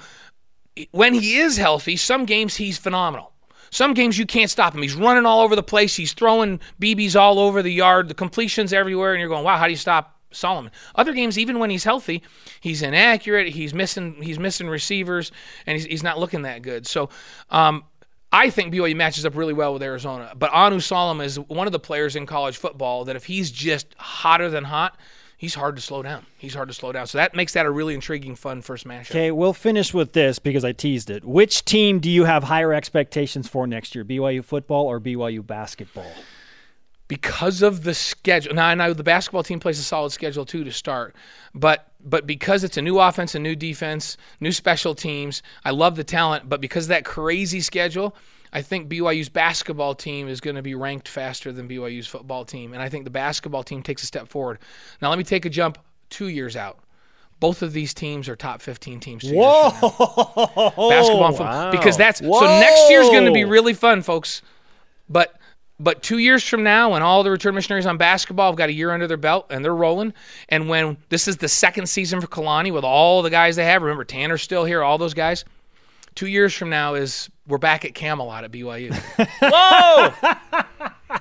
when 0.90 1.14
he 1.14 1.36
is 1.38 1.56
healthy, 1.56 1.96
some 1.96 2.24
games 2.24 2.56
he's 2.56 2.78
phenomenal. 2.78 3.32
Some 3.70 3.94
games 3.94 4.16
you 4.16 4.26
can't 4.26 4.50
stop 4.50 4.74
him. 4.74 4.82
He's 4.82 4.94
running 4.94 5.26
all 5.26 5.40
over 5.40 5.56
the 5.56 5.62
place. 5.62 5.96
He's 5.96 6.12
throwing 6.12 6.60
BBs 6.80 7.18
all 7.18 7.40
over 7.40 7.60
the 7.60 7.72
yard. 7.72 8.06
The 8.08 8.14
completions 8.14 8.72
everywhere, 8.72 9.12
and 9.12 9.20
you're 9.20 9.28
going, 9.28 9.44
wow, 9.44 9.56
how 9.56 9.64
do 9.64 9.72
you 9.72 9.76
stop 9.76 10.14
Solomon. 10.34 10.72
Other 10.94 11.12
games, 11.12 11.38
even 11.38 11.58
when 11.58 11.70
he's 11.70 11.84
healthy, 11.84 12.22
he's 12.60 12.82
inaccurate. 12.82 13.48
He's 13.48 13.72
missing 13.72 14.22
he's 14.22 14.38
missing 14.38 14.68
receivers, 14.68 15.32
and 15.66 15.76
he's, 15.76 15.86
he's 15.86 16.02
not 16.02 16.18
looking 16.18 16.42
that 16.42 16.62
good. 16.62 16.86
So. 16.86 17.10
Um, 17.50 17.84
I 18.32 18.50
think 18.50 18.74
BYU 18.74 18.96
matches 18.96 19.24
up 19.24 19.36
really 19.36 19.52
well 19.52 19.72
with 19.72 19.82
Arizona, 19.84 20.32
but 20.36 20.50
Anu 20.52 20.80
Solomon 20.80 21.24
is 21.24 21.38
one 21.38 21.68
of 21.68 21.72
the 21.72 21.78
players 21.78 22.16
in 22.16 22.26
college 22.26 22.56
football 22.56 23.04
that 23.04 23.14
if 23.14 23.24
he's 23.24 23.48
just 23.48 23.94
hotter 23.96 24.50
than 24.50 24.64
hot, 24.64 24.98
he's 25.36 25.54
hard 25.54 25.76
to 25.76 25.82
slow 25.82 26.02
down. 26.02 26.26
He's 26.38 26.54
hard 26.54 26.68
to 26.68 26.74
slow 26.74 26.92
down. 26.92 27.06
So 27.06 27.18
that 27.18 27.34
makes 27.34 27.52
that 27.54 27.66
a 27.66 27.70
really 27.70 27.94
intriguing, 27.94 28.34
fun 28.34 28.62
first 28.62 28.86
matchup. 28.86 29.10
Okay, 29.10 29.30
we'll 29.30 29.52
finish 29.52 29.92
with 29.92 30.12
this 30.12 30.38
because 30.38 30.64
I 30.64 30.72
teased 30.72 31.10
it. 31.10 31.24
Which 31.24 31.64
team 31.64 32.00
do 32.00 32.10
you 32.10 32.24
have 32.24 32.44
higher 32.44 32.72
expectations 32.72 33.48
for 33.48 33.66
next 33.66 33.94
year, 33.94 34.04
BYU 34.04 34.44
football 34.44 34.86
or 34.86 35.00
BYU 35.00 35.46
basketball? 35.46 36.12
because 37.08 37.62
of 37.62 37.84
the 37.84 37.94
schedule. 37.94 38.54
Now 38.54 38.66
I 38.66 38.74
know 38.74 38.92
the 38.92 39.02
basketball 39.02 39.42
team 39.42 39.60
plays 39.60 39.78
a 39.78 39.82
solid 39.82 40.10
schedule 40.10 40.44
too 40.44 40.64
to 40.64 40.72
start, 40.72 41.14
but 41.54 41.88
but 42.04 42.26
because 42.26 42.64
it's 42.64 42.76
a 42.76 42.82
new 42.82 42.98
offense, 42.98 43.34
a 43.34 43.38
new 43.38 43.56
defense, 43.56 44.16
new 44.40 44.52
special 44.52 44.94
teams, 44.94 45.42
I 45.64 45.70
love 45.70 45.96
the 45.96 46.04
talent. 46.04 46.48
But 46.48 46.60
because 46.60 46.84
of 46.84 46.88
that 46.88 47.04
crazy 47.04 47.60
schedule, 47.60 48.14
I 48.54 48.62
think 48.62 48.88
BYU's 48.88 49.28
basketball 49.28 49.96
team 49.96 50.28
is 50.28 50.40
going 50.40 50.54
to 50.54 50.62
be 50.62 50.76
ranked 50.76 51.08
faster 51.08 51.50
than 51.50 51.68
BYU's 51.68 52.06
football 52.06 52.44
team, 52.44 52.72
and 52.72 52.80
I 52.80 52.88
think 52.88 53.02
the 53.02 53.10
basketball 53.10 53.64
team 53.64 53.82
takes 53.82 54.04
a 54.04 54.06
step 54.06 54.28
forward. 54.28 54.60
Now 55.02 55.10
let 55.10 55.18
me 55.18 55.24
take 55.24 55.44
a 55.44 55.50
jump 55.50 55.76
two 56.08 56.28
years 56.28 56.56
out. 56.56 56.78
Both 57.40 57.62
of 57.62 57.72
these 57.72 57.92
teams 57.92 58.28
are 58.28 58.36
top 58.36 58.62
15 58.62 59.00
teams. 59.00 59.24
Whoa! 59.24 59.70
Basketball 59.70 61.26
and 61.26 61.36
football. 61.36 61.36
Wow. 61.36 61.70
Because 61.72 61.96
that's 61.96 62.20
Whoa! 62.20 62.38
so 62.38 62.46
next 62.46 62.88
year's 62.88 63.08
going 63.08 63.26
to 63.26 63.32
be 63.32 63.44
really 63.44 63.74
fun, 63.74 64.02
folks. 64.02 64.40
But 65.08 65.36
but 65.80 66.04
two 66.04 66.18
years 66.18 66.46
from 66.46 66.62
now, 66.62 66.92
when 66.92 67.02
all 67.02 67.24
the 67.24 67.32
return 67.32 67.56
missionaries 67.56 67.86
on 67.86 67.98
basketball 67.98 68.52
have 68.52 68.56
got 68.56 68.68
a 68.68 68.72
year 68.72 68.92
under 68.92 69.08
their 69.08 69.16
belt 69.16 69.46
and 69.50 69.64
they're 69.64 69.74
rolling, 69.74 70.14
and 70.48 70.68
when 70.68 70.96
this 71.08 71.26
is 71.26 71.38
the 71.38 71.48
second 71.48 71.88
season 71.88 72.20
for 72.20 72.28
Kalani 72.28 72.72
with 72.72 72.84
all 72.84 73.20
the 73.22 73.30
guys 73.30 73.56
they 73.56 73.64
have, 73.64 73.82
remember 73.82 74.04
Tanner's 74.04 74.42
still 74.42 74.64
here, 74.64 74.84
all 74.84 74.96
those 74.96 75.14
guys. 75.14 75.44
Two 76.14 76.26
years 76.26 76.54
from 76.54 76.70
now 76.70 76.94
is 76.94 77.28
we're 77.46 77.58
back 77.58 77.84
at 77.84 77.94
Camelot 77.94 78.44
at 78.44 78.52
BYU. 78.52 78.94
Whoa! 79.42 80.60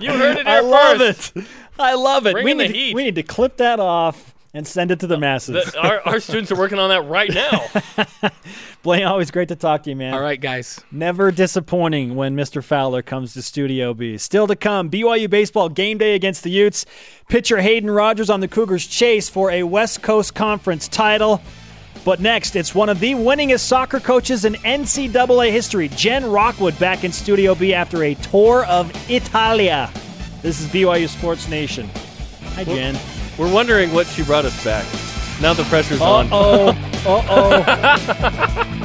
you 0.00 0.10
heard 0.12 0.38
it 0.38 0.46
here 0.46 0.56
I 0.56 0.60
love 0.60 0.98
first. 0.98 1.36
it. 1.36 1.44
I 1.78 1.94
love 1.94 2.26
it. 2.26 2.32
Bring 2.32 2.44
we 2.44 2.52
in 2.52 2.58
the 2.58 2.64
need 2.68 2.72
to, 2.72 2.78
heat. 2.78 2.94
we 2.94 3.04
need 3.04 3.14
to 3.16 3.22
clip 3.24 3.56
that 3.56 3.80
off 3.80 4.34
and 4.54 4.64
send 4.64 4.92
it 4.92 5.00
to 5.00 5.08
the 5.08 5.16
uh, 5.16 5.20
masses. 5.20 5.72
The- 5.72 5.80
our, 5.80 6.00
our 6.06 6.20
students 6.20 6.52
are 6.52 6.56
working 6.56 6.78
on 6.78 6.90
that 6.90 7.02
right 7.02 7.30
now. 7.32 7.66
Blaine, 8.84 9.04
always 9.04 9.32
great 9.32 9.48
to 9.48 9.56
talk 9.56 9.82
to 9.82 9.90
you, 9.90 9.96
man. 9.96 10.14
all 10.14 10.20
right, 10.20 10.40
guys. 10.40 10.80
Never 10.92 11.32
disappointing 11.32 12.14
when 12.14 12.36
Mr. 12.36 12.62
Fowler 12.62 13.02
comes 13.02 13.34
to 13.34 13.42
Studio 13.42 13.94
B. 13.94 14.16
Still 14.16 14.46
to 14.46 14.54
come, 14.54 14.90
BYU 14.90 15.28
baseball 15.28 15.68
game 15.68 15.98
day 15.98 16.14
against 16.14 16.44
the 16.44 16.50
Utes. 16.50 16.86
Pitcher 17.28 17.60
Hayden 17.60 17.90
Rogers 17.90 18.30
on 18.30 18.38
the 18.38 18.48
Cougars' 18.48 18.86
chase 18.86 19.28
for 19.28 19.50
a 19.50 19.64
West 19.64 20.02
Coast 20.02 20.34
Conference 20.34 20.86
title. 20.86 21.42
But 22.04 22.20
next, 22.20 22.54
it's 22.56 22.74
one 22.74 22.88
of 22.88 23.00
the 23.00 23.12
winningest 23.12 23.60
soccer 23.60 24.00
coaches 24.00 24.44
in 24.44 24.54
NCAA 24.54 25.50
history, 25.50 25.88
Jen 25.88 26.24
Rockwood, 26.26 26.78
back 26.78 27.02
in 27.04 27.12
Studio 27.12 27.54
B 27.54 27.72
after 27.74 28.04
a 28.04 28.14
tour 28.14 28.64
of 28.66 28.90
Italia. 29.10 29.90
This 30.42 30.60
is 30.60 30.66
BYU 30.68 31.08
Sports 31.08 31.48
Nation. 31.48 31.88
Hi, 32.54 32.64
Jen. 32.64 32.98
We're 33.38 33.52
wondering 33.52 33.92
what 33.92 34.06
she 34.06 34.22
brought 34.22 34.44
us 34.44 34.62
back. 34.64 34.84
Now 35.40 35.54
the 35.54 35.64
pressure's 35.64 36.00
Uh 36.00 36.04
on. 36.12 36.28
oh. 36.30 36.68
Uh 37.06 37.24
oh. 38.68 38.80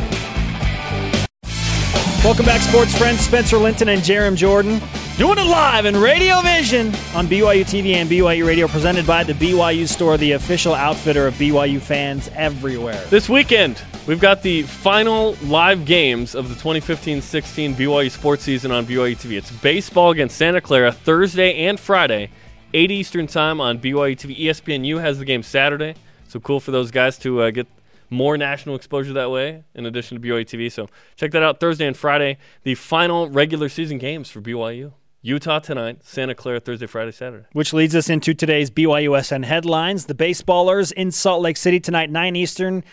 Welcome 2.23 2.45
back, 2.45 2.61
sports 2.61 2.97
friends. 2.97 3.19
Spencer 3.21 3.57
Linton 3.57 3.89
and 3.89 4.01
Jarom 4.01 4.35
Jordan 4.35 4.81
doing 5.19 5.37
it 5.37 5.43
live 5.43 5.85
in 5.85 5.97
Radio 5.97 6.39
Vision 6.39 6.87
on 7.13 7.27
BYU 7.27 7.65
TV 7.65 7.95
and 7.95 8.09
BYU 8.09 8.47
Radio, 8.47 8.69
presented 8.69 9.05
by 9.05 9.21
the 9.21 9.33
BYU 9.33 9.85
Store, 9.85 10.15
the 10.15 10.31
official 10.31 10.73
outfitter 10.73 11.27
of 11.27 11.33
BYU 11.33 11.81
fans 11.81 12.29
everywhere. 12.35 13.03
This 13.09 13.27
weekend, 13.27 13.83
we've 14.07 14.21
got 14.21 14.43
the 14.43 14.61
final 14.63 15.33
live 15.43 15.83
games 15.83 16.35
of 16.35 16.47
the 16.47 16.55
2015-16 16.55 17.73
BYU 17.73 18.09
sports 18.09 18.43
season 18.43 18.71
on 18.71 18.85
BYU 18.85 19.17
TV. 19.17 19.37
It's 19.37 19.51
baseball 19.51 20.11
against 20.11 20.37
Santa 20.37 20.61
Clara 20.61 20.93
Thursday 20.93 21.65
and 21.67 21.77
Friday, 21.77 22.29
8 22.73 22.89
Eastern 22.89 23.27
time 23.27 23.59
on 23.59 23.77
BYU 23.77 24.15
TV. 24.15 24.39
ESPNU 24.39 25.01
has 25.01 25.19
the 25.19 25.25
game 25.25 25.43
Saturday, 25.43 25.95
so 26.29 26.39
cool 26.39 26.61
for 26.61 26.71
those 26.71 26.91
guys 26.91 27.17
to 27.17 27.41
uh, 27.41 27.51
get 27.51 27.67
more 28.09 28.37
national 28.37 28.77
exposure 28.77 29.11
that 29.11 29.29
way 29.29 29.65
in 29.75 29.85
addition 29.85 30.17
to 30.17 30.25
BYU 30.25 30.45
TV. 30.45 30.71
So 30.71 30.87
check 31.17 31.31
that 31.31 31.43
out 31.43 31.59
Thursday 31.59 31.87
and 31.87 31.97
Friday, 31.97 32.37
the 32.63 32.75
final 32.75 33.29
regular 33.29 33.67
season 33.67 33.97
games 33.97 34.29
for 34.29 34.39
BYU. 34.39 34.93
Utah 35.21 35.59
tonight, 35.59 36.01
Santa 36.01 36.33
Clara 36.33 36.61
Thursday, 36.61 36.87
Friday, 36.87 37.11
Saturday. 37.11 37.45
Which 37.51 37.73
leads 37.73 37.93
us 37.93 38.09
into 38.09 38.33
today's 38.33 38.71
BYUSN 38.71 39.43
headlines. 39.43 40.05
The 40.05 40.15
baseballers 40.15 40.93
in 40.93 41.11
Salt 41.11 41.41
Lake 41.41 41.57
City 41.57 41.81
tonight, 41.81 42.09
9 42.09 42.37
Eastern, 42.37 42.85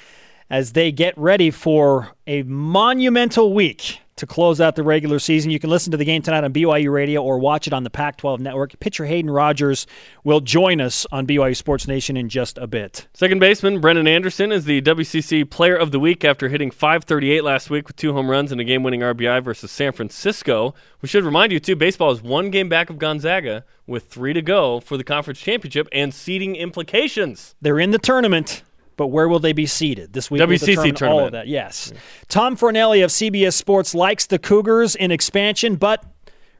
as 0.50 0.72
they 0.72 0.90
get 0.90 1.16
ready 1.16 1.52
for 1.52 2.16
a 2.26 2.42
monumental 2.42 3.54
week 3.54 4.00
to 4.16 4.26
close 4.26 4.60
out 4.60 4.76
the 4.76 4.82
regular 4.82 5.18
season. 5.18 5.50
You 5.50 5.58
can 5.58 5.70
listen 5.70 5.90
to 5.90 5.96
the 5.96 6.04
game 6.04 6.22
tonight 6.22 6.42
on 6.42 6.52
BYU 6.52 6.90
Radio 6.90 7.22
or 7.22 7.38
watch 7.38 7.66
it 7.66 7.72
on 7.72 7.84
the 7.84 7.90
Pac 7.90 8.16
12 8.16 8.40
network. 8.40 8.78
Pitcher 8.80 9.04
Hayden 9.04 9.30
Rogers 9.30 9.86
will 10.24 10.40
join 10.40 10.80
us 10.80 11.06
on 11.12 11.26
BYU 11.26 11.54
Sports 11.54 11.86
Nation 11.86 12.16
in 12.16 12.28
just 12.28 12.56
a 12.58 12.66
bit. 12.66 13.06
Second 13.12 13.40
baseman 13.40 13.80
Brendan 13.80 14.08
Anderson 14.08 14.52
is 14.52 14.64
the 14.64 14.80
WCC 14.82 15.48
Player 15.48 15.76
of 15.76 15.90
the 15.90 16.00
Week 16.00 16.24
after 16.24 16.48
hitting 16.48 16.70
538 16.70 17.44
last 17.44 17.68
week 17.68 17.86
with 17.86 17.96
two 17.96 18.14
home 18.14 18.30
runs 18.30 18.52
and 18.52 18.60
a 18.60 18.64
game-winning 18.64 19.00
RBI 19.00 19.44
versus 19.44 19.70
San 19.70 19.92
Francisco. 19.92 20.74
We 21.02 21.08
should 21.08 21.24
remind 21.24 21.52
you 21.52 21.60
too, 21.60 21.76
baseball 21.76 22.10
is 22.10 22.22
one 22.22 22.50
game 22.50 22.68
back 22.68 22.88
of 22.88 22.98
Gonzaga 22.98 23.64
with 23.86 24.08
three 24.08 24.32
to 24.32 24.42
go 24.42 24.80
for 24.80 24.96
the 24.96 25.04
conference 25.04 25.38
championship 25.38 25.88
and 25.92 26.12
seeding 26.12 26.56
implications. 26.56 27.54
They're 27.60 27.78
in 27.78 27.90
the 27.90 27.98
tournament, 27.98 28.62
but 28.96 29.08
where 29.08 29.28
will 29.28 29.38
they 29.38 29.52
be 29.52 29.66
seated? 29.66 30.12
This 30.12 30.30
week 30.30 30.42
WCC 30.42 30.66
determine 30.66 30.88
all 30.88 30.92
tournament. 30.94 31.26
of 31.26 31.32
that. 31.32 31.46
Yes. 31.48 31.92
Tom 32.28 32.56
Fornelli 32.56 33.04
of 33.04 33.10
CBS 33.10 33.54
Sports 33.54 33.94
likes 33.94 34.26
the 34.26 34.38
Cougars 34.38 34.96
in 34.96 35.10
expansion, 35.10 35.76
but 35.76 36.04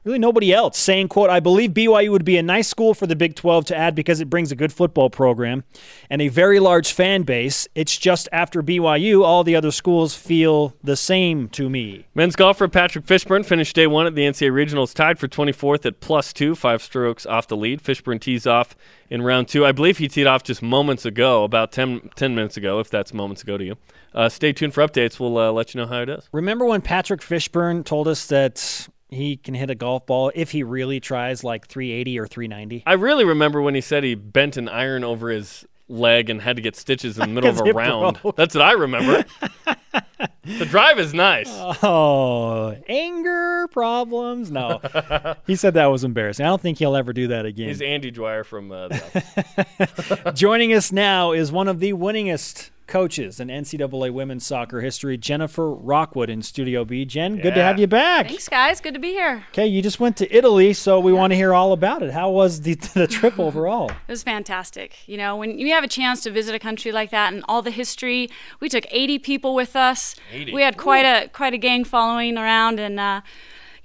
really 0.07 0.19
nobody 0.19 0.55
else. 0.55 0.79
Saying, 0.79 1.09
quote, 1.09 1.29
I 1.29 1.41
believe 1.41 1.73
BYU 1.73 2.11
would 2.11 2.25
be 2.25 2.37
a 2.39 2.43
nice 2.43 2.69
school 2.69 2.95
for 2.95 3.07
the 3.07 3.17
Big 3.17 3.35
12 3.35 3.67
to 3.67 3.77
add 3.77 3.95
because 3.95 4.21
it 4.21 4.31
brings 4.31 4.53
a 4.53 4.57
good 4.57 4.73
football 4.73 5.11
program 5.11 5.65
and 6.09 6.23
a 6.23 6.29
very 6.29 6.61
large 6.61 6.93
fan 6.93 7.23
base. 7.23 7.67
It's 7.75 7.99
just 7.99 8.29
after 8.33 8.63
BYU, 8.63 9.23
all 9.25 9.43
the 9.45 9.57
other 9.57 9.73
schools 9.73 10.15
feel 10.15 10.75
the 10.83 10.97
same 10.97 11.49
to 11.51 11.69
me. 11.69 12.07
Men's 12.15 12.37
golfer 12.37 12.69
Patrick 12.69 13.05
Fishburne 13.05 13.45
finished 13.45 13.75
day 13.75 13.87
one 13.87 14.07
at 14.07 14.15
the 14.15 14.23
NCAA 14.23 14.53
Regionals 14.53 14.95
tied 14.95 15.19
for 15.19 15.27
24th 15.27 15.85
at 15.85 16.01
plus 16.01 16.33
two, 16.33 16.55
five 16.55 16.81
strokes 16.83 17.27
off 17.27 17.49
the 17.49 17.57
lead. 17.57 17.83
Fishburne 17.83 18.21
tees 18.21 18.47
off 18.47 18.77
in 19.11 19.23
round 19.23 19.49
two. 19.49 19.67
I 19.67 19.73
believe 19.73 19.99
he 19.99 20.09
teed 20.09 20.27
off 20.27 20.45
just 20.45 20.63
moments 20.63 21.05
ago, 21.05 21.43
about 21.43 21.73
10, 21.73 22.11
10 22.15 22.35
minutes 22.35 22.57
ago, 22.57 22.79
if 22.79 22.91
that's 22.91 23.13
moments 23.13 23.43
ago 23.43 23.59
to 23.59 23.65
you. 23.65 23.77
Uh, 24.15 24.29
stay 24.29 24.53
tuned 24.53 24.73
for 24.73 24.87
updates. 24.87 25.21
We'll 25.21 25.37
uh, 25.37 25.51
let 25.51 25.75
you 25.75 25.81
know 25.81 25.87
how 25.87 26.03
it 26.03 26.09
is. 26.09 26.29
Remember 26.33 26.65
when 26.65 26.81
Patrick 26.81 27.21
Fishburne 27.21 27.85
told 27.85 28.09
us 28.09 28.27
that 28.29 28.89
he 29.09 29.37
can 29.37 29.55
hit 29.55 29.71
a 29.71 29.75
golf 29.75 30.07
ball 30.07 30.33
if 30.35 30.51
he 30.51 30.63
really 30.63 31.01
tries 31.01 31.45
like 31.45 31.67
380 31.69 32.19
or 32.19 32.27
390? 32.27 32.83
I 32.87 32.95
really 32.95 33.25
remember 33.25 33.63
when 33.63 33.75
he 33.75 33.81
said 33.81 34.05
he 34.05 34.15
bent 34.15 34.57
an 34.57 34.69
iron 34.69 35.05
over 35.05 35.29
his 35.31 35.65
leg 35.89 36.29
and 36.31 36.43
had 36.43 36.57
to 36.57 36.63
get 36.63 36.75
stitches 36.77 37.17
in 37.19 37.29
the 37.29 37.35
middle 37.35 37.51
of 37.51 37.61
a 37.67 37.73
round. 37.73 38.21
broke. 38.21 38.37
That's 38.37 38.55
what 38.55 38.63
I 38.65 38.73
remember. 38.73 39.25
the 40.45 40.65
drive 40.67 40.99
is 40.99 41.15
nice. 41.15 41.49
Oh, 41.51 42.77
anger 42.89 43.69
problems? 43.69 44.51
No. 44.51 44.81
he 45.47 45.55
said 45.55 45.75
that 45.75 45.87
was 45.87 46.03
embarrassing. 46.03 46.45
I 46.45 46.49
don't 46.49 46.61
think 46.61 46.79
he'll 46.79 46.97
ever 46.97 47.13
do 47.13 47.29
that 47.29 47.47
again. 47.47 47.69
He's 47.69 47.81
Andy 47.83 48.11
Dwyer 48.11 48.43
from 48.43 48.73
uh, 48.73 48.89
the 48.89 50.33
Joining 50.35 50.73
us 50.73 50.91
now 50.91 51.33
is 51.33 51.53
one 51.53 51.69
of 51.69 51.79
the 51.79 51.93
winningest 51.93 52.71
coaches 52.87 53.41
in 53.41 53.49
NCAA 53.49 54.13
women's 54.13 54.47
soccer 54.47 54.81
history, 54.81 55.17
Jennifer 55.17 55.71
Rockwood 55.71 56.31
in 56.31 56.43
Studio 56.43 56.85
B. 56.85 57.05
Jen, 57.05 57.37
good 57.37 57.55
to 57.55 57.63
have 57.63 57.79
you 57.79 57.87
back. 57.87 58.29
Thanks, 58.29 58.49
guys. 58.49 58.81
Good 58.81 58.95
to 58.95 59.01
be 59.01 59.11
here. 59.11 59.45
Okay, 59.51 59.67
you 59.67 59.83
just 59.83 60.01
went 60.01 60.17
to 60.19 60.37
Italy, 60.37 60.73
so 60.73 61.01
we 61.01 61.13
want 61.13 61.33
to 61.33 61.37
hear 61.37 61.53
all 61.53 61.73
about 61.73 62.03
it. 62.03 62.13
How 62.13 62.31
was 62.31 62.63
the, 62.63 62.75
the 62.95 63.07
trip 63.07 63.39
overall? 63.39 63.91
It 63.91 64.11
was 64.13 64.23
fantastic. 64.23 64.97
You 65.07 65.17
know, 65.17 65.37
when 65.37 65.59
you 65.59 65.73
have 65.73 65.85
a 65.85 65.89
chance 65.89 66.21
to 66.23 66.31
visit 66.31 66.55
a 66.55 66.59
country 66.59 66.93
like 66.93 67.11
that 67.11 67.33
and 67.33 67.45
all 67.49 67.63
the 67.63 67.71
history, 67.71 68.31
we 68.61 68.69
took 68.69 68.85
80 68.91 69.19
people 69.21 69.55
with 69.55 69.77
us. 69.77 70.15
80. 70.33 70.53
We 70.53 70.63
had 70.63 70.77
quite 70.77 71.05
a 71.05 71.29
quite 71.29 71.55
a 71.55 71.59
gang 71.59 71.85
following 71.85 72.39
around, 72.39 72.79
and 72.79 73.01
uh, 73.01 73.21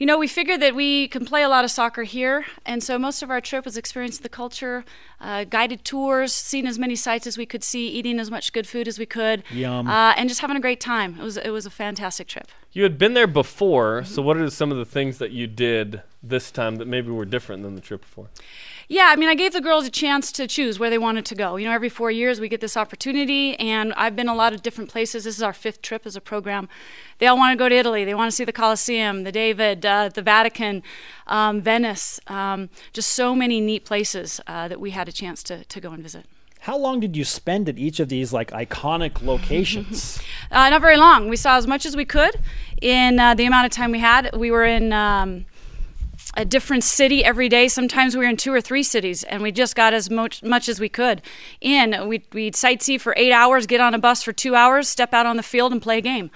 you 0.01 0.07
know, 0.07 0.17
we 0.17 0.27
figured 0.27 0.59
that 0.63 0.73
we 0.73 1.07
can 1.09 1.25
play 1.25 1.43
a 1.43 1.47
lot 1.47 1.63
of 1.63 1.69
soccer 1.69 2.01
here, 2.01 2.43
and 2.65 2.83
so 2.83 2.97
most 2.97 3.21
of 3.21 3.29
our 3.29 3.39
trip 3.39 3.65
was 3.65 3.77
experiencing 3.77 4.23
the 4.23 4.29
culture, 4.29 4.83
uh, 5.19 5.43
guided 5.43 5.85
tours, 5.85 6.33
seeing 6.33 6.65
as 6.65 6.79
many 6.79 6.95
sights 6.95 7.27
as 7.27 7.37
we 7.37 7.45
could 7.45 7.63
see, 7.63 7.87
eating 7.87 8.19
as 8.19 8.31
much 8.31 8.51
good 8.51 8.65
food 8.65 8.87
as 8.87 8.97
we 8.97 9.05
could, 9.05 9.43
Yum. 9.51 9.87
uh, 9.87 10.13
and 10.17 10.27
just 10.27 10.41
having 10.41 10.57
a 10.57 10.59
great 10.59 10.79
time. 10.79 11.19
It 11.19 11.23
was 11.23 11.37
it 11.37 11.51
was 11.51 11.67
a 11.67 11.69
fantastic 11.69 12.27
trip. 12.27 12.47
You 12.71 12.81
had 12.81 12.97
been 12.97 13.13
there 13.13 13.27
before, 13.27 14.03
so 14.03 14.23
what 14.23 14.37
are 14.37 14.49
some 14.49 14.71
of 14.71 14.79
the 14.79 14.85
things 14.85 15.19
that 15.19 15.29
you 15.29 15.45
did 15.45 16.01
this 16.23 16.49
time 16.49 16.77
that 16.77 16.87
maybe 16.87 17.11
were 17.11 17.23
different 17.23 17.61
than 17.61 17.75
the 17.75 17.81
trip 17.81 18.01
before? 18.01 18.29
Yeah, 18.91 19.07
I 19.07 19.15
mean, 19.15 19.29
I 19.29 19.35
gave 19.35 19.53
the 19.53 19.61
girls 19.61 19.87
a 19.87 19.89
chance 19.89 20.33
to 20.33 20.47
choose 20.47 20.77
where 20.77 20.89
they 20.89 20.97
wanted 20.97 21.23
to 21.27 21.33
go. 21.33 21.55
You 21.55 21.65
know, 21.65 21.71
every 21.71 21.87
four 21.87 22.11
years 22.11 22.41
we 22.41 22.49
get 22.49 22.59
this 22.59 22.75
opportunity, 22.75 23.57
and 23.57 23.93
I've 23.93 24.17
been 24.17 24.27
a 24.27 24.35
lot 24.35 24.51
of 24.51 24.61
different 24.61 24.89
places. 24.89 25.23
This 25.23 25.37
is 25.37 25.41
our 25.41 25.53
fifth 25.53 25.81
trip 25.81 26.05
as 26.05 26.17
a 26.17 26.19
program. 26.19 26.67
They 27.19 27.27
all 27.27 27.37
want 27.37 27.53
to 27.53 27.55
go 27.57 27.69
to 27.69 27.75
Italy. 27.75 28.03
They 28.03 28.13
want 28.13 28.29
to 28.29 28.35
see 28.35 28.43
the 28.43 28.51
Colosseum, 28.51 29.23
the 29.23 29.31
David, 29.31 29.85
uh, 29.85 30.09
the 30.09 30.21
Vatican, 30.21 30.83
um, 31.27 31.61
Venice. 31.61 32.19
Um, 32.27 32.67
just 32.91 33.13
so 33.13 33.33
many 33.33 33.61
neat 33.61 33.85
places 33.85 34.41
uh, 34.45 34.67
that 34.67 34.81
we 34.81 34.91
had 34.91 35.07
a 35.07 35.13
chance 35.13 35.41
to, 35.43 35.63
to 35.63 35.79
go 35.79 35.91
and 35.91 36.03
visit. 36.03 36.25
How 36.59 36.77
long 36.77 36.99
did 36.99 37.15
you 37.15 37.23
spend 37.23 37.69
at 37.69 37.79
each 37.79 38.01
of 38.01 38.09
these 38.09 38.33
like 38.33 38.51
iconic 38.51 39.21
locations? 39.25 40.19
Uh, 40.51 40.69
not 40.69 40.81
very 40.81 40.97
long. 40.97 41.29
We 41.29 41.37
saw 41.37 41.55
as 41.55 41.65
much 41.65 41.85
as 41.85 41.95
we 41.95 42.03
could 42.03 42.35
in 42.81 43.21
uh, 43.21 43.35
the 43.35 43.45
amount 43.45 43.67
of 43.67 43.71
time 43.71 43.91
we 43.93 43.99
had. 43.99 44.35
We 44.35 44.51
were 44.51 44.65
in 44.65 44.91
um, 44.91 45.45
a 46.35 46.45
different 46.45 46.83
city 46.83 47.23
every 47.23 47.49
day. 47.49 47.67
Sometimes 47.67 48.15
we 48.15 48.23
were 48.23 48.29
in 48.29 48.37
two 48.37 48.53
or 48.53 48.61
three 48.61 48.83
cities, 48.83 49.23
and 49.23 49.41
we 49.43 49.51
just 49.51 49.75
got 49.75 49.93
as 49.93 50.09
much, 50.09 50.41
much 50.43 50.69
as 50.69 50.79
we 50.79 50.89
could 50.89 51.21
in. 51.59 52.07
We'd, 52.07 52.25
we'd 52.33 52.53
sightsee 52.53 52.99
for 52.99 53.13
eight 53.17 53.31
hours, 53.31 53.65
get 53.67 53.81
on 53.81 53.93
a 53.93 53.99
bus 53.99 54.23
for 54.23 54.31
two 54.31 54.55
hours, 54.55 54.87
step 54.87 55.13
out 55.13 55.25
on 55.25 55.37
the 55.37 55.43
field, 55.43 55.71
and 55.71 55.81
play 55.81 55.97
a 55.97 56.01
game. 56.01 56.31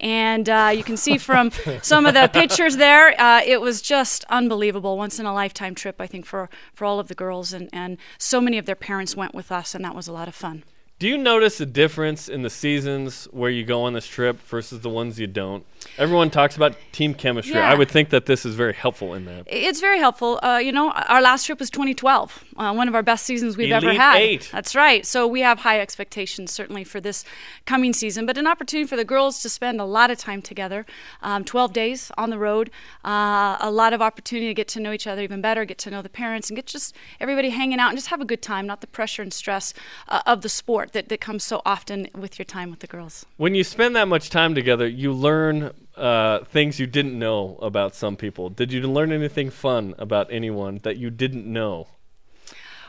And 0.00 0.48
uh, 0.48 0.72
you 0.74 0.84
can 0.84 0.96
see 0.96 1.18
from 1.18 1.50
some 1.82 2.06
of 2.06 2.14
the 2.14 2.28
pictures 2.32 2.76
there, 2.76 3.18
uh, 3.20 3.40
it 3.44 3.60
was 3.60 3.80
just 3.80 4.24
unbelievable. 4.28 4.96
Once 4.96 5.18
in 5.18 5.26
a 5.26 5.34
lifetime 5.34 5.74
trip, 5.74 5.96
I 5.98 6.06
think, 6.06 6.26
for, 6.26 6.50
for 6.74 6.84
all 6.84 7.00
of 7.00 7.08
the 7.08 7.14
girls. 7.14 7.52
And, 7.52 7.68
and 7.72 7.96
so 8.18 8.40
many 8.40 8.58
of 8.58 8.66
their 8.66 8.76
parents 8.76 9.16
went 9.16 9.34
with 9.34 9.50
us, 9.50 9.74
and 9.74 9.84
that 9.84 9.94
was 9.94 10.08
a 10.08 10.12
lot 10.12 10.28
of 10.28 10.34
fun. 10.34 10.64
Do 10.98 11.06
you 11.06 11.16
notice 11.16 11.60
a 11.60 11.66
difference 11.66 12.28
in 12.28 12.42
the 12.42 12.50
seasons 12.50 13.26
where 13.30 13.50
you 13.50 13.62
go 13.64 13.82
on 13.82 13.92
this 13.92 14.04
trip 14.04 14.40
versus 14.40 14.80
the 14.80 14.88
ones 14.88 15.20
you 15.20 15.28
don't? 15.28 15.64
Everyone 15.96 16.28
talks 16.28 16.56
about 16.56 16.74
team 16.90 17.14
chemistry. 17.14 17.54
Yeah. 17.54 17.70
I 17.70 17.76
would 17.76 17.88
think 17.88 18.10
that 18.10 18.26
this 18.26 18.44
is 18.44 18.56
very 18.56 18.74
helpful 18.74 19.14
in 19.14 19.24
that. 19.26 19.44
It's 19.46 19.80
very 19.80 20.00
helpful. 20.00 20.40
Uh, 20.42 20.58
you 20.60 20.72
know, 20.72 20.90
our 20.90 21.22
last 21.22 21.46
trip 21.46 21.60
was 21.60 21.70
2012, 21.70 22.44
uh, 22.56 22.74
one 22.74 22.88
of 22.88 22.96
our 22.96 23.04
best 23.04 23.24
seasons 23.24 23.56
we've 23.56 23.70
ever 23.70 23.92
had. 23.92 24.16
Eight. 24.16 24.48
That's 24.50 24.74
right. 24.74 25.06
So 25.06 25.24
we 25.28 25.40
have 25.40 25.60
high 25.60 25.80
expectations 25.80 26.50
certainly 26.50 26.82
for 26.82 27.00
this 27.00 27.24
coming 27.64 27.92
season, 27.92 28.26
but 28.26 28.36
an 28.36 28.48
opportunity 28.48 28.88
for 28.88 28.96
the 28.96 29.04
girls 29.04 29.40
to 29.42 29.48
spend 29.48 29.80
a 29.80 29.84
lot 29.84 30.10
of 30.10 30.18
time 30.18 30.42
together, 30.42 30.84
um, 31.22 31.44
12 31.44 31.72
days 31.72 32.10
on 32.18 32.30
the 32.30 32.38
road, 32.38 32.72
uh, 33.04 33.56
a 33.60 33.70
lot 33.70 33.92
of 33.92 34.02
opportunity 34.02 34.48
to 34.48 34.54
get 34.54 34.66
to 34.66 34.80
know 34.80 34.90
each 34.90 35.06
other 35.06 35.22
even 35.22 35.40
better, 35.40 35.64
get 35.64 35.78
to 35.78 35.92
know 35.92 36.02
the 36.02 36.08
parents, 36.08 36.50
and 36.50 36.56
get 36.56 36.66
just 36.66 36.92
everybody 37.20 37.50
hanging 37.50 37.78
out 37.78 37.90
and 37.90 37.96
just 37.96 38.08
have 38.08 38.20
a 38.20 38.24
good 38.24 38.42
time, 38.42 38.66
not 38.66 38.80
the 38.80 38.88
pressure 38.88 39.22
and 39.22 39.32
stress 39.32 39.72
uh, 40.08 40.22
of 40.26 40.42
the 40.42 40.48
sport 40.48 40.87
that, 40.92 41.08
that 41.08 41.20
comes 41.20 41.44
so 41.44 41.62
often 41.64 42.08
with 42.14 42.38
your 42.38 42.46
time 42.46 42.70
with 42.70 42.80
the 42.80 42.86
girls. 42.86 43.26
When 43.36 43.54
you 43.54 43.64
spend 43.64 43.96
that 43.96 44.08
much 44.08 44.30
time 44.30 44.54
together, 44.54 44.86
you 44.86 45.12
learn 45.12 45.72
uh, 45.96 46.44
things 46.44 46.78
you 46.78 46.86
didn't 46.86 47.18
know 47.18 47.58
about 47.60 47.94
some 47.94 48.16
people. 48.16 48.50
Did 48.50 48.72
you 48.72 48.82
learn 48.82 49.12
anything 49.12 49.50
fun 49.50 49.94
about 49.98 50.28
anyone 50.30 50.80
that 50.82 50.96
you 50.96 51.10
didn't 51.10 51.46
know? 51.46 51.88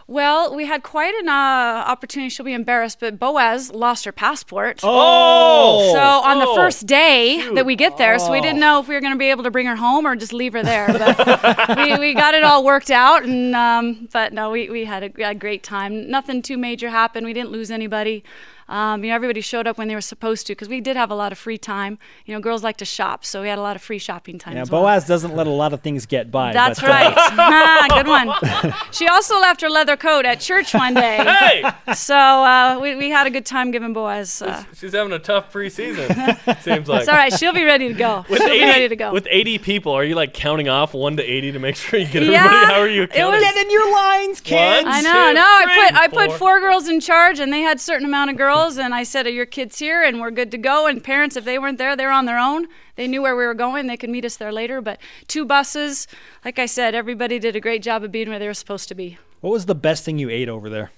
Well, 0.09 0.55
we 0.55 0.65
had 0.65 0.81
quite 0.81 1.13
an 1.21 1.29
uh, 1.29 1.83
opportunity. 1.85 2.29
She'll 2.29 2.43
be 2.43 2.53
embarrassed, 2.53 2.99
but 2.99 3.19
Boaz 3.19 3.71
lost 3.71 4.05
her 4.05 4.11
passport. 4.11 4.79
Oh, 4.81 5.91
So 5.93 5.99
on 5.99 6.39
the 6.39 6.47
Oh, 6.47 6.55
first 6.55 6.87
day 6.87 7.47
that 7.53 7.63
we 7.63 7.75
get 7.75 7.97
there, 7.97 8.17
so 8.17 8.31
we 8.31 8.41
didn't 8.41 8.59
know 8.59 8.79
if 8.79 8.87
we 8.87 8.95
were 8.95 9.01
going 9.01 9.13
to 9.13 9.19
be 9.19 9.29
able 9.29 9.43
to 9.43 9.51
bring 9.51 9.67
her 9.67 9.75
home 9.75 10.07
or 10.07 10.15
just 10.15 10.33
leave 10.33 10.53
her 10.53 10.63
there. 10.63 10.87
But 10.87 11.77
we, 11.77 11.95
we 11.99 12.13
got 12.15 12.33
it 12.33 12.43
all 12.43 12.63
worked 12.65 12.89
out, 12.89 13.21
and 13.23 13.55
um, 13.55 14.09
but 14.11 14.33
no, 14.33 14.49
we, 14.49 14.67
we 14.71 14.85
had 14.85 15.03
a, 15.03 15.29
a 15.29 15.35
great 15.35 15.61
time. 15.61 16.09
Nothing 16.09 16.41
too 16.41 16.57
major 16.57 16.89
happened. 16.89 17.27
We 17.27 17.33
didn't 17.33 17.51
lose 17.51 17.69
anybody. 17.69 18.23
Um, 18.69 19.03
you 19.03 19.09
know, 19.09 19.15
everybody 19.15 19.41
showed 19.41 19.67
up 19.67 19.77
when 19.77 19.87
they 19.87 19.95
were 19.95 19.99
supposed 20.01 20.47
to 20.47 20.53
because 20.53 20.69
we 20.69 20.79
did 20.79 20.95
have 20.95 21.09
a 21.11 21.15
lot 21.15 21.31
of 21.31 21.37
free 21.37 21.57
time. 21.57 21.97
You 22.25 22.33
know, 22.35 22.39
girls 22.39 22.63
like 22.63 22.77
to 22.77 22.85
shop, 22.85 23.25
so 23.25 23.41
we 23.41 23.49
had 23.49 23.57
a 23.57 23.61
lot 23.61 23.75
of 23.75 23.81
free 23.81 23.97
shopping 23.99 24.37
time. 24.39 24.55
yeah. 24.55 24.61
as 24.61 24.69
well. 24.71 24.83
Boaz 24.83 25.05
doesn't 25.07 25.35
let 25.35 25.47
a 25.47 25.49
lot 25.49 25.73
of 25.73 25.81
things 25.81 26.05
get 26.05 26.29
by. 26.31 26.53
That's 26.53 26.79
but, 26.79 26.89
uh. 26.91 27.87
Good 27.89 28.07
one. 28.07 28.31
She 28.91 29.07
also 29.07 29.39
left 29.39 29.61
her 29.61 29.69
leather 29.69 29.97
coat 29.97 30.25
at 30.25 30.39
church 30.39 30.73
one 30.73 30.93
day. 30.93 31.17
Hey, 31.17 31.63
So 31.93 32.15
uh, 32.15 32.79
we, 32.81 32.95
we 32.95 33.09
had 33.09 33.27
a 33.27 33.29
good 33.29 33.45
time 33.45 33.71
giving 33.71 33.93
Boaz. 33.93 34.41
Uh, 34.41 34.63
she's 34.75 34.93
having 34.93 35.13
a 35.13 35.19
tough 35.19 35.51
preseason. 35.53 36.07
It 36.47 36.61
seems 36.61 36.87
like. 36.87 37.01
it's 37.01 37.09
all 37.09 37.15
right. 37.15 37.31
She'll 37.33 37.53
be 37.53 37.63
ready 37.63 37.87
to 37.87 37.93
go. 37.93 38.25
With 38.29 38.39
She'll 38.39 38.49
80, 38.49 38.59
be 38.59 38.65
ready 38.65 38.87
to 38.89 38.95
go. 38.95 39.11
With 39.13 39.27
80 39.29 39.57
people, 39.59 39.91
are 39.93 40.03
you 40.03 40.15
like 40.15 40.33
counting 40.33 40.69
off 40.69 40.93
1 40.93 41.17
to 41.17 41.23
80 41.23 41.51
to 41.53 41.59
make 41.59 41.75
sure 41.75 41.99
you 41.99 42.07
get 42.07 42.23
Yeah, 42.23 42.45
everybody? 42.45 42.65
How 42.73 42.79
are 42.81 42.87
you 42.87 43.07
counting? 43.07 43.21
it 43.25 43.29
was- 43.31 43.41
Get 43.41 43.57
in 43.57 43.71
your 43.71 43.91
lines, 43.93 44.41
kids. 44.41 44.85
One, 44.85 44.93
I 44.93 45.01
know. 45.01 45.11
two, 45.29 45.33
No, 45.33 45.41
I 45.43 45.63
three, 45.65 45.83
put 45.83 45.93
I 45.95 46.07
put 46.07 46.29
four. 46.31 46.37
four 46.37 46.59
girls 46.59 46.87
in 46.87 46.99
charge, 46.99 47.39
and 47.39 47.51
they 47.53 47.61
had 47.61 47.77
a 47.77 47.79
certain 47.79 48.05
amount 48.05 48.29
of 48.31 48.37
girls, 48.37 48.58
and 48.59 48.93
I 48.93 49.03
said, 49.03 49.25
"Are 49.25 49.31
your 49.31 49.45
kids 49.45 49.79
here?" 49.79 50.03
And 50.03 50.19
we're 50.19 50.31
good 50.31 50.51
to 50.51 50.57
go. 50.57 50.87
And 50.87 51.03
parents, 51.03 51.35
if 51.35 51.45
they 51.45 51.57
weren't 51.57 51.77
there, 51.77 51.95
they're 51.95 52.11
on 52.11 52.25
their 52.25 52.37
own. 52.37 52.67
They 52.95 53.07
knew 53.07 53.21
where 53.21 53.35
we 53.35 53.45
were 53.45 53.53
going. 53.53 53.87
They 53.87 53.97
could 53.97 54.09
meet 54.09 54.25
us 54.25 54.37
there 54.37 54.51
later. 54.51 54.81
But 54.81 54.99
two 55.27 55.45
buses, 55.45 56.07
like 56.43 56.59
I 56.59 56.65
said, 56.65 56.93
everybody 56.95 57.39
did 57.39 57.55
a 57.55 57.61
great 57.61 57.81
job 57.81 58.03
of 58.03 58.11
being 58.11 58.29
where 58.29 58.39
they 58.39 58.47
were 58.47 58.53
supposed 58.53 58.87
to 58.89 58.95
be. 58.95 59.17
What 59.41 59.51
was 59.51 59.65
the 59.65 59.75
best 59.75 60.03
thing 60.03 60.19
you 60.19 60.29
ate 60.29 60.49
over 60.49 60.69
there? 60.69 60.91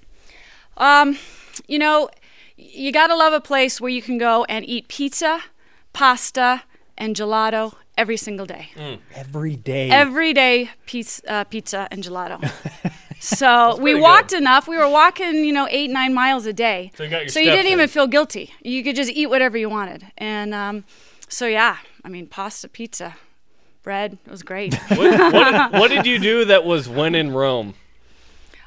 Um, 0.77 1.17
you 1.67 1.77
know, 1.77 2.09
you 2.57 2.91
got 2.91 3.07
to 3.07 3.15
love 3.15 3.33
a 3.33 3.41
place 3.41 3.79
where 3.79 3.91
you 3.91 4.01
can 4.01 4.17
go 4.17 4.45
and 4.45 4.65
eat 4.67 4.87
pizza, 4.87 5.43
pasta, 5.93 6.63
and 6.97 7.15
gelato 7.15 7.75
every 7.97 8.17
single 8.17 8.45
day. 8.45 8.69
Mm. 8.75 8.99
Every 9.13 9.55
day. 9.55 9.89
Every 9.89 10.33
day, 10.33 10.69
pizza, 10.85 11.31
uh, 11.31 11.43
pizza 11.45 11.87
and 11.91 12.03
gelato. 12.03 12.39
so 13.21 13.77
we 13.81 13.93
walked 13.93 14.31
good. 14.31 14.39
enough. 14.41 14.67
We 14.67 14.77
were 14.77 14.89
walking, 14.89 15.45
you 15.45 15.53
know, 15.53 15.67
eight 15.69 15.89
nine 15.89 16.13
miles 16.13 16.45
a 16.45 16.53
day. 16.53 16.91
So 16.95 17.03
you 17.03 17.09
got 17.09 17.35
your 17.35 17.43
you 17.43 17.51
didn't 17.51 17.71
even 17.71 17.87
feel 17.87 18.07
guilty. 18.07 18.51
You 18.61 18.83
could 18.83 18.95
just 18.95 19.11
eat 19.11 19.27
whatever 19.27 19.57
you 19.57 19.69
wanted. 19.69 20.07
And 20.17 20.53
um, 20.53 20.83
so 21.29 21.45
yeah, 21.47 21.77
I 22.03 22.09
mean, 22.09 22.27
pasta, 22.27 22.67
pizza, 22.67 23.15
bread. 23.83 24.17
It 24.25 24.31
was 24.31 24.43
great. 24.43 24.73
what, 24.89 25.33
what, 25.33 25.71
what 25.71 25.87
did 25.89 26.05
you 26.05 26.19
do 26.19 26.45
that 26.45 26.65
was 26.65 26.89
when 26.89 27.15
in 27.15 27.31
Rome? 27.31 27.75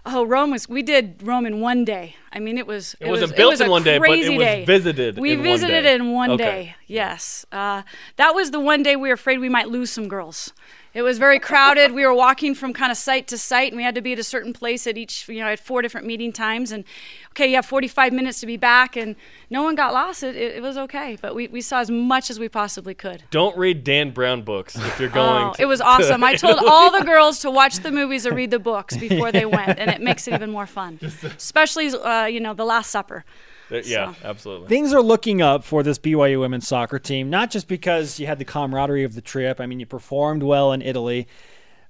Oh, 0.07 0.25
Rome 0.27 0.51
was. 0.51 0.69
We 0.69 0.83
did 0.83 1.23
Rome 1.23 1.47
in 1.47 1.61
one 1.63 1.85
day. 1.85 2.17
I 2.31 2.39
mean, 2.39 2.59
it 2.59 2.67
was. 2.67 2.95
It, 3.01 3.09
wasn't 3.09 3.31
was, 3.31 3.37
built 3.37 3.51
it 3.51 3.55
was 3.55 3.61
in 3.63 3.67
a 3.69 3.71
one 3.71 3.83
day, 3.83 3.99
but 3.99 4.11
it 4.11 4.29
was 4.37 4.39
day. 4.39 4.65
visited 4.67 5.19
We 5.19 5.33
in 5.33 5.39
one 5.39 5.45
visited 5.47 5.83
day. 5.83 5.95
in 5.95 6.13
one 6.13 6.31
Okay. 6.33 6.45
day. 6.45 6.75
Yes, 6.87 7.47
uh, 7.51 7.83
that 8.17 8.35
was 8.35 8.51
the 8.51 8.61
one 8.61 8.83
day 8.83 8.97
we 8.97 9.09
were 9.09 9.15
afraid 9.15 9.39
we 9.39 9.49
might 9.49 9.69
lose 9.69 9.91
some 9.91 10.09
girls. 10.09 10.53
It 10.95 11.03
was 11.03 11.19
very 11.19 11.41
crowded. 11.41 11.91
we 11.93 12.07
were 12.07 12.15
walking 12.15 12.55
from 12.55 12.73
kind 12.73 12.93
of 12.93 12.97
site 12.97 13.27
to 13.29 13.37
site, 13.39 13.73
and 13.73 13.77
we 13.77 13.83
had 13.83 13.97
to 13.97 14.01
be 14.01 14.13
at 14.13 14.19
a 14.21 14.25
certain 14.25 14.53
place 14.53 14.87
at 14.87 14.97
each. 14.97 15.29
You 15.29 15.41
know, 15.41 15.49
at 15.49 15.59
four 15.59 15.83
different 15.83 16.07
meeting 16.07 16.33
times, 16.33 16.71
and 16.71 16.85
okay, 17.31 17.49
you 17.49 17.57
have 17.57 17.67
45 17.67 18.13
minutes 18.13 18.39
to 18.41 18.47
be 18.47 18.57
back, 18.57 18.97
and 18.97 19.17
no 19.51 19.65
one 19.65 19.75
got 19.75 19.93
lost. 19.93 20.23
It, 20.23 20.37
it, 20.37 20.57
it 20.57 20.63
was 20.63 20.79
okay, 20.79 21.19
but 21.21 21.35
we, 21.35 21.49
we 21.49 21.61
saw 21.61 21.81
as 21.81 21.91
much 21.91 22.31
as 22.31 22.39
we 22.39 22.49
possibly 22.49 22.95
could. 22.95 23.25
Don't 23.31 23.57
read 23.59 23.83
Dan 23.83 24.13
Brown 24.13 24.43
books 24.43 24.77
if 24.77 25.01
you're 25.01 25.09
going. 25.09 25.49
Oh, 25.49 25.53
to- 25.55 25.63
it 25.63 25.67
was 25.67 25.81
awesome. 25.81 26.23
I 26.23 26.35
told 26.37 26.61
all 26.65 26.97
the 26.97 27.05
girls 27.05 27.41
to 27.41 27.51
watch 27.51 27.81
the 27.81 27.91
movies 27.91 28.25
or 28.25 28.33
read 28.33 28.53
the 28.53 28.61
books 28.61 28.97
before 28.97 29.33
they 29.33 29.47
went, 29.59 29.79
and 29.79 29.91
it 29.91 30.01
makes 30.01 30.29
it 30.29 30.35
even 30.35 30.51
more 30.51 30.67
fun. 30.67 31.01
Especially, 31.03 31.89
uh, 31.89 32.27
you 32.27 32.39
know, 32.39 32.55
The 32.55 32.65
Last 32.65 32.91
Supper. 32.91 33.25
Yeah, 33.71 34.13
so. 34.15 34.17
absolutely. 34.25 34.69
Things 34.69 34.93
are 34.93 35.03
looking 35.03 35.43
up 35.43 35.65
for 35.65 35.83
this 35.83 35.99
BYU 35.99 36.41
women's 36.41 36.67
soccer 36.67 36.99
team, 36.99 37.31
not 37.31 37.51
just 37.51 37.69
because 37.69 38.19
you 38.21 38.27
had 38.27 38.39
the 38.39 38.45
camaraderie 38.45 39.05
of 39.05 39.15
the 39.15 39.21
trip. 39.21 39.61
I 39.61 39.67
mean, 39.67 39.81
you 39.81 39.87
performed 39.87 40.43
well 40.43 40.73
in 40.73 40.83
Italy, 40.83 41.27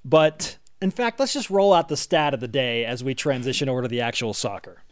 but 0.05 0.59
in 0.81 0.91
fact, 0.91 1.19
let's 1.19 1.33
just 1.33 1.51
roll 1.51 1.73
out 1.73 1.89
the 1.89 1.97
stat 1.97 2.35
of 2.35 2.41
the 2.41 2.49
day 2.49 2.85
as 2.85 3.03
we 3.03 3.15
transition 3.15 3.69
over 3.69 3.83
to 3.83 3.89
the 3.89 4.01
actual 4.01 4.35
soccer. 4.35 4.83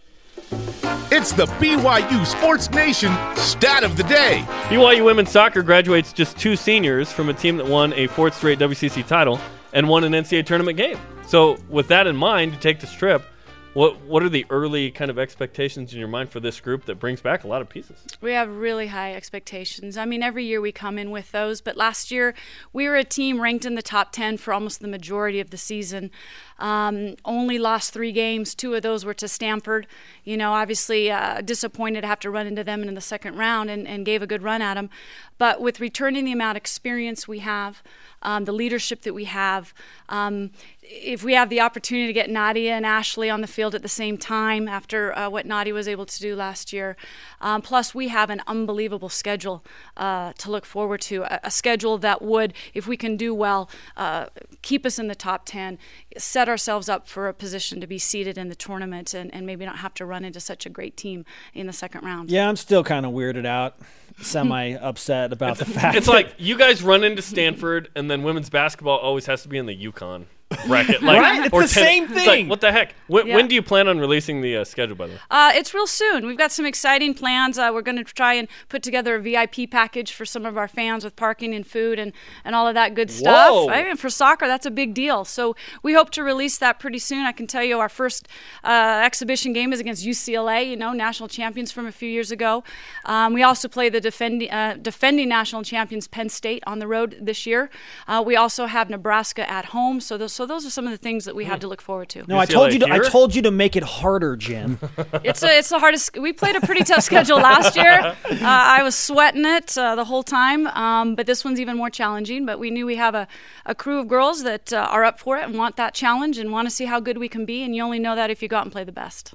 It's 1.11 1.33
the 1.33 1.47
BYU 1.47 2.27
Sports 2.27 2.71
Nation 2.71 3.13
stat 3.37 3.85
of 3.85 3.97
the 3.97 4.03
day. 4.05 4.45
BYU 4.69 5.05
women's 5.05 5.31
soccer 5.31 5.63
graduates 5.63 6.13
just 6.13 6.39
two 6.39 6.57
seniors 6.57 7.13
from 7.13 7.29
a 7.29 7.35
team 7.35 7.59
that 7.59 7.67
won 7.67 7.93
a 7.93 8.07
fourth 8.07 8.35
straight 8.35 8.59
WCC 8.59 9.07
title 9.07 9.39
and 9.75 9.89
won 9.89 10.05
an 10.05 10.13
NCAA 10.13 10.47
tournament 10.47 10.79
game. 10.79 10.99
So, 11.27 11.59
with 11.69 11.89
that 11.89 12.07
in 12.07 12.17
mind, 12.17 12.55
you 12.55 12.59
take 12.59 12.81
this 12.81 12.93
trip. 12.93 13.25
What 13.75 14.03
what 14.03 14.23
are 14.23 14.29
the 14.29 14.45
early 14.51 14.91
kind 14.91 15.11
of 15.11 15.19
expectations 15.19 15.95
in 15.95 15.99
your 15.99 16.09
mind 16.09 16.29
for 16.29 16.41
this 16.41 16.61
group 16.61 16.85
that 16.85 16.97
brings 16.97 17.23
back 17.23 17.45
a 17.45 17.49
lot 17.49 17.63
of 17.63 17.71
pieces? 17.71 18.05
We 18.21 18.33
have 18.33 18.55
really 18.55 18.89
high 18.89 19.15
expectations. 19.15 19.97
I 19.97 20.05
mean, 20.05 20.23
every 20.23 20.45
year 20.45 20.61
we 20.61 20.73
come 20.73 20.99
in 20.99 21.11
with 21.11 21.33
those, 21.33 21.63
but 21.63 21.75
last 21.75 22.11
year 22.11 22.35
we 22.75 22.87
were 22.87 22.97
a 22.97 23.05
team 23.05 23.41
ranked 23.41 23.65
in 23.65 23.75
the 23.75 23.81
top 23.81 24.13
10 24.13 24.37
for 24.37 24.53
almost 24.53 24.81
the 24.81 24.89
majority 24.89 25.41
of 25.41 25.49
the 25.49 25.57
season. 25.57 26.11
Um, 26.59 27.17
only 27.25 27.59
lost 27.59 27.95
three 27.95 28.13
games. 28.13 28.55
Two 28.55 28.75
of 28.75 28.83
those 28.83 29.07
were 29.07 29.15
to 29.15 29.27
Stanford. 29.27 29.87
You 30.23 30.37
know, 30.37 30.53
obviously 30.53 31.11
uh, 31.11 31.41
disappointed 31.41 32.03
to 32.03 32.07
have 32.09 32.21
to 32.21 32.31
run 32.31 32.47
into 32.47 32.65
them 32.65 32.83
in 32.83 32.95
the 32.95 33.01
second 33.01 33.39
round 33.39 33.71
and, 33.71 33.89
and 33.89 34.05
gave 34.05 34.21
a 34.21 34.27
good 34.27 34.43
run 34.43 34.61
at 34.61 34.75
them. 34.75 34.91
But 35.39 35.63
with 35.63 35.81
returning 35.81 36.27
the 36.27 36.33
amount 36.33 36.59
of 36.59 36.61
experience 36.61 37.27
we 37.27 37.39
have, 37.39 37.83
um, 38.23 38.45
the 38.45 38.53
leadership 38.53 39.03
that 39.03 39.15
we 39.15 39.25
have, 39.25 39.75
um, 40.09 40.51
if 40.83 41.23
we 41.23 41.35
have 41.35 41.49
the 41.49 41.61
opportunity 41.61 42.07
to 42.07 42.13
get 42.13 42.29
Nadia 42.29 42.75
and 42.75 42.85
Ashley 42.85 43.31
on 43.31 43.41
the 43.41 43.47
field 43.47 43.75
at 43.75 43.83
the 43.83 43.89
same 43.89 44.19
time 44.19 44.67
after 44.67 45.17
uh, 45.17 45.29
what 45.31 45.47
Nadia 45.47 45.73
was 45.73 45.87
able 45.87 46.07
to 46.07 46.21
do 46.21 46.35
last 46.35 46.73
year, 46.73 46.97
um, 47.41 47.63
plus 47.63 47.95
we 47.95 48.09
have 48.09 48.31
an 48.31 48.43
unbelievable 48.47 49.09
schedule 49.09 49.65
uh, 49.97 50.33
to 50.39 50.51
look 50.51 50.67
forward 50.67 51.01
to, 51.03 51.23
a, 51.23 51.41
a 51.45 51.51
schedule 51.51 51.99
that 51.99 52.23
would, 52.23 52.53
if 52.75 52.87
we 52.87 52.97
can 52.97 53.17
do 53.17 53.35
well, 53.35 53.71
uh, 53.97 54.27
keep 54.63 54.85
us 54.85 54.99
in 54.99 55.09
the 55.09 55.15
top 55.15 55.43
10, 55.45 55.79
set 56.17 56.49
ourselves 56.49 56.89
up 56.89 57.07
for 57.07 57.29
a 57.29 57.35
position 57.35 57.81
to 57.81 57.87
be 57.87 57.99
seated 57.99 58.37
in 58.37 58.49
the 58.49 58.55
tournament 58.55 59.15
and, 59.15 59.33
and 59.35 59.47
maybe 59.47 59.65
not 59.65 59.79
have 59.79 59.95
to 59.95 60.05
run 60.05 60.25
into 60.25 60.41
such 60.41 60.67
a 60.67 60.71
great 60.71 60.97
team 60.97 61.25
in 61.55 61.67
the 61.67 61.73
second 61.73 62.05
round. 62.05 62.31
Yeah, 62.31 62.49
I'm 62.49 62.57
still 62.57 62.85
kind 62.85 63.07
of 63.07 63.13
weirded 63.13 63.47
out, 63.47 63.77
semi 64.21 64.75
upset 64.75 65.33
about 65.33 65.59
the 65.59 65.65
fact. 65.65 65.97
It's 65.97 66.09
like 66.09 66.35
you 66.39 66.59
guys 66.59 66.83
run 66.83 67.05
into 67.05 67.23
Stanford, 67.23 67.91
and 67.95 68.11
then 68.11 68.23
women's 68.23 68.51
basketball 68.51 68.99
always 68.99 69.27
has 69.27 69.43
to 69.43 69.49
be 69.49 69.59
in 69.59 69.67
the 69.67 69.77
UConn. 69.77 70.27
Wreck 70.69 70.89
it. 70.91 71.03
Like, 71.03 71.21
Right? 71.21 71.47
It's 71.47 71.53
or 71.55 71.63
the 71.63 71.69
same 71.69 72.05
it's 72.05 72.13
like, 72.15 72.25
thing. 72.25 72.49
what 72.49 72.61
the 72.61 72.73
heck? 72.73 72.95
When, 73.07 73.27
Yeah. 73.27 73.37
when 73.37 73.49
do 73.49 73.55
you 73.55 73.63
plan 73.63 73.89
on 73.89 73.99
releasing 73.99 74.41
the 74.41 74.57
uh, 74.59 74.65
schedule? 74.65 74.97
By 74.97 75.07
the 75.09 75.13
way, 75.15 75.19
Uh, 75.31 75.53
it's 75.55 75.75
real 75.75 75.87
soon. 75.87 76.27
We've 76.27 76.39
got 76.39 76.53
some 76.53 76.67
exciting 76.67 77.15
plans. 77.15 77.59
Uh, 77.59 77.71
we're 77.73 77.83
going 77.83 77.97
to 77.97 78.05
try 78.05 78.35
and 78.35 78.49
put 78.69 78.83
together 78.83 79.17
a 79.17 79.21
VIP 79.21 79.67
package 79.71 80.13
for 80.13 80.25
some 80.25 80.45
of 80.47 80.57
our 80.57 80.69
fans 80.69 81.05
with 81.05 81.17
parking 81.17 81.55
and 81.55 81.67
food 81.67 81.99
and, 81.99 82.13
and 82.45 82.55
all 82.55 82.67
of 82.69 82.75
that 82.75 82.95
good 82.95 83.11
stuff. 83.11 83.51
Whoa. 83.51 83.69
I 83.71 83.83
mean, 83.83 83.97
for 83.97 84.11
soccer, 84.11 84.47
that's 84.47 84.67
a 84.67 84.71
big 84.71 84.95
deal. 84.95 85.25
So 85.25 85.55
we 85.83 85.95
hope 85.95 86.11
to 86.11 86.23
release 86.23 86.59
that 86.59 86.79
pretty 86.79 86.99
soon. 86.99 87.25
I 87.27 87.33
can 87.33 87.47
tell 87.47 87.63
you 87.65 87.79
our 87.79 87.89
first 87.89 88.29
uh, 88.65 89.03
exhibition 89.05 89.53
game 89.53 89.73
is 89.73 89.81
against 89.81 90.05
UCLA, 90.05 90.69
you 90.69 90.77
know, 90.77 90.93
national 90.93 91.29
champions 91.29 91.73
from 91.73 91.87
a 91.87 91.93
few 91.93 92.09
years 92.09 92.31
ago. 92.31 92.65
Um, 93.05 93.33
we 93.35 93.43
also 93.43 93.69
play 93.69 93.89
the 93.89 94.01
defending, 94.01 94.51
uh, 94.51 94.77
defending 94.81 95.29
national 95.29 95.63
champions 95.63 96.07
Penn 96.09 96.29
State 96.29 96.63
on 96.67 96.79
the 96.79 96.87
road 96.87 97.17
this 97.21 97.47
year. 97.47 97.71
Uh, 98.09 98.23
we 98.25 98.37
also 98.37 98.67
have 98.67 98.89
Nebraska 98.91 99.49
at 99.51 99.67
home. 99.67 100.01
So 100.01 100.17
those, 100.19 100.33
so 100.43 100.47
those 100.47 100.67
are 100.67 100.71
some 100.71 100.87
of 100.87 100.91
the 100.91 100.99
things 100.99 101.25
that 101.27 101.37
we 101.37 101.45
have 101.45 101.61
to 101.61 101.69
look 101.69 101.81
forward 101.81 102.09
to. 102.09 102.25
No, 102.27 102.37
I 102.37 102.47
told 102.47 102.73
you. 102.73 102.81
To, 102.81 102.93
I 102.93 102.99
told 102.99 103.33
you 103.33 103.43
to 103.43 103.53
make 103.53 103.77
it 103.77 103.85
harder, 103.85 104.37
Jim. 104.37 104.79
It's 105.23 105.43
a, 105.45 105.59
it's 105.59 105.69
the 105.69 105.79
hardest. 105.79 106.19
We 106.19 106.33
played 106.33 106.57
a 106.57 106.61
pretty 106.61 106.83
tough 106.83 107.05
schedule 107.05 107.37
last 107.39 107.77
year. 107.77 108.17
Uh, 108.33 108.47
I 108.79 108.83
was 108.83 108.97
sweating 108.97 109.45
it 109.45 109.79
uh, 109.79 109.95
the 109.95 110.05
whole 110.05 110.25
time, 110.25 110.67
um, 110.69 111.15
but 111.15 111.27
this 111.27 111.45
one's 111.45 111.61
even 111.61 111.77
more 111.77 111.91
challenging. 111.91 112.45
But 112.45 112.59
we 112.59 112.71
knew 112.71 112.87
we 112.87 112.97
have 112.97 113.15
a, 113.15 113.29
a 113.67 113.75
crew 113.75 114.01
of 114.01 114.09
girls 114.09 114.43
that 114.43 114.73
uh, 114.73 114.89
are 114.91 115.05
up 115.05 115.21
for 115.21 115.37
it 115.37 115.45
and 115.45 115.57
want 115.57 115.77
that 115.77 115.95
challenge 115.95 116.39
and 116.39 116.51
want 116.51 116.67
to 116.67 116.75
see 116.75 116.87
how 116.87 116.99
good 116.99 117.19
we 117.19 117.29
can 117.29 117.45
be. 117.45 117.63
And 117.63 117.77
you 117.77 117.85
only 117.85 118.01
know 118.01 118.17
that 118.17 118.31
if 118.31 118.43
you 118.43 118.49
go 118.49 118.57
out 118.57 118.65
and 118.65 118.73
play 118.73 118.83
the 118.83 118.91
best. 118.91 119.35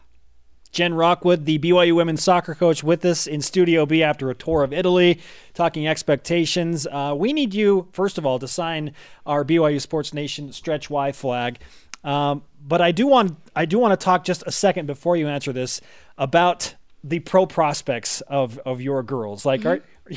Jen 0.72 0.94
Rockwood, 0.94 1.46
the 1.46 1.60
BYU 1.60 1.96
women's 1.96 2.24
soccer 2.24 2.56
coach, 2.56 2.84
with 2.84 3.04
us 3.06 3.28
in 3.28 3.42
Studio 3.42 3.86
B 3.86 4.04
after 4.04 4.30
a 4.30 4.36
tour 4.36 4.64
of 4.64 4.74
Italy, 4.74 5.20
talking 5.54 5.88
expectations. 5.88 6.86
Uh, 6.88 7.14
we 7.18 7.34
need 7.34 7.54
you, 7.54 7.88
first 7.94 8.18
of 8.18 8.26
all, 8.26 8.40
to 8.40 8.48
sign 8.48 8.94
our 9.26 9.44
BYU 9.44 9.82
Sports 9.82 10.14
Nation 10.14 10.52
Stretch 10.52 10.90
Y 10.90 11.12
flag. 11.12 11.60
Um, 12.04 12.44
but 12.66 12.82
I 12.82 12.92
do 12.92 13.08
want 13.08 13.38
I 13.56 13.66
do 13.66 13.80
want 13.80 13.98
to 14.00 14.04
talk 14.04 14.24
just 14.24 14.44
a 14.46 14.52
second 14.52 14.86
before 14.86 15.18
you 15.18 15.28
answer 15.28 15.52
this 15.52 15.82
about 16.18 16.76
the 17.04 17.20
pro 17.20 17.46
prospects 17.46 18.22
of 18.22 18.60
of 18.60 18.82
your 18.82 19.04
girls. 19.04 19.46
Like, 19.46 19.66
are, 19.66 19.82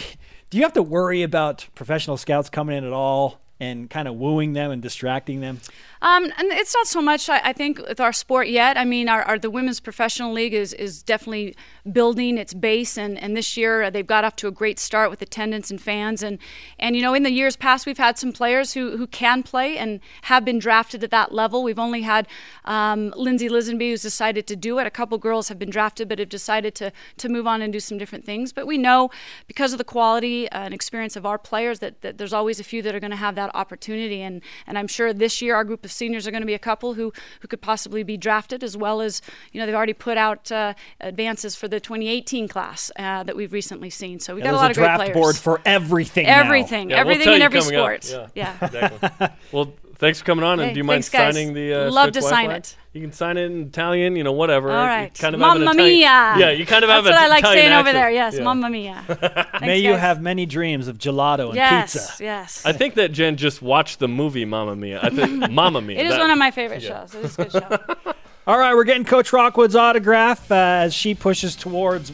do 0.50 0.58
you 0.58 0.62
have 0.62 0.72
to 0.74 0.82
worry 0.82 1.22
about 1.22 1.66
professional 1.74 2.16
scouts 2.16 2.50
coming 2.50 2.76
in 2.76 2.84
at 2.84 2.92
all 2.92 3.40
and 3.60 3.88
kind 3.90 4.08
of 4.08 4.16
wooing 4.16 4.54
them 4.54 4.70
and 4.70 4.82
distracting 4.82 5.40
them? 5.40 5.60
Um, 6.02 6.24
and 6.24 6.48
it's 6.52 6.74
not 6.74 6.86
so 6.86 7.02
much, 7.02 7.28
I, 7.28 7.40
I 7.44 7.52
think, 7.52 7.78
with 7.78 8.00
our 8.00 8.12
sport 8.12 8.48
yet. 8.48 8.78
I 8.78 8.84
mean, 8.84 9.08
our, 9.08 9.22
our 9.22 9.38
the 9.38 9.50
women's 9.50 9.80
professional 9.80 10.32
league 10.32 10.54
is, 10.54 10.72
is 10.72 11.02
definitely 11.02 11.54
building 11.90 12.38
its 12.38 12.54
base, 12.54 12.98
and, 12.98 13.18
and 13.18 13.36
this 13.36 13.56
year 13.56 13.82
uh, 13.82 13.90
they've 13.90 14.06
got 14.06 14.24
off 14.24 14.36
to 14.36 14.48
a 14.48 14.50
great 14.50 14.78
start 14.78 15.10
with 15.10 15.22
attendance 15.22 15.70
and 15.70 15.80
fans. 15.80 16.22
And, 16.22 16.38
and 16.78 16.96
you 16.96 17.02
know, 17.02 17.14
in 17.14 17.22
the 17.22 17.30
years 17.30 17.56
past, 17.56 17.86
we've 17.86 17.98
had 17.98 18.18
some 18.18 18.32
players 18.32 18.74
who, 18.74 18.96
who 18.96 19.06
can 19.06 19.42
play 19.42 19.78
and 19.78 20.00
have 20.22 20.44
been 20.44 20.58
drafted 20.58 21.02
at 21.04 21.10
that 21.10 21.32
level. 21.32 21.62
We've 21.62 21.78
only 21.78 22.02
had 22.02 22.28
um, 22.64 23.12
Lindsi 23.12 23.48
Lisonbee, 23.48 23.90
who's 23.90 24.02
decided 24.02 24.46
to 24.46 24.56
do 24.56 24.78
it. 24.78 24.86
A 24.86 24.90
couple 24.90 25.18
girls 25.18 25.48
have 25.48 25.58
been 25.58 25.70
drafted, 25.70 26.08
but 26.08 26.18
have 26.18 26.28
decided 26.28 26.74
to, 26.76 26.92
to 27.18 27.28
move 27.28 27.46
on 27.46 27.62
and 27.62 27.72
do 27.72 27.80
some 27.80 27.98
different 27.98 28.24
things. 28.24 28.52
But 28.52 28.66
we 28.66 28.78
know 28.78 29.10
because 29.46 29.72
of 29.72 29.78
the 29.78 29.84
quality 29.84 30.50
uh, 30.50 30.64
and 30.64 30.74
experience 30.74 31.16
of 31.16 31.24
our 31.24 31.38
players 31.38 31.78
that, 31.78 32.02
that 32.02 32.18
there's 32.18 32.32
always 32.32 32.60
a 32.60 32.64
few 32.64 32.82
that 32.82 32.94
are 32.94 33.00
going 33.00 33.10
to 33.10 33.16
have 33.16 33.34
that 33.36 33.50
opportunity. 33.54 34.22
And, 34.22 34.42
and 34.66 34.76
I'm 34.78 34.88
sure 34.88 35.12
this 35.12 35.40
year 35.40 35.54
our 35.54 35.64
group 35.64 35.84
of 35.84 35.92
seniors 35.92 36.26
are 36.26 36.30
going 36.30 36.42
to 36.42 36.46
be 36.46 36.54
a 36.54 36.58
couple 36.58 36.94
who, 36.94 37.12
who 37.40 37.48
could 37.48 37.62
possibly 37.62 38.02
be 38.02 38.16
drafted, 38.16 38.62
as 38.62 38.76
well 38.76 39.00
as, 39.00 39.22
you 39.52 39.60
know, 39.60 39.66
they've 39.66 39.74
already 39.74 39.92
put 39.92 40.16
out 40.16 40.52
uh, 40.52 40.74
advances 41.00 41.56
for 41.56 41.68
the 41.70 41.80
2018 41.80 42.48
class 42.48 42.90
uh, 42.98 43.22
that 43.22 43.36
we've 43.36 43.52
recently 43.52 43.90
seen. 43.90 44.20
So 44.20 44.34
we've 44.34 44.44
got 44.44 44.54
a 44.54 44.56
lot 44.56 44.66
a 44.66 44.70
of 44.70 44.76
great 44.76 44.84
draft 44.84 45.00
players. 45.00 45.14
board 45.14 45.36
for 45.36 45.60
everything. 45.64 46.26
now. 46.26 46.40
everything, 46.40 46.90
Yeah, 46.90 46.96
we'll 47.04 47.12
everything 47.12 47.24
tell 47.24 47.34
in 47.34 47.42
every 47.42 47.60
coming 47.60 47.76
up. 47.76 48.02
sport. 48.04 48.30
Yeah. 48.34 48.56
yeah. 48.60 48.66
exactly. 48.66 49.28
well, 49.52 49.72
thanks 49.96 50.18
for 50.18 50.24
coming 50.24 50.44
on. 50.44 50.60
and 50.60 50.68
Hey, 50.68 50.74
do 50.74 50.78
you 50.78 50.84
mind 50.84 51.04
thanks, 51.04 51.08
guys. 51.10 51.34
signing 51.34 51.54
the? 51.54 51.72
Uh, 51.74 51.90
Love 51.90 52.08
Stretch 52.10 52.14
to 52.14 52.22
sign 52.22 52.46
flag? 52.46 52.58
it. 52.60 52.76
You 52.92 53.00
can 53.02 53.12
sign 53.12 53.36
it 53.36 53.44
in 53.44 53.68
Italian. 53.68 54.16
You 54.16 54.24
know, 54.24 54.32
whatever. 54.32 54.70
All 54.72 54.84
You 55.02 55.10
kind 55.10 55.34
of 55.34 55.40
have 55.40 55.58
Mamma 55.58 55.70
Italian- 55.70 55.98
mia. 56.00 56.34
Yeah, 56.38 56.50
you 56.50 56.66
kind 56.66 56.82
of 56.82 56.90
have 56.90 57.04
That's 57.04 57.14
what 57.14 57.22
I 57.24 57.28
like 57.28 57.38
Italian 57.40 57.62
saying 57.66 57.72
over 57.72 57.88
accent. 57.90 57.94
there. 57.94 58.10
Yes, 58.10 58.34
Yeah. 58.36 58.42
mamma 58.42 58.68
mia. 58.70 59.04
Thanks, 59.06 59.60
May 59.60 59.78
you 59.78 59.92
guys. 59.92 60.00
have 60.00 60.20
many 60.20 60.44
dreams 60.44 60.88
of 60.88 60.98
gelato 60.98 61.46
and 61.48 61.54
yes, 61.54 61.92
pizza. 62.08 62.24
yes. 62.24 62.66
I 62.66 62.72
think 62.72 62.94
that 62.96 63.12
Jen 63.12 63.36
just 63.36 63.62
watched 63.62 64.00
the 64.00 64.08
movie 64.08 64.44
Mamma 64.44 64.74
Mia. 64.74 64.98
I 65.02 65.10
think 65.10 65.50
Mamma 65.52 65.80
Mia. 65.80 66.00
It 66.00 66.06
is 66.06 66.12
that- 66.14 66.18
one 66.20 66.30
of 66.32 66.38
my 66.38 66.50
favorite 66.50 66.82
shows. 66.82 67.14
It 67.14 67.24
is 67.26 67.38
a 67.38 67.44
good 67.44 67.52
show. 67.52 68.12
All 68.50 68.58
right, 68.58 68.74
we're 68.74 68.82
getting 68.82 69.04
Coach 69.04 69.32
Rockwood's 69.32 69.76
autograph 69.76 70.50
uh, 70.50 70.54
as 70.56 70.92
she 70.92 71.14
pushes 71.14 71.54
towards 71.54 72.12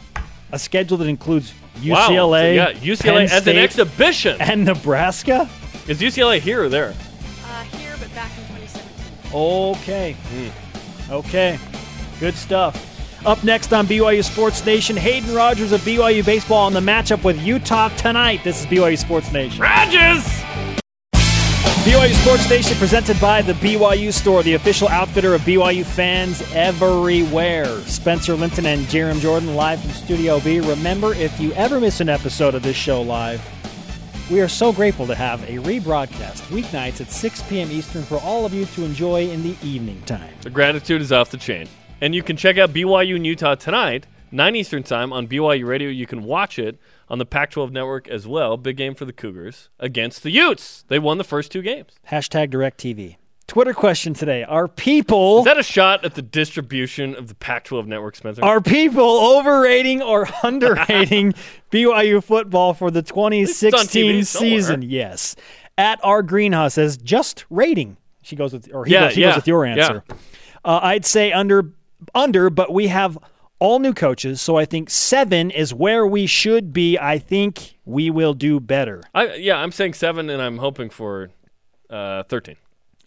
a 0.52 0.58
schedule 0.58 0.98
that 0.98 1.08
includes 1.08 1.54
Wow. 1.82 2.10
UCLA, 2.10 2.54
Yeah, 2.56 2.72
UCLA 2.72 3.26
Penn 3.26 3.38
as 3.38 3.46
an 3.46 3.56
exhibition. 3.56 4.36
and 4.38 4.66
Nebraska. 4.66 5.48
Is 5.88 6.02
UCLA 6.02 6.38
here 6.38 6.64
or 6.64 6.68
there? 6.68 6.88
Uh, 7.42 7.62
here, 7.78 7.94
but 7.98 8.14
back 8.14 8.30
in 8.36 8.44
2017. 8.54 9.32
Okay, 9.34 10.16
okay, 11.08 11.58
good 12.20 12.34
stuff. 12.34 13.24
Up 13.24 13.42
next 13.42 13.72
on 13.72 13.86
BYU 13.86 14.22
Sports 14.22 14.62
Nation, 14.66 14.94
Hayden 14.94 15.34
Rogers 15.34 15.72
of 15.72 15.80
BYU 15.80 16.22
Baseball 16.22 16.66
on 16.66 16.74
the 16.74 16.80
matchup 16.80 17.24
with 17.24 17.40
Utah 17.40 17.88
tonight. 17.96 18.44
This 18.44 18.60
is 18.60 18.66
BYU 18.66 18.98
Sports 18.98 19.32
Nation. 19.32 19.62
Rogers. 19.62 20.22
BYU 21.86 22.14
Sports 22.22 22.50
Nation 22.50 22.76
presented 22.78 23.20
by 23.20 23.42
the 23.42 23.52
BYU 23.54 24.12
Store, 24.12 24.42
the 24.42 24.54
official 24.54 24.88
outfitter 24.88 25.34
of 25.34 25.40
BYU 25.42 25.84
fans 25.84 26.42
everywhere. 26.52 27.66
Spencer 27.82 28.34
Linton 28.34 28.66
and 28.66 28.86
Jarom 28.86 29.20
Jordan 29.20 29.54
live 29.54 29.80
from 29.80 29.90
Studio 29.90 30.40
B. 30.40 30.60
Remember, 30.60 31.14
if 31.14 31.38
you 31.40 31.52
ever 31.52 31.80
miss 31.80 32.00
an 32.00 32.08
episode 32.08 32.54
of 32.54 32.62
this 32.62 32.76
show 32.76 33.02
live, 33.02 33.40
we 34.30 34.40
are 34.40 34.48
so 34.48 34.72
grateful 34.72 35.06
to 35.06 35.14
have 35.14 35.42
a 35.44 35.58
rebroadcast 35.58 36.40
weeknights 36.48 37.00
at 37.00 37.10
6 37.12 37.42
p.m. 37.42 37.70
Eastern 37.70 38.02
for 38.02 38.18
all 38.18 38.44
of 38.44 38.52
you 38.52 38.66
to 38.66 38.84
enjoy 38.84 39.28
in 39.28 39.44
the 39.44 39.56
evening 39.62 40.02
time. 40.02 40.34
The 40.42 40.50
gratitude 40.50 41.00
is 41.00 41.12
off 41.12 41.30
the 41.30 41.36
chain. 41.36 41.68
And 42.00 42.14
you 42.14 42.22
can 42.22 42.36
check 42.36 42.58
out 42.58 42.70
BYU 42.70 43.16
in 43.16 43.24
Utah 43.24 43.54
tonight, 43.54 44.06
9 44.36 44.54
Eastern 44.54 44.82
Time 44.82 45.14
on 45.14 45.26
BYU 45.26 45.64
Radio. 45.66 45.88
You 45.88 46.06
can 46.06 46.22
watch 46.22 46.58
it 46.58 46.78
on 47.08 47.16
the 47.16 47.24
Pac 47.24 47.52
12 47.52 47.72
network 47.72 48.06
as 48.06 48.26
well. 48.26 48.58
Big 48.58 48.76
game 48.76 48.94
for 48.94 49.06
the 49.06 49.12
Cougars 49.12 49.70
against 49.80 50.22
the 50.22 50.30
Utes. 50.30 50.84
They 50.88 50.98
won 50.98 51.16
the 51.16 51.24
first 51.24 51.50
two 51.50 51.62
games. 51.62 51.92
Hashtag 52.10 52.50
DirecTV. 52.50 53.16
Twitter 53.46 53.72
question 53.72 54.12
today. 54.12 54.42
Are 54.42 54.68
people 54.68 55.38
Is 55.38 55.44
that 55.46 55.56
a 55.56 55.62
shot 55.62 56.04
at 56.04 56.16
the 56.16 56.20
distribution 56.20 57.14
of 57.14 57.28
the 57.28 57.34
Pac 57.36 57.64
12 57.64 57.86
network, 57.86 58.14
Spencer? 58.14 58.44
are 58.44 58.60
people 58.60 59.08
overrating 59.38 60.02
or 60.02 60.28
underrating 60.42 61.32
BYU 61.70 62.22
football 62.22 62.74
for 62.74 62.90
the 62.90 63.00
2016 63.00 64.24
season? 64.24 64.82
Yes. 64.82 65.34
At 65.78 65.98
our 66.04 66.22
greenhouse 66.22 66.74
says 66.74 66.98
just 66.98 67.46
rating. 67.48 67.96
She 68.20 68.36
goes 68.36 68.52
with 68.52 68.68
or 68.74 68.84
he, 68.84 68.92
Yeah, 68.92 69.06
goes, 69.06 69.14
he 69.14 69.20
yeah, 69.22 69.28
goes 69.28 69.36
with 69.36 69.48
your 69.48 69.64
yeah. 69.64 69.72
answer. 69.72 70.04
Uh, 70.62 70.80
I'd 70.82 71.06
say 71.06 71.32
under 71.32 71.70
under, 72.14 72.50
but 72.50 72.70
we 72.70 72.88
have 72.88 73.16
all 73.58 73.78
new 73.78 73.94
coaches, 73.94 74.40
so 74.40 74.56
I 74.56 74.64
think 74.64 74.90
seven 74.90 75.50
is 75.50 75.72
where 75.72 76.06
we 76.06 76.26
should 76.26 76.72
be. 76.72 76.98
I 76.98 77.18
think 77.18 77.78
we 77.84 78.10
will 78.10 78.34
do 78.34 78.60
better. 78.60 79.02
I, 79.14 79.34
yeah, 79.36 79.56
I'm 79.56 79.72
saying 79.72 79.94
seven, 79.94 80.28
and 80.30 80.42
I'm 80.42 80.58
hoping 80.58 80.90
for 80.90 81.30
uh, 81.90 82.22
13. 82.24 82.56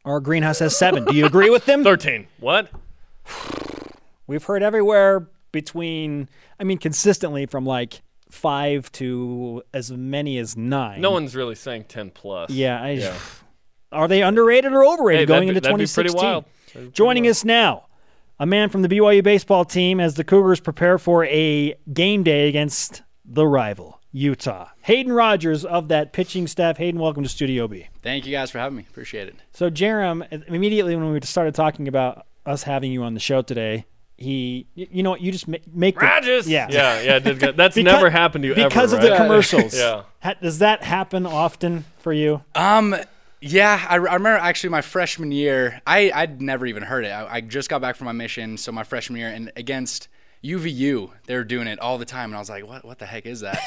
Our 0.06 0.20
greenhouse 0.20 0.60
has 0.60 0.76
seven. 0.78 1.06
Do 1.06 1.16
you 1.16 1.26
agree 1.26 1.50
with 1.50 1.66
them? 1.66 1.84
13. 1.86 2.28
What? 2.40 2.70
We've 4.28 4.44
heard 4.44 4.64
everywhere 4.64 5.28
between, 5.52 6.30
I 6.60 6.64
mean, 6.64 6.78
consistently 6.78 7.46
from 7.46 7.66
like 7.66 8.02
five 8.30 8.92
to 8.94 9.64
as 9.74 9.92
many 9.92 10.38
as 10.38 10.56
nine. 10.56 11.02
No 11.02 11.12
one's 11.12 11.36
really 11.36 11.56
saying 11.56 11.86
10 11.86 12.12
plus. 12.12 12.52
Yeah, 12.52 12.82
I, 12.82 12.92
Yeah. 12.92 13.16
are 13.92 14.08
they 14.08 14.22
underrated 14.22 14.72
or 14.72 14.86
overrated 14.86 15.22
Hey, 15.22 15.26
going 15.36 15.48
into 15.50 15.62
be- 15.62 15.68
be 15.68 15.86
2016? 15.86 16.04
pretty 16.14 16.16
wild. 16.26 16.44
That'd 16.46 16.74
be 16.74 16.74
pretty 16.80 16.92
Joining 16.92 17.24
wild. 17.24 17.32
us 17.32 17.46
now, 17.46 17.86
a 18.40 18.46
man 18.46 18.70
from 18.70 18.82
the 18.82 18.88
BYU 18.88 19.24
baseball 19.24 19.66
team 19.66 20.00
as 20.00 20.16
the 20.16 20.24
Cougars 20.24 20.60
prepare 20.60 20.98
for 20.98 21.26
a 21.26 21.76
game 21.92 22.24
day 22.24 22.48
against 22.48 23.02
the 23.26 23.46
rival 23.46 24.00
Utah. 24.12 24.70
Hayden 24.82 25.12
Rogers 25.14 25.66
of 25.66 25.90
that 25.90 26.14
pitching 26.14 26.48
staff. 26.48 26.78
Hayden, 26.78 27.00
welcome 27.00 27.22
to 27.24 27.30
Studio 27.30 27.68
B. 27.68 27.88
Thank 28.02 28.26
you 28.26 28.32
guys 28.32 28.50
for 28.50 28.58
having 28.58 28.78
me. 28.78 28.86
Appreciate 28.90 29.28
it. 29.28 29.36
So 29.54 29.70
Jarom, 29.70 30.26
immediately 30.48 30.96
when 30.96 31.12
we 31.12 31.20
started 31.22 31.54
talking 31.54 31.88
about 31.88 32.26
us 32.46 32.64
having 32.64 32.92
you 32.92 33.04
on 33.04 33.14
the 33.14 33.20
show 33.20 33.42
today, 33.44 33.86
he, 34.18 34.66
you 34.74 35.04
know 35.04 35.12
what, 35.12 35.22
you 35.22 35.32
just 35.32 35.48
ma- 35.48 35.58
make 35.72 35.96
the, 36.00 36.06
Rogers. 36.06 36.50
yeah, 36.50 36.68
Yeah, 36.72 37.02
yeah. 37.02 37.20
did. 37.20 37.40
That's 37.40 37.76
Because- 37.76 37.94
never 37.94 38.10
happened 38.10 38.44
to 38.44 38.48
you 38.50 38.56
because 38.56 38.94
ever, 38.94 39.04
of 39.06 39.10
the 39.12 39.16
commercials. 39.16 39.74
Yeah. 39.78 40.04
Does 40.42 40.60
that 40.60 40.82
happen 40.84 41.26
often 41.26 41.86
for 42.00 42.12
you? 42.12 42.44
Um, 42.56 42.96
yeah, 43.42 43.86
I, 43.90 43.94
I 43.94 43.96
remember 43.96 44.38
actually 44.38 44.72
my 44.72 44.82
freshman 44.82 45.32
year. 45.32 45.82
I 45.88 46.12
I'd 46.14 46.42
never 46.42 46.66
even 46.66 46.84
heard 46.84 47.06
it. 47.06 47.10
I, 47.10 47.36
I 47.36 47.42
just 47.42 47.70
got 47.70 47.82
back 47.82 47.96
from 47.96 48.06
my 48.06 48.12
mission, 48.12 48.58
so 48.58 48.72
my 48.72 48.84
freshman 48.84 49.20
year, 49.20 49.30
and 49.30 49.52
against 49.56 50.08
UVU, 50.44 51.10
they 51.26 51.36
were 51.36 51.44
doing 51.44 51.68
it 51.68 51.80
all 51.80 51.98
the 51.98 52.06
time, 52.06 52.30
and 52.30 52.36
I 52.36 52.40
was 52.40 52.50
like, 52.50 52.66
what 52.66 52.86
What 52.86 52.98
the 52.98 53.06
heck 53.06 53.26
is 53.26 53.42
that? 53.42 53.60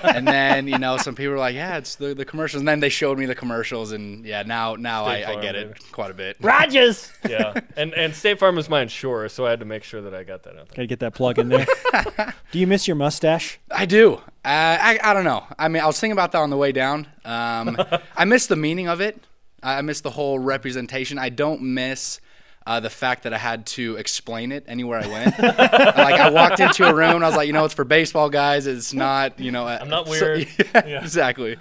and 0.04 0.26
then 0.26 0.68
you 0.68 0.78
know, 0.78 0.96
some 0.96 1.16
people 1.16 1.32
were 1.32 1.38
like, 1.38 1.56
yeah, 1.56 1.76
it's 1.76 1.96
the, 1.96 2.14
the 2.14 2.24
commercials, 2.24 2.60
and 2.60 2.68
then 2.68 2.78
they 2.78 2.88
showed 2.88 3.18
me 3.18 3.26
the 3.26 3.34
commercials, 3.34 3.90
and 3.90 4.24
yeah, 4.24 4.42
now 4.42 4.76
now 4.76 5.06
State 5.06 5.24
I, 5.24 5.32
I 5.32 5.42
get 5.42 5.54
baby. 5.54 5.70
it 5.70 5.92
quite 5.92 6.12
a 6.12 6.14
bit. 6.14 6.36
Rogers. 6.40 7.12
yeah. 7.28 7.60
And 7.76 7.92
and 7.94 8.14
State 8.14 8.38
Farm 8.38 8.58
is 8.58 8.68
my 8.68 8.82
insurer, 8.82 9.28
so 9.28 9.44
I 9.44 9.50
had 9.50 9.58
to 9.60 9.66
make 9.66 9.82
sure 9.82 10.02
that 10.02 10.14
I 10.14 10.22
got 10.22 10.44
that 10.44 10.50
out 10.50 10.68
there. 10.68 10.76
Gotta 10.76 10.86
get 10.86 11.00
that 11.00 11.14
plug 11.14 11.38
in 11.40 11.48
there. 11.48 11.66
Do 12.52 12.58
you 12.60 12.68
miss 12.68 12.86
your 12.86 12.96
mustache? 12.96 13.58
I 13.70 13.84
do. 13.84 14.14
Uh, 14.14 14.20
I 14.44 15.00
I 15.02 15.14
don't 15.14 15.24
know. 15.24 15.44
I 15.58 15.66
mean, 15.68 15.82
I 15.82 15.86
was 15.86 15.98
thinking 15.98 16.12
about 16.12 16.30
that 16.32 16.38
on 16.38 16.50
the 16.50 16.56
way 16.56 16.70
down. 16.70 17.08
Um, 17.24 17.76
I 18.16 18.24
miss 18.24 18.46
the 18.46 18.56
meaning 18.56 18.86
of 18.86 19.00
it. 19.00 19.20
I 19.64 19.78
I 19.78 19.80
miss 19.80 20.00
the 20.00 20.10
whole 20.10 20.38
representation. 20.38 21.18
I 21.18 21.30
don't 21.30 21.60
miss 21.62 22.20
uh, 22.66 22.80
the 22.80 22.90
fact 22.90 23.24
that 23.24 23.34
I 23.34 23.38
had 23.38 23.66
to 23.66 23.96
explain 23.96 24.50
it 24.50 24.64
anywhere 24.66 25.00
I 25.00 25.06
went. 25.06 25.38
like 25.38 26.20
I 26.20 26.30
walked 26.30 26.60
into 26.60 26.88
a 26.88 26.94
room 26.94 27.16
and 27.16 27.24
I 27.24 27.28
was 27.28 27.36
like, 27.36 27.46
you 27.46 27.52
know, 27.52 27.64
it's 27.64 27.74
for 27.74 27.84
baseball 27.84 28.30
guys. 28.30 28.66
It's 28.66 28.94
not, 28.94 29.38
you 29.38 29.50
know, 29.50 29.66
I'm 29.66 29.90
not 29.90 30.08
weird. 30.08 30.48
yeah, 30.74 31.02
Exactly. 31.02 31.56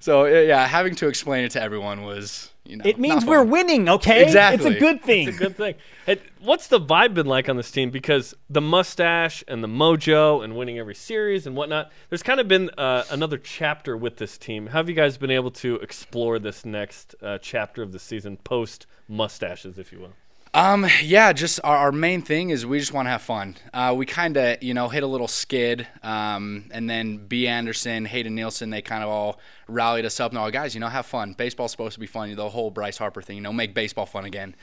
So 0.00 0.22
uh, 0.22 0.40
yeah, 0.40 0.66
having 0.66 0.94
to 0.96 1.08
explain 1.08 1.44
it 1.44 1.50
to 1.52 1.62
everyone 1.62 2.04
was, 2.04 2.50
you 2.64 2.76
know, 2.76 2.84
It 2.86 2.98
means 2.98 3.24
we're 3.24 3.44
winning, 3.44 3.88
okay? 3.88 4.22
Exactly. 4.22 4.66
It's 4.66 4.76
a 4.76 4.80
good 4.80 5.02
thing. 5.02 5.28
It's 5.28 5.36
a 5.36 5.40
good 5.40 5.56
thing. 5.56 5.74
It, 6.06 6.22
what's 6.40 6.68
the 6.68 6.80
vibe 6.80 7.12
been 7.12 7.26
like 7.26 7.48
on 7.50 7.56
this 7.56 7.70
team? 7.70 7.90
Because 7.90 8.34
the 8.48 8.62
mustache 8.62 9.44
and 9.46 9.62
the 9.62 9.68
mojo 9.68 10.42
and 10.42 10.56
winning 10.56 10.78
every 10.78 10.94
series 10.94 11.46
and 11.46 11.54
whatnot, 11.54 11.92
there's 12.08 12.22
kind 12.22 12.40
of 12.40 12.48
been 12.48 12.70
uh, 12.78 13.04
another 13.10 13.36
chapter 13.36 13.94
with 13.96 14.16
this 14.16 14.38
team. 14.38 14.68
How 14.68 14.78
have 14.78 14.88
you 14.88 14.94
guys 14.94 15.18
been 15.18 15.30
able 15.30 15.50
to 15.52 15.76
explore 15.76 16.38
this 16.38 16.64
next 16.64 17.14
uh, 17.22 17.38
chapter 17.38 17.82
of 17.82 17.92
the 17.92 17.98
season 17.98 18.38
post 18.38 18.86
mustaches, 19.06 19.78
if 19.78 19.92
you 19.92 20.00
will? 20.00 20.12
Um, 20.56 20.86
yeah, 21.02 21.34
just 21.34 21.60
our, 21.64 21.76
our 21.76 21.92
main 21.92 22.22
thing 22.22 22.48
is 22.48 22.64
we 22.64 22.78
just 22.78 22.94
want 22.94 23.04
to 23.04 23.10
have 23.10 23.20
fun. 23.20 23.56
Uh, 23.74 23.92
we 23.94 24.06
kind 24.06 24.38
of, 24.38 24.62
you 24.62 24.72
know, 24.72 24.88
hit 24.88 25.02
a 25.02 25.06
little 25.06 25.28
skid, 25.28 25.86
um, 26.02 26.64
and 26.70 26.88
then 26.88 27.18
B. 27.18 27.46
Anderson, 27.46 28.06
Hayden 28.06 28.34
Nielsen, 28.34 28.70
they 28.70 28.80
kind 28.80 29.02
of 29.02 29.10
all 29.10 29.38
rallied 29.68 30.06
us 30.06 30.18
up. 30.18 30.30
And 30.32 30.38
all 30.38 30.50
guys, 30.50 30.72
you 30.72 30.80
know, 30.80 30.88
have 30.88 31.04
fun. 31.04 31.34
Baseball's 31.34 31.72
supposed 31.72 31.92
to 31.92 32.00
be 32.00 32.06
fun. 32.06 32.34
The 32.34 32.48
whole 32.48 32.70
Bryce 32.70 32.96
Harper 32.96 33.20
thing, 33.20 33.36
you 33.36 33.42
know, 33.42 33.52
make 33.52 33.74
baseball 33.74 34.06
fun 34.06 34.24
again. 34.24 34.56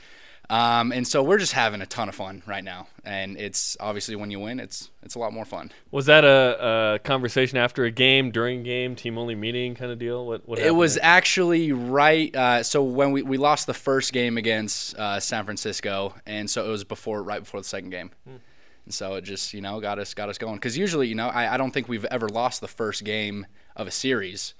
Um, 0.50 0.92
and 0.92 1.08
so 1.08 1.22
we're 1.22 1.38
just 1.38 1.54
having 1.54 1.80
a 1.80 1.86
ton 1.86 2.08
of 2.10 2.14
fun 2.14 2.42
right 2.46 2.62
now, 2.62 2.86
and 3.02 3.38
it's 3.38 3.78
obviously 3.80 4.14
when 4.14 4.30
you 4.30 4.40
win, 4.40 4.60
it's 4.60 4.90
it's 5.02 5.14
a 5.14 5.18
lot 5.18 5.32
more 5.32 5.46
fun. 5.46 5.72
Was 5.90 6.04
that 6.06 6.22
a, 6.24 6.94
a 6.96 6.98
conversation 6.98 7.56
after 7.56 7.84
a 7.84 7.90
game, 7.90 8.30
during 8.30 8.60
a 8.60 8.62
game, 8.62 8.94
team 8.94 9.16
only 9.16 9.34
meeting 9.34 9.74
kind 9.74 9.90
of 9.90 9.98
deal? 9.98 10.26
What, 10.26 10.46
what 10.46 10.58
It 10.58 10.74
was 10.74 10.96
there? 10.96 11.04
actually 11.04 11.72
right. 11.72 12.34
Uh, 12.36 12.62
so 12.62 12.82
when 12.82 13.12
we, 13.12 13.22
we 13.22 13.38
lost 13.38 13.66
the 13.66 13.72
first 13.74 14.12
game 14.12 14.36
against 14.36 14.94
uh, 14.98 15.18
San 15.18 15.44
Francisco, 15.44 16.14
and 16.26 16.48
so 16.50 16.62
it 16.66 16.68
was 16.68 16.84
before 16.84 17.22
right 17.22 17.40
before 17.40 17.60
the 17.60 17.66
second 17.66 17.88
game, 17.90 18.10
and 18.26 18.92
so 18.92 19.14
it 19.14 19.22
just 19.24 19.54
you 19.54 19.62
know 19.62 19.80
got 19.80 19.98
us 19.98 20.12
got 20.12 20.28
us 20.28 20.36
going. 20.36 20.56
Because 20.56 20.76
usually 20.76 21.08
you 21.08 21.14
know 21.14 21.28
I, 21.28 21.54
I 21.54 21.56
don't 21.56 21.70
think 21.70 21.88
we've 21.88 22.04
ever 22.06 22.28
lost 22.28 22.60
the 22.60 22.68
first 22.68 23.02
game 23.02 23.46
of 23.76 23.86
a 23.86 23.90
series, 23.90 24.52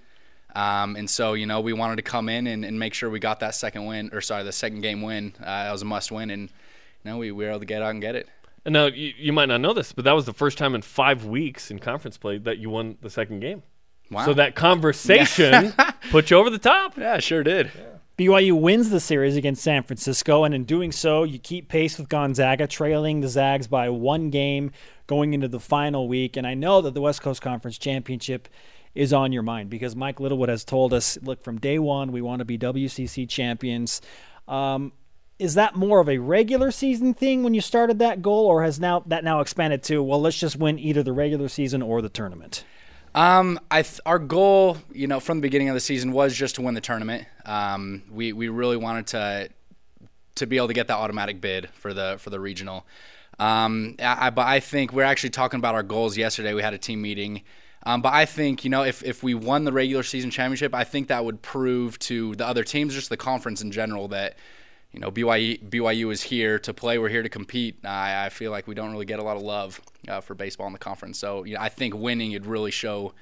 um, 0.54 0.96
and 0.96 1.08
so 1.08 1.34
you 1.34 1.46
know 1.46 1.60
we 1.60 1.72
wanted 1.72 1.96
to 1.96 2.02
come 2.02 2.28
in 2.28 2.46
and, 2.46 2.64
and 2.64 2.78
make 2.78 2.94
sure 2.94 3.10
we 3.10 3.18
got 3.18 3.40
that 3.40 3.54
second 3.54 3.86
win 3.86 4.10
or 4.12 4.20
sorry 4.20 4.44
the 4.44 4.52
second 4.52 4.80
game 4.80 5.02
win. 5.02 5.32
Uh, 5.40 5.64
that 5.64 5.72
was 5.72 5.82
a 5.82 5.86
must 5.86 6.12
win, 6.12 6.30
and 6.30 6.42
you 6.42 7.10
know 7.10 7.18
we, 7.18 7.30
we 7.32 7.44
were 7.44 7.50
able 7.50 7.60
to 7.60 7.66
get 7.66 7.82
out 7.82 7.90
and 7.90 8.00
get 8.00 8.14
it. 8.14 8.28
And 8.64 8.72
now 8.72 8.86
you, 8.86 9.12
you 9.18 9.32
might 9.32 9.46
not 9.46 9.60
know 9.60 9.74
this, 9.74 9.92
but 9.92 10.04
that 10.04 10.12
was 10.12 10.24
the 10.24 10.32
first 10.32 10.56
time 10.56 10.74
in 10.74 10.82
five 10.82 11.24
weeks 11.26 11.70
in 11.70 11.78
conference 11.78 12.16
play 12.16 12.38
that 12.38 12.58
you 12.58 12.70
won 12.70 12.96
the 13.02 13.10
second 13.10 13.40
game. 13.40 13.62
Wow. 14.10 14.26
So 14.26 14.34
that 14.34 14.54
conversation 14.54 15.72
put 16.10 16.30
you 16.30 16.38
over 16.38 16.50
the 16.50 16.58
top. 16.58 16.96
yeah, 16.96 17.18
sure 17.18 17.42
did. 17.42 17.70
BYU 18.16 18.52
wins 18.52 18.90
the 18.90 19.00
series 19.00 19.36
against 19.36 19.62
San 19.62 19.82
Francisco, 19.82 20.44
and 20.44 20.54
in 20.54 20.64
doing 20.64 20.92
so, 20.92 21.24
you 21.24 21.38
keep 21.40 21.68
pace 21.68 21.98
with 21.98 22.08
Gonzaga, 22.08 22.68
trailing 22.68 23.20
the 23.20 23.28
Zags 23.28 23.66
by 23.66 23.88
one 23.88 24.30
game 24.30 24.70
going 25.08 25.34
into 25.34 25.48
the 25.48 25.58
final 25.58 26.06
week. 26.06 26.36
And 26.36 26.46
I 26.46 26.54
know 26.54 26.80
that 26.80 26.94
the 26.94 27.00
West 27.00 27.22
Coast 27.22 27.42
Conference 27.42 27.76
Championship 27.76 28.48
is 28.94 29.12
on 29.12 29.32
your 29.32 29.42
mind 29.42 29.70
because 29.70 29.96
Mike 29.96 30.20
Littlewood 30.20 30.48
has 30.48 30.64
told 30.64 30.92
us, 30.92 31.18
look, 31.22 31.42
from 31.42 31.58
day 31.58 31.78
one, 31.78 32.12
we 32.12 32.22
want 32.22 32.40
to 32.40 32.44
be 32.44 32.56
WCC 32.56 33.28
champions. 33.28 34.00
Um, 34.46 34.92
is 35.38 35.54
that 35.54 35.74
more 35.74 36.00
of 36.00 36.08
a 36.08 36.18
regular 36.18 36.70
season 36.70 37.12
thing 37.12 37.42
when 37.42 37.54
you 37.54 37.60
started 37.60 37.98
that 37.98 38.22
goal, 38.22 38.46
or 38.46 38.62
has 38.62 38.78
now 38.78 39.02
that 39.06 39.24
now 39.24 39.40
expanded 39.40 39.82
to 39.84 40.02
well, 40.02 40.20
let's 40.20 40.38
just 40.38 40.56
win 40.56 40.78
either 40.78 41.02
the 41.02 41.12
regular 41.12 41.48
season 41.48 41.82
or 41.82 42.00
the 42.02 42.08
tournament? 42.08 42.64
Um, 43.16 43.60
I 43.70 43.82
th- 43.82 44.00
our 44.06 44.18
goal, 44.18 44.78
you 44.92 45.06
know, 45.06 45.20
from 45.20 45.38
the 45.38 45.42
beginning 45.42 45.68
of 45.68 45.74
the 45.74 45.80
season 45.80 46.12
was 46.12 46.34
just 46.36 46.56
to 46.56 46.62
win 46.62 46.74
the 46.74 46.80
tournament. 46.80 47.26
Um, 47.44 48.02
we 48.10 48.32
we 48.32 48.48
really 48.48 48.76
wanted 48.76 49.08
to 49.08 49.48
to 50.36 50.46
be 50.46 50.56
able 50.56 50.68
to 50.68 50.74
get 50.74 50.88
that 50.88 50.96
automatic 50.96 51.40
bid 51.40 51.68
for 51.74 51.92
the 51.92 52.16
for 52.18 52.30
the 52.30 52.38
regional. 52.38 52.86
Um, 53.38 53.96
I, 54.00 54.30
but 54.30 54.46
I 54.46 54.60
think 54.60 54.92
we're 54.92 55.02
actually 55.02 55.30
talking 55.30 55.58
about 55.58 55.74
our 55.74 55.82
goals 55.82 56.16
yesterday. 56.16 56.54
We 56.54 56.62
had 56.62 56.74
a 56.74 56.78
team 56.78 57.02
meeting. 57.02 57.42
Um, 57.86 58.00
but 58.00 58.12
I 58.14 58.24
think 58.24 58.64
you 58.64 58.70
know 58.70 58.82
if 58.82 59.02
if 59.04 59.22
we 59.22 59.34
won 59.34 59.64
the 59.64 59.72
regular 59.72 60.02
season 60.02 60.30
championship, 60.30 60.74
I 60.74 60.84
think 60.84 61.08
that 61.08 61.24
would 61.24 61.42
prove 61.42 61.98
to 62.00 62.34
the 62.36 62.46
other 62.46 62.64
teams, 62.64 62.94
just 62.94 63.10
the 63.10 63.16
conference 63.16 63.60
in 63.62 63.70
general, 63.70 64.08
that 64.08 64.36
you 64.92 65.00
know 65.00 65.10
BYU 65.10 65.62
BYU 65.68 66.10
is 66.10 66.22
here 66.22 66.58
to 66.60 66.72
play. 66.72 66.98
We're 66.98 67.10
here 67.10 67.22
to 67.22 67.28
compete. 67.28 67.84
I, 67.84 68.26
I 68.26 68.28
feel 68.30 68.50
like 68.50 68.66
we 68.66 68.74
don't 68.74 68.90
really 68.92 69.04
get 69.04 69.18
a 69.18 69.22
lot 69.22 69.36
of 69.36 69.42
love 69.42 69.80
uh, 70.08 70.20
for 70.22 70.34
baseball 70.34 70.66
in 70.66 70.72
the 70.72 70.78
conference. 70.78 71.18
So 71.18 71.44
you 71.44 71.54
know, 71.54 71.60
I 71.60 71.68
think 71.68 71.94
winning 71.94 72.32
would 72.32 72.46
really 72.46 72.70
show 72.70 73.12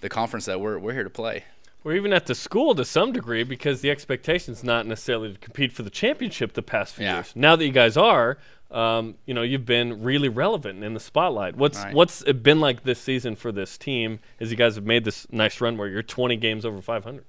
the 0.00 0.08
conference 0.08 0.46
that 0.46 0.60
we're 0.60 0.78
we're 0.78 0.94
here 0.94 1.04
to 1.04 1.10
play. 1.10 1.44
Or 1.84 1.92
even 1.92 2.12
at 2.12 2.26
the 2.26 2.34
school 2.34 2.74
to 2.74 2.84
some 2.84 3.12
degree 3.12 3.44
because 3.44 3.82
the 3.82 3.90
expectation 3.90 4.52
is 4.52 4.64
not 4.64 4.84
necessarily 4.86 5.32
to 5.34 5.38
compete 5.38 5.72
for 5.72 5.82
the 5.84 5.90
championship 5.90 6.54
the 6.54 6.62
past 6.62 6.94
few 6.94 7.04
Yeah. 7.04 7.14
years. 7.16 7.32
Now 7.36 7.56
that 7.56 7.64
you 7.64 7.70
guys 7.72 7.96
are, 7.96 8.36
um, 8.70 9.14
you 9.24 9.34
know, 9.34 9.42
you've 9.42 9.64
been 9.64 10.02
really 10.02 10.28
relevant 10.28 10.84
in 10.84 10.94
the 10.94 11.00
spotlight. 11.00 11.56
What's 11.56 11.78
Right. 11.78 11.94
what's 11.94 12.22
it 12.22 12.42
been 12.42 12.60
like 12.60 12.82
this 12.84 13.00
season 13.00 13.34
for 13.36 13.50
this 13.50 13.78
team 13.78 14.20
as 14.40 14.50
you 14.50 14.56
guys 14.56 14.74
have 14.74 14.84
made 14.84 15.04
this 15.04 15.26
nice 15.30 15.60
run 15.60 15.76
where 15.78 15.88
you're 15.88 16.02
20 16.02 16.36
games 16.36 16.64
over 16.64 16.82
500? 16.82 17.24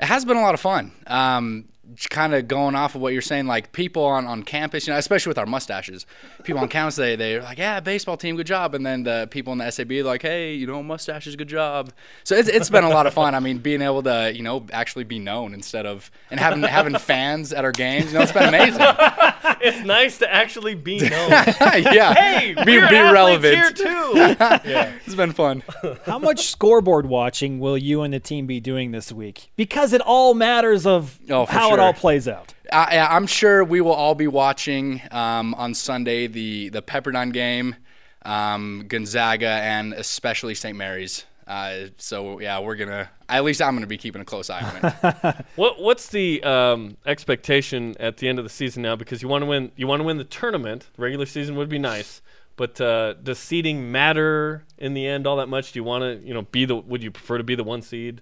It 0.00 0.06
has 0.06 0.24
been 0.24 0.36
a 0.36 0.42
lot 0.42 0.54
of 0.54 0.60
fun. 0.60 0.92
Um, 1.06 1.68
kind 2.10 2.34
of 2.34 2.48
going 2.48 2.74
off 2.74 2.94
of 2.94 3.00
what 3.00 3.12
you're 3.12 3.22
saying, 3.22 3.46
like 3.46 3.72
people 3.72 4.04
on, 4.04 4.26
on 4.26 4.42
campus, 4.42 4.86
you 4.86 4.92
know, 4.92 4.98
especially 4.98 5.30
with 5.30 5.38
our 5.38 5.46
mustaches, 5.46 6.06
people 6.44 6.60
on 6.60 6.68
campus, 6.68 6.96
they, 6.96 7.16
they're 7.16 7.42
like, 7.42 7.58
yeah, 7.58 7.80
baseball 7.80 8.16
team, 8.16 8.36
good 8.36 8.46
job. 8.46 8.74
And 8.74 8.84
then 8.84 9.02
the 9.02 9.28
people 9.30 9.52
in 9.52 9.58
the 9.58 9.70
SAB 9.70 9.90
are 9.92 10.04
like, 10.04 10.22
hey, 10.22 10.54
you 10.54 10.66
know, 10.66 10.82
mustaches, 10.82 11.36
good 11.36 11.48
job. 11.48 11.92
So 12.24 12.34
it's, 12.34 12.48
it's 12.48 12.70
been 12.70 12.84
a 12.84 12.90
lot 12.90 13.06
of 13.06 13.14
fun. 13.14 13.34
I 13.34 13.40
mean, 13.40 13.58
being 13.58 13.82
able 13.82 14.02
to, 14.04 14.32
you 14.34 14.42
know, 14.42 14.66
actually 14.72 15.04
be 15.04 15.18
known 15.18 15.54
instead 15.54 15.86
of, 15.86 16.10
and 16.30 16.38
having, 16.40 16.62
having 16.62 16.96
fans 16.98 17.52
at 17.52 17.64
our 17.64 17.72
games, 17.72 18.12
you 18.12 18.18
know, 18.18 18.22
it's 18.22 18.32
been 18.32 18.48
amazing. 18.48 18.80
it's 19.60 19.84
nice 19.86 20.18
to 20.18 20.32
actually 20.32 20.74
be 20.74 20.98
known. 21.08 21.30
yeah. 21.30 22.14
hey, 22.14 22.54
be, 22.64 22.78
we're 22.78 22.88
be 22.88 22.96
relevant. 22.96 23.54
here 23.54 23.70
too. 23.70 24.12
yeah. 24.14 24.92
It's 25.04 25.14
been 25.14 25.32
fun. 25.32 25.62
How 26.04 26.18
much 26.18 26.46
scoreboard 26.48 27.06
watching 27.06 27.58
will 27.58 27.78
you 27.78 28.02
and 28.02 28.12
the 28.12 28.20
team 28.20 28.46
be 28.46 28.60
doing 28.60 28.90
this 28.90 29.12
week? 29.12 29.50
Because 29.56 29.92
it 29.92 30.00
all 30.00 30.34
matters 30.34 30.86
of 30.86 31.18
Oh, 31.30 31.46
for 31.46 31.52
how 31.52 31.68
it 31.68 31.70
sure. 31.70 31.78
All 31.82 31.92
plays 31.92 32.28
out. 32.28 32.54
I, 32.72 32.98
I- 32.98 33.16
I'm 33.16 33.26
sure 33.26 33.64
we 33.64 33.80
will 33.80 33.92
all 33.92 34.14
be 34.14 34.26
watching 34.28 35.02
um, 35.10 35.54
on 35.54 35.74
Sunday 35.74 36.26
the 36.26 36.68
the 36.70 36.82
Pepperdine 36.82 37.32
game, 37.32 37.76
um, 38.24 38.84
Gonzaga, 38.88 39.46
and 39.48 39.92
especially 39.94 40.54
St. 40.54 40.76
Mary's. 40.76 41.24
Uh, 41.46 41.86
so 41.98 42.38
yeah, 42.40 42.60
we're 42.60 42.76
gonna. 42.76 43.10
At 43.28 43.44
least 43.44 43.60
I'm 43.60 43.74
gonna 43.74 43.86
be 43.86 43.98
keeping 43.98 44.22
a 44.22 44.24
close 44.24 44.48
eye 44.48 44.60
on 44.62 44.92
it. 45.24 45.36
What 45.56 45.80
what's 45.80 46.08
the 46.08 46.42
um, 46.44 46.96
expectation 47.04 47.94
at 47.98 48.16
the 48.18 48.28
end 48.28 48.38
of 48.38 48.44
the 48.44 48.48
season 48.50 48.82
now? 48.82 48.94
Because 48.96 49.22
you 49.22 49.28
want 49.28 49.42
to 49.42 49.46
win, 49.46 49.72
you 49.76 49.86
want 49.86 50.00
to 50.00 50.04
win 50.04 50.18
the 50.18 50.24
tournament. 50.24 50.88
The 50.94 51.02
regular 51.02 51.26
season 51.26 51.56
would 51.56 51.68
be 51.68 51.78
nice, 51.80 52.22
but 52.56 52.80
uh, 52.80 53.14
does 53.14 53.38
seeding 53.40 53.90
matter 53.90 54.64
in 54.78 54.94
the 54.94 55.06
end 55.06 55.26
all 55.26 55.36
that 55.38 55.48
much? 55.48 55.72
Do 55.72 55.80
you 55.80 55.84
want 55.84 56.02
to, 56.02 56.26
you 56.26 56.32
know, 56.32 56.42
be 56.42 56.64
the? 56.64 56.76
Would 56.76 57.02
you 57.02 57.10
prefer 57.10 57.38
to 57.38 57.44
be 57.44 57.54
the 57.56 57.64
one 57.64 57.82
seed? 57.82 58.20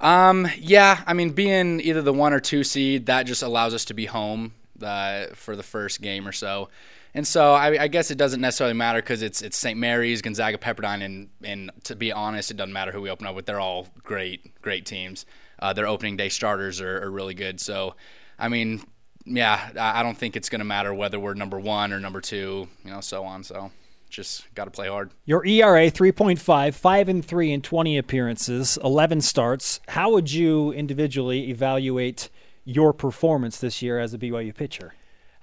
Um, 0.00 0.48
yeah, 0.58 1.02
I 1.06 1.12
mean, 1.12 1.30
being 1.30 1.80
either 1.80 2.02
the 2.02 2.12
one 2.12 2.32
or 2.32 2.40
two 2.40 2.64
seed, 2.64 3.06
that 3.06 3.24
just 3.24 3.42
allows 3.42 3.74
us 3.74 3.86
to 3.86 3.94
be 3.94 4.06
home 4.06 4.52
uh, 4.82 5.26
for 5.34 5.56
the 5.56 5.62
first 5.62 6.00
game 6.00 6.26
or 6.26 6.32
so. 6.32 6.68
And 7.14 7.26
so 7.26 7.52
I, 7.52 7.82
I 7.82 7.88
guess 7.88 8.10
it 8.10 8.18
doesn't 8.18 8.40
necessarily 8.40 8.74
matter 8.74 9.00
because 9.00 9.22
it's 9.22 9.42
it's 9.42 9.56
St. 9.56 9.78
Mary's, 9.78 10.22
Gonzaga, 10.22 10.58
Pepperdine, 10.58 11.02
and 11.02 11.28
and 11.42 11.70
to 11.84 11.96
be 11.96 12.12
honest, 12.12 12.50
it 12.50 12.56
doesn't 12.56 12.72
matter 12.72 12.92
who 12.92 13.00
we 13.00 13.10
open 13.10 13.26
up 13.26 13.34
with. 13.34 13.46
They're 13.46 13.60
all 13.60 13.88
great, 14.02 14.60
great 14.62 14.86
teams. 14.86 15.26
Uh, 15.58 15.72
their 15.72 15.86
opening 15.86 16.16
day 16.16 16.28
starters 16.28 16.80
are, 16.80 17.02
are 17.02 17.10
really 17.10 17.34
good. 17.34 17.60
So, 17.60 17.96
I 18.38 18.48
mean, 18.48 18.82
yeah, 19.24 19.70
I 19.76 20.02
don't 20.02 20.16
think 20.16 20.36
it's 20.36 20.48
going 20.48 20.60
to 20.60 20.64
matter 20.64 20.94
whether 20.94 21.18
we're 21.18 21.34
number 21.34 21.58
one 21.58 21.92
or 21.92 21.98
number 21.98 22.20
two, 22.20 22.68
you 22.84 22.90
know, 22.90 23.00
so 23.00 23.24
on. 23.24 23.42
So, 23.42 23.72
just 24.08 24.52
got 24.54 24.64
to 24.64 24.70
play 24.70 24.88
hard. 24.88 25.10
Your 25.24 25.44
ERA 25.46 25.90
3.5, 25.90 26.74
5 26.74 27.08
and 27.08 27.24
3 27.24 27.52
in 27.52 27.62
20 27.62 27.98
appearances, 27.98 28.78
11 28.82 29.20
starts. 29.20 29.80
How 29.88 30.10
would 30.12 30.32
you 30.32 30.72
individually 30.72 31.50
evaluate 31.50 32.28
your 32.64 32.92
performance 32.92 33.58
this 33.58 33.82
year 33.82 33.98
as 33.98 34.12
a 34.14 34.18
BYU 34.18 34.54
pitcher? 34.54 34.94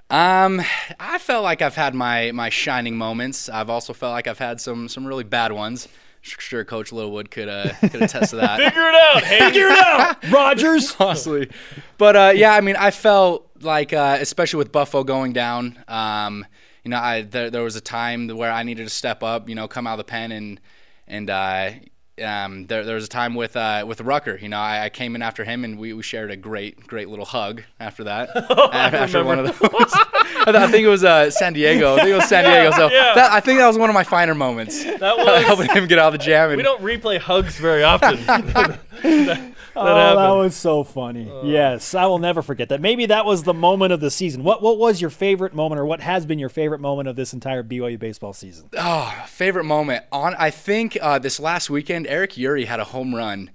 Um, 0.09 0.61
I 0.99 1.17
felt 1.17 1.43
like 1.43 1.63
I've 1.63 1.75
had 1.75 1.95
my 1.95 2.31
my 2.31 2.49
shining 2.49 2.95
moments. 2.95 3.49
I've 3.49 3.71
also 3.71 3.91
felt 3.91 4.11
like 4.11 4.27
I've 4.27 4.37
had 4.37 4.61
some 4.61 4.87
some 4.87 5.05
really 5.05 5.23
bad 5.23 5.51
ones. 5.51 5.87
Sure, 6.21 6.63
Coach 6.63 6.91
Littlewood 6.91 7.29
could 7.31 7.49
uh, 7.49 7.73
could 7.81 8.01
attest 8.01 8.31
to 8.31 8.35
that. 8.37 8.59
Figure 8.59 8.87
it 8.87 8.95
out. 8.95 9.23
Hey, 9.23 9.39
Figure 9.39 9.67
it 9.67 9.77
out, 9.77 10.23
Rogers. 10.31 10.95
Honestly, 10.99 11.49
but 11.97 12.15
uh, 12.15 12.33
yeah, 12.35 12.53
I 12.53 12.61
mean, 12.61 12.75
I 12.75 12.91
felt 12.91 13.49
like, 13.61 13.93
uh, 13.93 14.17
especially 14.19 14.57
with 14.59 14.71
Buffalo 14.71 15.03
going 15.03 15.33
down, 15.33 15.77
um, 15.87 16.45
you 16.85 16.91
know, 16.91 16.99
I 16.99 17.23
there, 17.23 17.49
there 17.49 17.63
was 17.63 17.75
a 17.75 17.81
time 17.81 18.29
where 18.29 18.51
I 18.51 18.63
needed 18.63 18.83
to 18.83 18.93
step 18.93 19.23
up, 19.23 19.49
you 19.49 19.55
know, 19.55 19.67
come 19.67 19.87
out 19.87 19.93
of 19.93 19.97
the 19.97 20.03
pen 20.05 20.31
and 20.31 20.61
and 21.07 21.29
uh, 21.29 21.71
um, 22.23 22.65
there, 22.67 22.83
there 22.85 22.95
was 22.95 23.05
a 23.05 23.09
time 23.09 23.35
with 23.35 23.55
uh, 23.57 23.83
with 23.87 23.99
Rucker. 24.01 24.37
You 24.41 24.47
know, 24.49 24.57
I, 24.57 24.85
I 24.85 24.89
came 24.89 25.15
in 25.15 25.21
after 25.21 25.43
him, 25.43 25.63
and 25.65 25.77
we, 25.77 25.93
we 25.93 26.01
shared 26.03 26.31
a 26.31 26.37
great 26.37 26.85
great 26.87 27.09
little 27.09 27.25
hug 27.25 27.63
after 27.79 28.05
that. 28.05 28.29
after 28.73 29.23
one 29.23 29.39
of 29.39 29.45
those, 29.45 29.57
I 30.47 30.67
think 30.71 30.85
it 30.85 30.89
was 30.89 31.03
uh, 31.03 31.29
San 31.29 31.53
Diego. 31.53 31.93
I 31.95 31.97
think 31.97 32.09
it 32.09 32.15
was 32.15 32.29
San 32.29 32.43
Diego. 32.49 32.71
So 32.71 32.89
Yeah. 32.89 33.13
that, 33.15 33.31
I 33.31 33.39
think 33.41 33.59
that 33.59 33.67
was 33.67 33.77
one 33.77 33.89
of 33.89 33.93
my 33.93 34.03
finer 34.03 34.33
moments. 34.35 34.83
that 34.83 35.17
was. 35.17 35.43
helping 35.45 35.69
him 35.69 35.87
get 35.87 35.99
out 35.99 36.13
of 36.13 36.19
the 36.19 36.25
jam. 36.25 36.49
And 36.51 36.57
we 36.57 36.63
don't 36.63 36.81
replay 36.81 37.19
hugs 37.19 37.57
very 37.59 37.83
often. 37.83 38.17
oh, 39.77 40.15
that 40.15 40.31
was 40.31 40.55
so 40.55 40.83
funny. 40.83 41.29
yes, 41.43 41.93
I 41.95 42.05
will 42.05 42.19
never 42.19 42.41
forget 42.41 42.69
that. 42.69 42.81
Maybe 42.81 43.07
that 43.07 43.25
was 43.25 43.43
the 43.43 43.53
moment 43.53 43.93
of 43.93 43.99
the 43.99 44.09
season. 44.11 44.43
What 44.43 44.61
what 44.61 44.77
was 44.77 45.01
your 45.01 45.09
favorite 45.09 45.53
moment, 45.53 45.79
or 45.79 45.85
what 45.85 45.99
has 46.01 46.25
been 46.25 46.39
your 46.39 46.49
favorite 46.49 46.79
moment 46.79 47.07
of 47.07 47.15
this 47.15 47.33
entire 47.33 47.63
BYU 47.63 47.99
baseball 47.99 48.33
season? 48.33 48.69
Oh, 48.77 49.13
favorite 49.27 49.65
moment 49.65 50.05
on. 50.11 50.35
I 50.37 50.49
think 50.49 50.97
uh, 51.01 51.19
this 51.19 51.39
last 51.39 51.69
weekend, 51.69 52.04
Eric 52.07 52.37
Yuri 52.37 52.65
had 52.65 52.79
a 52.79 52.85
home 52.85 53.13
run 53.13 53.51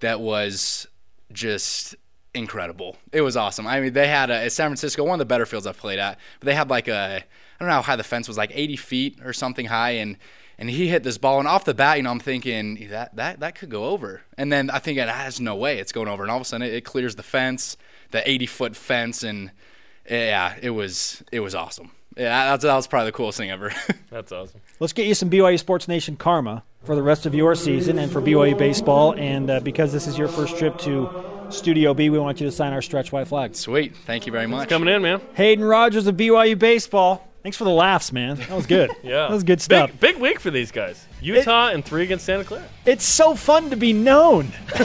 that 0.00 0.20
was 0.20 0.86
just 1.32 1.96
incredible. 2.34 2.96
It 3.12 3.20
was 3.20 3.36
awesome. 3.36 3.66
I 3.66 3.80
mean, 3.80 3.92
they 3.92 4.08
had 4.08 4.30
a, 4.30 4.50
San 4.50 4.68
Francisco, 4.68 5.04
one 5.04 5.14
of 5.14 5.18
the 5.20 5.24
better 5.24 5.46
fields 5.46 5.66
I've 5.66 5.78
played 5.78 5.98
at. 5.98 6.18
But 6.40 6.46
they 6.46 6.54
had 6.54 6.68
like 6.68 6.88
a, 6.88 7.24
I 7.24 7.58
don't 7.58 7.68
know 7.68 7.76
how 7.76 7.82
high 7.82 7.96
the 7.96 8.04
fence 8.04 8.28
was, 8.28 8.36
like 8.36 8.50
80 8.52 8.76
feet 8.76 9.18
or 9.24 9.32
something 9.32 9.66
high, 9.66 9.92
and 9.92 10.16
and 10.56 10.70
he 10.70 10.86
hit 10.86 11.02
this 11.02 11.18
ball, 11.18 11.40
and 11.40 11.48
off 11.48 11.64
the 11.64 11.74
bat, 11.74 11.96
you 11.96 12.04
know, 12.04 12.10
I'm 12.10 12.20
thinking 12.20 12.88
that 12.90 13.16
that 13.16 13.40
that 13.40 13.56
could 13.56 13.70
go 13.70 13.86
over, 13.86 14.22
and 14.38 14.52
then 14.52 14.70
I 14.70 14.78
think 14.78 15.00
ah, 15.00 15.06
there's 15.06 15.40
no 15.40 15.56
way 15.56 15.78
it's 15.78 15.92
going 15.92 16.08
over, 16.08 16.22
and 16.22 16.30
all 16.30 16.36
of 16.36 16.42
a 16.42 16.44
sudden 16.44 16.66
it, 16.66 16.74
it 16.74 16.84
clears 16.84 17.16
the 17.16 17.22
fence, 17.24 17.76
the 18.12 18.28
80 18.28 18.46
foot 18.46 18.76
fence, 18.76 19.22
and 19.24 19.50
yeah, 20.08 20.54
it 20.62 20.70
was 20.70 21.22
it 21.32 21.40
was 21.40 21.54
awesome. 21.54 21.90
Yeah, 22.16 22.50
that, 22.50 22.60
that 22.60 22.74
was 22.74 22.86
probably 22.86 23.08
the 23.10 23.16
coolest 23.16 23.38
thing 23.38 23.50
ever. 23.50 23.72
That's 24.10 24.30
awesome. 24.32 24.60
Let's 24.80 24.92
get 24.92 25.06
you 25.06 25.14
some 25.14 25.30
BYU 25.30 25.58
Sports 25.58 25.88
Nation 25.88 26.16
karma 26.16 26.62
for 26.84 26.94
the 26.94 27.02
rest 27.02 27.26
of 27.26 27.34
your 27.34 27.54
season 27.54 27.98
and 27.98 28.12
for 28.12 28.20
BYU 28.20 28.56
baseball. 28.56 29.14
And 29.14 29.50
uh, 29.50 29.60
because 29.60 29.92
this 29.92 30.06
is 30.06 30.16
your 30.16 30.28
first 30.28 30.56
trip 30.56 30.78
to 30.80 31.24
Studio 31.50 31.92
B, 31.94 32.10
we 32.10 32.18
want 32.18 32.40
you 32.40 32.46
to 32.46 32.52
sign 32.52 32.72
our 32.72 32.82
stretch 32.82 33.10
Y 33.12 33.24
flag. 33.24 33.54
Sweet, 33.56 33.96
thank 34.06 34.26
you 34.26 34.32
very 34.32 34.46
much. 34.46 34.68
Coming 34.68 34.94
in, 34.94 35.02
man. 35.02 35.20
Hayden 35.34 35.64
Rogers 35.64 36.06
of 36.06 36.16
BYU 36.16 36.58
baseball. 36.58 37.28
Thanks 37.42 37.58
for 37.58 37.64
the 37.64 37.70
laughs, 37.70 38.10
man. 38.10 38.36
That 38.36 38.50
was 38.50 38.66
good. 38.66 38.90
Yeah, 39.02 39.26
that 39.28 39.30
was 39.30 39.44
good 39.44 39.60
stuff. 39.60 39.90
Big, 39.90 40.00
big 40.00 40.16
week 40.18 40.40
for 40.40 40.50
these 40.50 40.70
guys. 40.72 41.06
Utah 41.20 41.68
and 41.68 41.84
three 41.84 42.04
against 42.04 42.24
Santa 42.24 42.42
Clara. 42.44 42.64
It's 42.86 43.04
so 43.04 43.34
fun 43.34 43.68
to 43.68 43.76
be 43.76 43.92
known. 43.92 44.50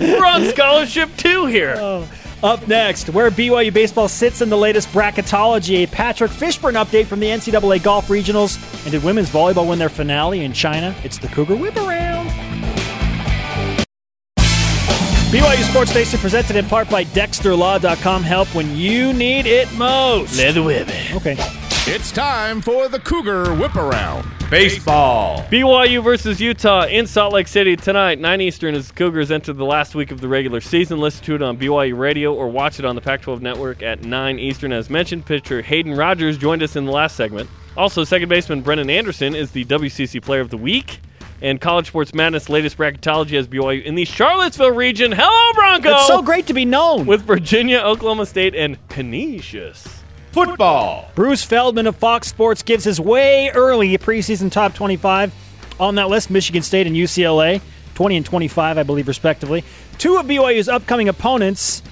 We're 0.00 0.26
on 0.26 0.44
scholarship 0.48 1.16
too 1.16 1.46
here. 1.46 1.76
Oh. 1.78 2.08
Up 2.44 2.68
next, 2.68 3.08
where 3.08 3.30
BYU 3.30 3.72
baseball 3.72 4.06
sits 4.06 4.42
in 4.42 4.50
the 4.50 4.56
latest 4.56 4.88
bracketology, 4.90 5.84
a 5.84 5.86
Patrick 5.86 6.30
Fishburn 6.30 6.74
update 6.74 7.06
from 7.06 7.18
the 7.18 7.28
NCAA 7.28 7.82
Golf 7.82 8.08
Regionals, 8.08 8.60
and 8.82 8.92
did 8.92 9.02
women's 9.02 9.30
volleyball 9.30 9.66
win 9.66 9.78
their 9.78 9.88
finale 9.88 10.44
in 10.44 10.52
China? 10.52 10.94
It's 11.04 11.16
the 11.16 11.28
Cougar 11.28 11.56
Whip 11.56 11.74
Around. 11.76 12.28
BYU 15.30 15.70
Sports 15.70 15.94
Nation 15.94 16.20
presented 16.20 16.56
in 16.56 16.66
part 16.66 16.90
by 16.90 17.04
DexterLaw.com. 17.06 18.22
Help 18.22 18.54
when 18.54 18.76
you 18.76 19.14
need 19.14 19.46
it 19.46 19.72
most. 19.72 20.36
Leather 20.36 20.62
whip. 20.62 20.86
Okay. 21.14 21.36
It's 21.86 22.10
time 22.10 22.62
for 22.62 22.88
the 22.88 22.98
Cougar 22.98 23.54
Whip 23.56 23.76
Around. 23.76 24.26
Baseball. 24.48 25.42
BYU 25.50 26.02
versus 26.02 26.40
Utah 26.40 26.86
in 26.86 27.06
Salt 27.06 27.34
Lake 27.34 27.46
City 27.46 27.76
tonight, 27.76 28.18
9 28.18 28.40
Eastern, 28.40 28.74
as 28.74 28.90
Cougars 28.90 29.30
enter 29.30 29.52
the 29.52 29.66
last 29.66 29.94
week 29.94 30.10
of 30.10 30.22
the 30.22 30.26
regular 30.26 30.62
season. 30.62 30.98
Listen 30.98 31.22
to 31.26 31.34
it 31.34 31.42
on 31.42 31.58
BYU 31.58 31.98
Radio 31.98 32.32
or 32.32 32.48
watch 32.48 32.78
it 32.78 32.86
on 32.86 32.94
the 32.94 33.02
Pac 33.02 33.20
12 33.20 33.42
network 33.42 33.82
at 33.82 34.02
9 34.02 34.38
Eastern. 34.38 34.72
As 34.72 34.88
mentioned, 34.88 35.26
pitcher 35.26 35.60
Hayden 35.60 35.94
Rogers 35.94 36.38
joined 36.38 36.62
us 36.62 36.74
in 36.74 36.86
the 36.86 36.90
last 36.90 37.16
segment. 37.16 37.50
Also, 37.76 38.02
second 38.02 38.30
baseman 38.30 38.62
Brennan 38.62 38.88
Anderson 38.88 39.34
is 39.34 39.50
the 39.50 39.66
WCC 39.66 40.22
Player 40.22 40.40
of 40.40 40.48
the 40.48 40.56
Week. 40.56 41.00
And 41.42 41.60
College 41.60 41.88
Sports 41.88 42.14
Madness 42.14 42.48
latest 42.48 42.78
bracketology 42.78 43.32
has 43.32 43.46
BYU 43.46 43.84
in 43.84 43.94
the 43.94 44.06
Charlottesville 44.06 44.70
region. 44.70 45.12
Hello, 45.12 45.52
Bronco! 45.52 45.90
It's 45.90 46.06
so 46.06 46.22
great 46.22 46.46
to 46.46 46.54
be 46.54 46.64
known. 46.64 47.04
With 47.04 47.26
Virginia, 47.26 47.80
Oklahoma 47.80 48.24
State, 48.24 48.54
and 48.54 48.78
Canisius. 48.88 50.03
Football. 50.34 51.08
Bruce 51.14 51.44
Feldman 51.44 51.86
of 51.86 51.94
Fox 51.96 52.26
Sports 52.26 52.64
gives 52.64 52.82
his 52.84 53.00
way 53.00 53.50
early 53.54 53.96
preseason 53.98 54.50
top 54.50 54.74
25 54.74 55.32
on 55.78 55.94
that 55.94 56.08
list. 56.08 56.28
Michigan 56.28 56.60
State 56.62 56.88
and 56.88 56.96
UCLA, 56.96 57.60
20 57.94 58.16
and 58.16 58.26
25, 58.26 58.76
I 58.78 58.82
believe, 58.82 59.06
respectively. 59.06 59.62
Two 59.96 60.16
of 60.16 60.26
BYU's 60.26 60.68
upcoming 60.68 61.08
opponents, 61.08 61.82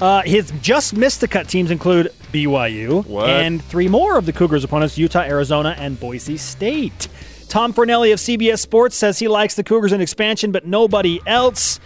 uh, 0.00 0.22
his 0.22 0.52
just 0.62 0.96
missed 0.96 1.20
the 1.20 1.28
cut 1.28 1.48
teams 1.48 1.70
include 1.70 2.12
BYU, 2.32 3.06
What? 3.06 3.30
and 3.30 3.62
three 3.62 3.86
more 3.86 4.18
of 4.18 4.26
the 4.26 4.32
Cougars' 4.32 4.64
opponents: 4.64 4.98
Utah, 4.98 5.20
Arizona, 5.20 5.76
and 5.78 6.00
Boise 6.00 6.36
State. 6.38 7.06
Tom 7.48 7.72
Fornelli 7.72 8.12
of 8.12 8.18
CBS 8.18 8.58
Sports 8.58 8.96
says 8.96 9.20
he 9.20 9.28
likes 9.28 9.54
the 9.54 9.62
Cougars 9.62 9.92
in 9.92 10.00
expansion, 10.00 10.50
but 10.50 10.66
nobody 10.66 11.20
else 11.26 11.78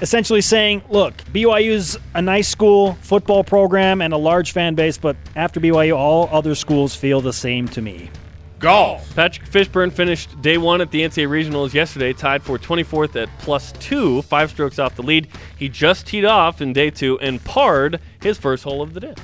essentially 0.00 0.40
saying, 0.40 0.82
look, 0.88 1.14
BYU's 1.32 1.98
a 2.14 2.22
nice 2.22 2.48
school, 2.48 2.94
football 3.02 3.44
program, 3.44 4.00
and 4.00 4.12
a 4.12 4.16
large 4.16 4.52
fan 4.52 4.74
base, 4.74 4.98
but 4.98 5.16
after 5.36 5.60
BYU, 5.60 5.96
all 5.96 6.28
other 6.32 6.54
schools 6.54 6.94
feel 6.94 7.20
the 7.20 7.32
same 7.32 7.68
to 7.68 7.82
me. 7.82 8.10
Golf. 8.58 9.14
Patrick 9.14 9.46
Fishburn 9.46 9.92
finished 9.92 10.40
day 10.40 10.56
one 10.56 10.80
at 10.80 10.90
the 10.90 11.02
NCAA 11.02 11.28
Regionals 11.28 11.74
yesterday, 11.74 12.14
tied 12.14 12.42
for 12.42 12.58
24th 12.58 13.20
at 13.20 13.28
plus 13.40 13.72
two, 13.72 14.22
five 14.22 14.50
strokes 14.50 14.78
off 14.78 14.96
the 14.96 15.02
lead. 15.02 15.28
He 15.58 15.68
just 15.68 16.06
teed 16.06 16.24
off 16.24 16.62
in 16.62 16.72
day 16.72 16.88
two 16.88 17.18
and 17.20 17.44
parred 17.44 18.00
his 18.22 18.38
first 18.38 18.64
hole 18.64 18.80
of 18.80 18.94
the 18.94 19.00
day. 19.00 19.14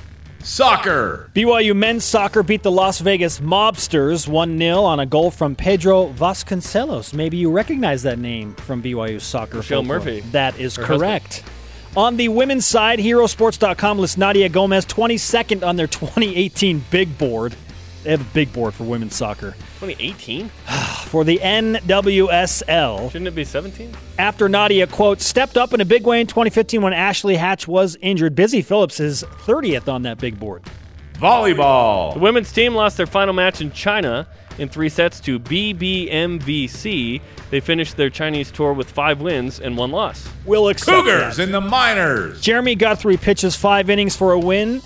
Soccer. 0.42 1.30
BYU 1.34 1.76
men's 1.76 2.04
soccer 2.04 2.42
beat 2.42 2.62
the 2.62 2.70
Las 2.70 3.00
Vegas 3.00 3.40
Mobsters 3.40 4.26
1 4.26 4.58
0 4.58 4.78
on 4.78 4.98
a 4.98 5.06
goal 5.06 5.30
from 5.30 5.54
Pedro 5.54 6.08
Vasconcelos. 6.08 7.12
Maybe 7.12 7.36
you 7.36 7.50
recognize 7.50 8.02
that 8.04 8.18
name 8.18 8.54
from 8.54 8.82
BYU 8.82 9.20
soccer. 9.20 9.58
Michelle 9.58 9.82
folklore. 9.82 9.98
Murphy. 9.98 10.20
That 10.32 10.58
is 10.58 10.76
Her 10.76 10.84
correct. 10.84 11.44
On 11.96 12.16
the 12.16 12.28
women's 12.28 12.66
side, 12.66 13.00
HeroSports.com 13.00 13.98
lists 13.98 14.16
Nadia 14.16 14.48
Gomes 14.48 14.86
22nd 14.86 15.66
on 15.66 15.76
their 15.76 15.88
2018 15.88 16.84
big 16.90 17.18
board. 17.18 17.54
They 18.02 18.10
have 18.12 18.20
a 18.20 18.34
big 18.34 18.52
board 18.52 18.72
for 18.74 18.84
women's 18.84 19.14
soccer. 19.14 19.52
2018? 19.80 20.48
For 21.10 21.24
the 21.24 21.38
NWSL, 21.38 23.10
Shouldn't 23.10 23.26
it 23.28 23.34
be 23.34 23.44
17? 23.44 23.92
after 24.18 24.48
Nadia, 24.48 24.86
quote, 24.86 25.20
stepped 25.20 25.56
up 25.56 25.74
in 25.74 25.80
a 25.80 25.84
big 25.84 26.06
way 26.06 26.20
in 26.20 26.26
2015 26.28 26.82
when 26.82 26.92
Ashley 26.92 27.34
Hatch 27.36 27.66
was 27.66 27.96
injured. 28.00 28.34
Busy 28.36 28.62
Phillips 28.62 29.00
is 29.00 29.24
30th 29.24 29.88
on 29.92 30.02
that 30.02 30.18
big 30.18 30.38
board. 30.38 30.62
Volleyball. 31.14 32.14
The 32.14 32.20
women's 32.20 32.52
team 32.52 32.74
lost 32.74 32.96
their 32.96 33.06
final 33.06 33.34
match 33.34 33.60
in 33.60 33.72
China 33.72 34.26
in 34.58 34.68
three 34.68 34.88
sets 34.88 35.20
to 35.20 35.38
BBMVC. 35.40 37.20
They 37.50 37.60
finished 37.60 37.96
their 37.96 38.08
Chinese 38.10 38.50
tour 38.50 38.72
with 38.72 38.90
five 38.90 39.20
wins 39.20 39.58
and 39.60 39.76
one 39.76 39.90
loss. 39.90 40.28
Will 40.46 40.68
accept 40.68 40.96
Cougars 41.04 41.36
that. 41.36 41.42
in 41.42 41.52
the 41.52 41.60
minors. 41.60 42.40
Jeremy 42.40 42.74
Guthrie 42.76 43.16
pitches 43.16 43.56
five 43.56 43.90
innings 43.90 44.14
for 44.16 44.32
a 44.32 44.38
win 44.38 44.80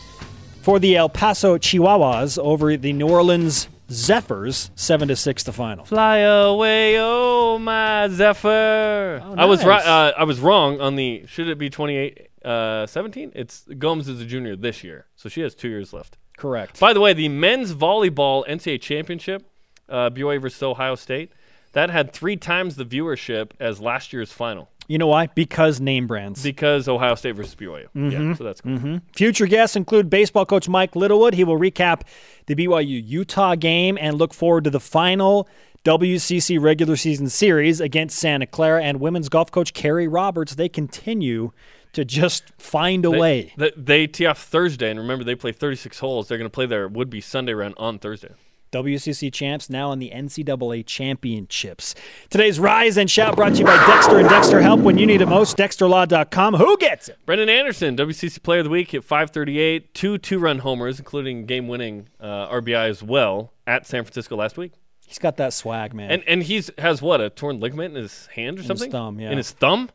for 0.65 0.79
the 0.79 0.97
El 0.97 1.11
Paso 1.11 1.59
Chihuahuas 1.59 2.39
over 2.39 2.75
the 2.79 2.95
New 2.95 3.07
Orleans 3.07 3.69
Zephyrs, 3.91 4.71
seven 4.75 5.09
to 5.09 5.17
six, 5.17 5.43
the 5.43 5.53
final. 5.53 5.85
Fly 5.85 6.17
away, 6.21 6.97
oh 6.99 7.59
my 7.59 8.09
Zephyr! 8.09 9.21
Oh, 9.23 9.35
I 9.37 9.45
was 9.45 9.61
nice. 9.61 9.69
right. 9.69 9.87
Uh, 9.87 10.13
I 10.17 10.25
was 10.25 10.41
wrong 10.41 10.81
on 10.81 10.97
the. 10.97 11.27
Should 11.27 11.49
it 11.49 11.59
be 11.59 11.69
28, 11.69 12.29
uh, 12.47 12.87
17? 12.87 13.33
It's 13.35 13.67
Gomes 13.79 14.09
is 14.09 14.23
a 14.23 14.25
junior 14.25 14.57
this 14.57 14.83
year, 14.83 15.05
so 15.17 15.29
she 15.29 15.43
has 15.43 15.55
two 15.55 15.69
years 15.69 15.93
left. 15.93 16.17
Correct. 16.39 16.81
By 16.81 16.95
the 16.95 17.01
way, 17.01 17.13
the 17.13 17.29
men's 17.29 17.75
volleyball 17.75 18.49
NCAA 18.49 18.81
championship, 18.81 19.47
uh, 19.91 20.09
BYU 20.09 20.41
versus 20.41 20.63
Ohio 20.63 20.95
State, 20.95 21.31
that 21.73 21.91
had 21.91 22.11
three 22.15 22.37
times 22.39 22.77
the 22.77 22.87
viewership 22.87 23.51
as 23.61 23.83
last 23.83 24.15
year's 24.15 24.33
final 24.33 24.71
You 24.87 24.99
know 24.99 25.07
why? 25.07 25.29
Because 25.29 25.81
name 25.81 26.07
brands. 26.07 26.43
because 26.43 26.89
Ohio 26.89 27.15
State 27.15 27.37
versus 27.37 27.55
BYU. 27.55 27.85
Mm-hmm. 27.97 28.11
Yeah, 28.11 28.35
so 28.35 28.45
that's 28.45 28.61
cool. 28.61 29.01
Future 29.15 29.47
guests 29.47 29.77
include 29.77 30.11
baseball 30.11 30.45
coach 30.47 30.69
Mike 30.69 30.95
Littlewood. 30.95 31.35
He 31.35 31.45
will 31.45 31.59
recap 31.59 32.03
the 32.47 32.55
BYU 32.55 33.03
Utah 33.07 33.55
game 33.55 33.97
and 34.01 34.19
look 34.19 34.35
forward 34.35 34.65
to 34.65 34.71
the 34.71 34.81
final 34.81 35.49
WCC 35.85 36.61
regular 36.61 36.97
season 36.97 37.29
series 37.29 37.81
against 37.81 38.19
Santa 38.19 38.47
Clara. 38.47 38.83
And 38.83 39.01
women's 39.01 39.29
golf 39.29 39.51
coach 39.51 39.73
Carrie 39.75 40.09
Roberts. 40.09 40.55
They 40.55 40.69
continue 40.69 41.53
to 41.93 42.05
just 42.05 42.53
find 42.59 43.05
a 43.05 43.11
They, 43.11 43.19
way. 43.19 43.53
They, 43.57 43.73
they 43.77 44.07
tee 44.07 44.27
off 44.27 44.43
Thursday, 44.43 44.91
and 44.91 44.99
remember 44.99 45.25
they 45.25 45.35
play 45.37 45.53
36 45.53 45.99
holes. 46.01 46.27
They're 46.29 46.39
going 46.39 46.51
to 46.51 46.55
play 46.55 46.67
their 46.67 46.89
would-be 46.89 47.21
Sunday 47.21 47.55
round 47.55 47.75
on 47.77 47.99
Thursday. 47.99 48.31
WCC 48.75 49.33
champs 49.33 49.71
now 49.71 49.93
in 49.93 50.01
the 50.01 50.11
NCAA 50.11 50.85
championships. 50.85 51.95
Today's 52.29 52.59
Rise 52.59 52.97
and 52.97 53.09
Shout 53.09 53.37
brought 53.37 53.53
to 53.53 53.59
you 53.61 53.65
by 53.65 53.77
Dexter 53.87 54.19
and 54.19 54.29
Dexter 54.29 54.61
Help 54.61 54.81
when 54.81 54.99
you 54.99 55.07
need 55.07 55.21
it 55.21 55.27
most. 55.27 55.57
DexterLaw.com. 55.57 56.55
Who 56.55 56.77
gets 56.79 57.09
it? 57.09 57.19
Brennan 57.25 57.49
Anderson, 57.49 57.97
WCC 57.97 58.43
Player 58.43 58.61
of 58.61 58.65
the 58.65 58.71
Week, 58.71 58.93
at 58.93 59.05
538, 59.05 59.95
two 59.95 60.19
two-run 60.19 60.59
homers, 60.59 60.99
including 60.99 61.47
game-winning 61.47 62.09
uh, 62.19 62.49
RBI 62.49 62.89
as 62.89 63.01
well 63.01 63.53
at 63.65 63.87
San 63.87 64.03
Francisco 64.03 64.35
last 64.35 64.57
week. 64.57 64.73
He's 65.07 65.21
got 65.21 65.37
that 65.37 65.53
swag, 65.53 65.95
man. 65.95 66.11
And 66.11 66.25
and 66.27 66.43
he's 66.43 66.71
has 66.79 67.01
what 67.01 67.21
a 67.21 67.31
torn 67.31 67.61
ligament 67.61 67.97
in 67.97 68.03
his 68.03 68.27
hand 68.29 68.59
or 68.59 68.63
his 68.63 68.67
something 68.67 68.91
thumb, 68.91 69.21
yeah. 69.21 69.31
in 69.31 69.37
his 69.37 69.53
thumb, 69.53 69.91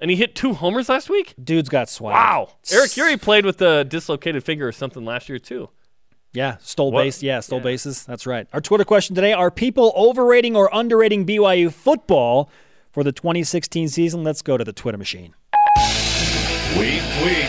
and 0.00 0.10
he 0.10 0.16
hit 0.16 0.34
two 0.34 0.52
homers 0.52 0.88
last 0.88 1.08
week. 1.08 1.32
Dude's 1.42 1.68
got 1.68 1.88
swag. 1.88 2.12
Wow, 2.12 2.50
Eric 2.70 2.96
Yuri 2.96 3.16
played 3.16 3.46
with 3.46 3.62
a 3.62 3.84
dislocated 3.84 4.44
finger 4.44 4.68
or 4.68 4.72
something 4.72 5.04
last 5.04 5.28
year 5.28 5.38
too. 5.38 5.70
Yeah, 6.34 6.56
stole 6.62 6.90
What? 6.92 7.02
base. 7.04 7.22
Yeah, 7.22 7.40
stole 7.40 7.58
Yeah. 7.58 7.64
bases. 7.64 8.04
That's 8.04 8.26
right. 8.26 8.46
Our 8.52 8.60
Twitter 8.60 8.84
question 8.84 9.14
today: 9.14 9.32
Are 9.32 9.50
people 9.50 9.92
overrating 9.94 10.56
or 10.56 10.70
underrating 10.72 11.24
BYU 11.26 11.70
football 11.70 12.48
for 12.90 13.04
the 13.04 13.12
2016 13.12 13.88
season? 13.88 14.24
Let's 14.24 14.40
go 14.42 14.56
to 14.56 14.64
the 14.64 14.72
Twitter 14.72 14.96
machine. 14.98 15.34
Tweet, 16.74 17.02
tweet. 17.20 17.46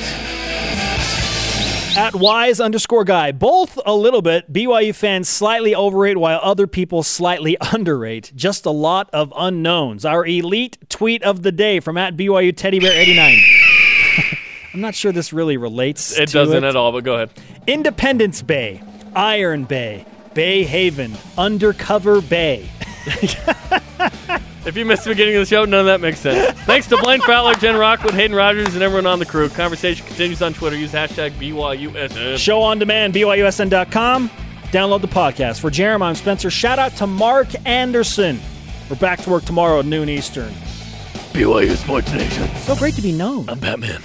At 1.95 2.15
wise 2.15 2.59
underscore 2.59 3.03
guy, 3.05 3.31
both 3.31 3.79
a 3.85 3.95
little 3.95 4.23
bit. 4.23 4.51
BYU 4.51 4.93
fans 4.95 5.29
slightly 5.29 5.75
overrate 5.75 6.17
while 6.17 6.39
other 6.41 6.65
people 6.65 7.03
slightly 7.03 7.55
underrate. 7.71 8.31
Just 8.35 8.65
a 8.65 8.71
lot 8.71 9.09
of 9.13 9.31
unknowns. 9.37 10.03
Our 10.03 10.25
elite 10.25 10.77
tweet 10.89 11.21
of 11.23 11.43
the 11.43 11.51
day 11.51 11.79
from 11.79 11.97
at 11.97 12.17
BYU 12.17 12.51
Teddy 12.55 12.79
Bear 12.79 12.99
89. 12.99 13.39
I'm 14.73 14.81
not 14.81 14.95
sure 14.95 15.11
this 15.11 15.31
really 15.31 15.55
relates. 15.55 16.17
It 16.17 16.29
to 16.29 16.33
doesn't 16.33 16.63
it. 16.63 16.67
at 16.67 16.75
all, 16.75 16.91
but 16.91 17.03
go 17.03 17.13
ahead. 17.13 17.29
Independence 17.67 18.41
Bay, 18.41 18.81
Iron 19.15 19.63
Bay, 19.65 20.05
Bay 20.33 20.63
Haven, 20.63 21.15
Undercover 21.37 22.21
Bay. 22.21 22.69
If 24.65 24.77
you 24.77 24.85
missed 24.85 25.03
the 25.03 25.09
beginning 25.09 25.35
of 25.35 25.41
the 25.41 25.45
show, 25.45 25.65
none 25.65 25.81
of 25.81 25.85
that 25.87 25.99
makes 25.99 26.19
sense. 26.19 26.57
Thanks 26.61 26.87
to 26.87 26.97
Blaine 26.97 27.19
Fowler, 27.21 27.53
Jen 27.55 27.75
Rockwood, 27.75 28.13
Hayden 28.13 28.33
Rogers, 28.35 28.73
and 28.75 28.81
everyone 28.81 29.05
on 29.05 29.19
the 29.19 29.25
crew. 29.25 29.49
Conversation 29.49 30.05
continues 30.07 30.41
on 30.41 30.53
Twitter. 30.53 30.77
Use 30.77 30.93
hashtag 30.93 31.31
BYUSN. 31.31 32.37
Show 32.37 32.61
on 32.61 32.79
demand, 32.79 33.13
BYUSN.com. 33.13 34.29
Download 34.71 35.01
the 35.01 35.07
podcast. 35.07 35.59
For 35.59 35.69
Jeremiah, 35.69 36.09
I'm 36.09 36.15
Spencer. 36.15 36.49
Shout 36.49 36.79
out 36.79 36.95
to 36.95 37.07
Mark 37.07 37.49
Anderson. 37.65 38.39
We're 38.89 38.95
back 38.95 39.19
to 39.23 39.29
work 39.29 39.43
tomorrow 39.43 39.79
at 39.79 39.85
noon 39.85 40.07
Eastern. 40.07 40.53
BYU 41.33 41.75
Sports 41.75 42.13
Nation. 42.13 42.47
So 42.61 42.75
great 42.75 42.93
to 42.95 43.01
be 43.01 43.11
known. 43.11 43.49
I'm 43.49 43.59
Batman. 43.59 44.03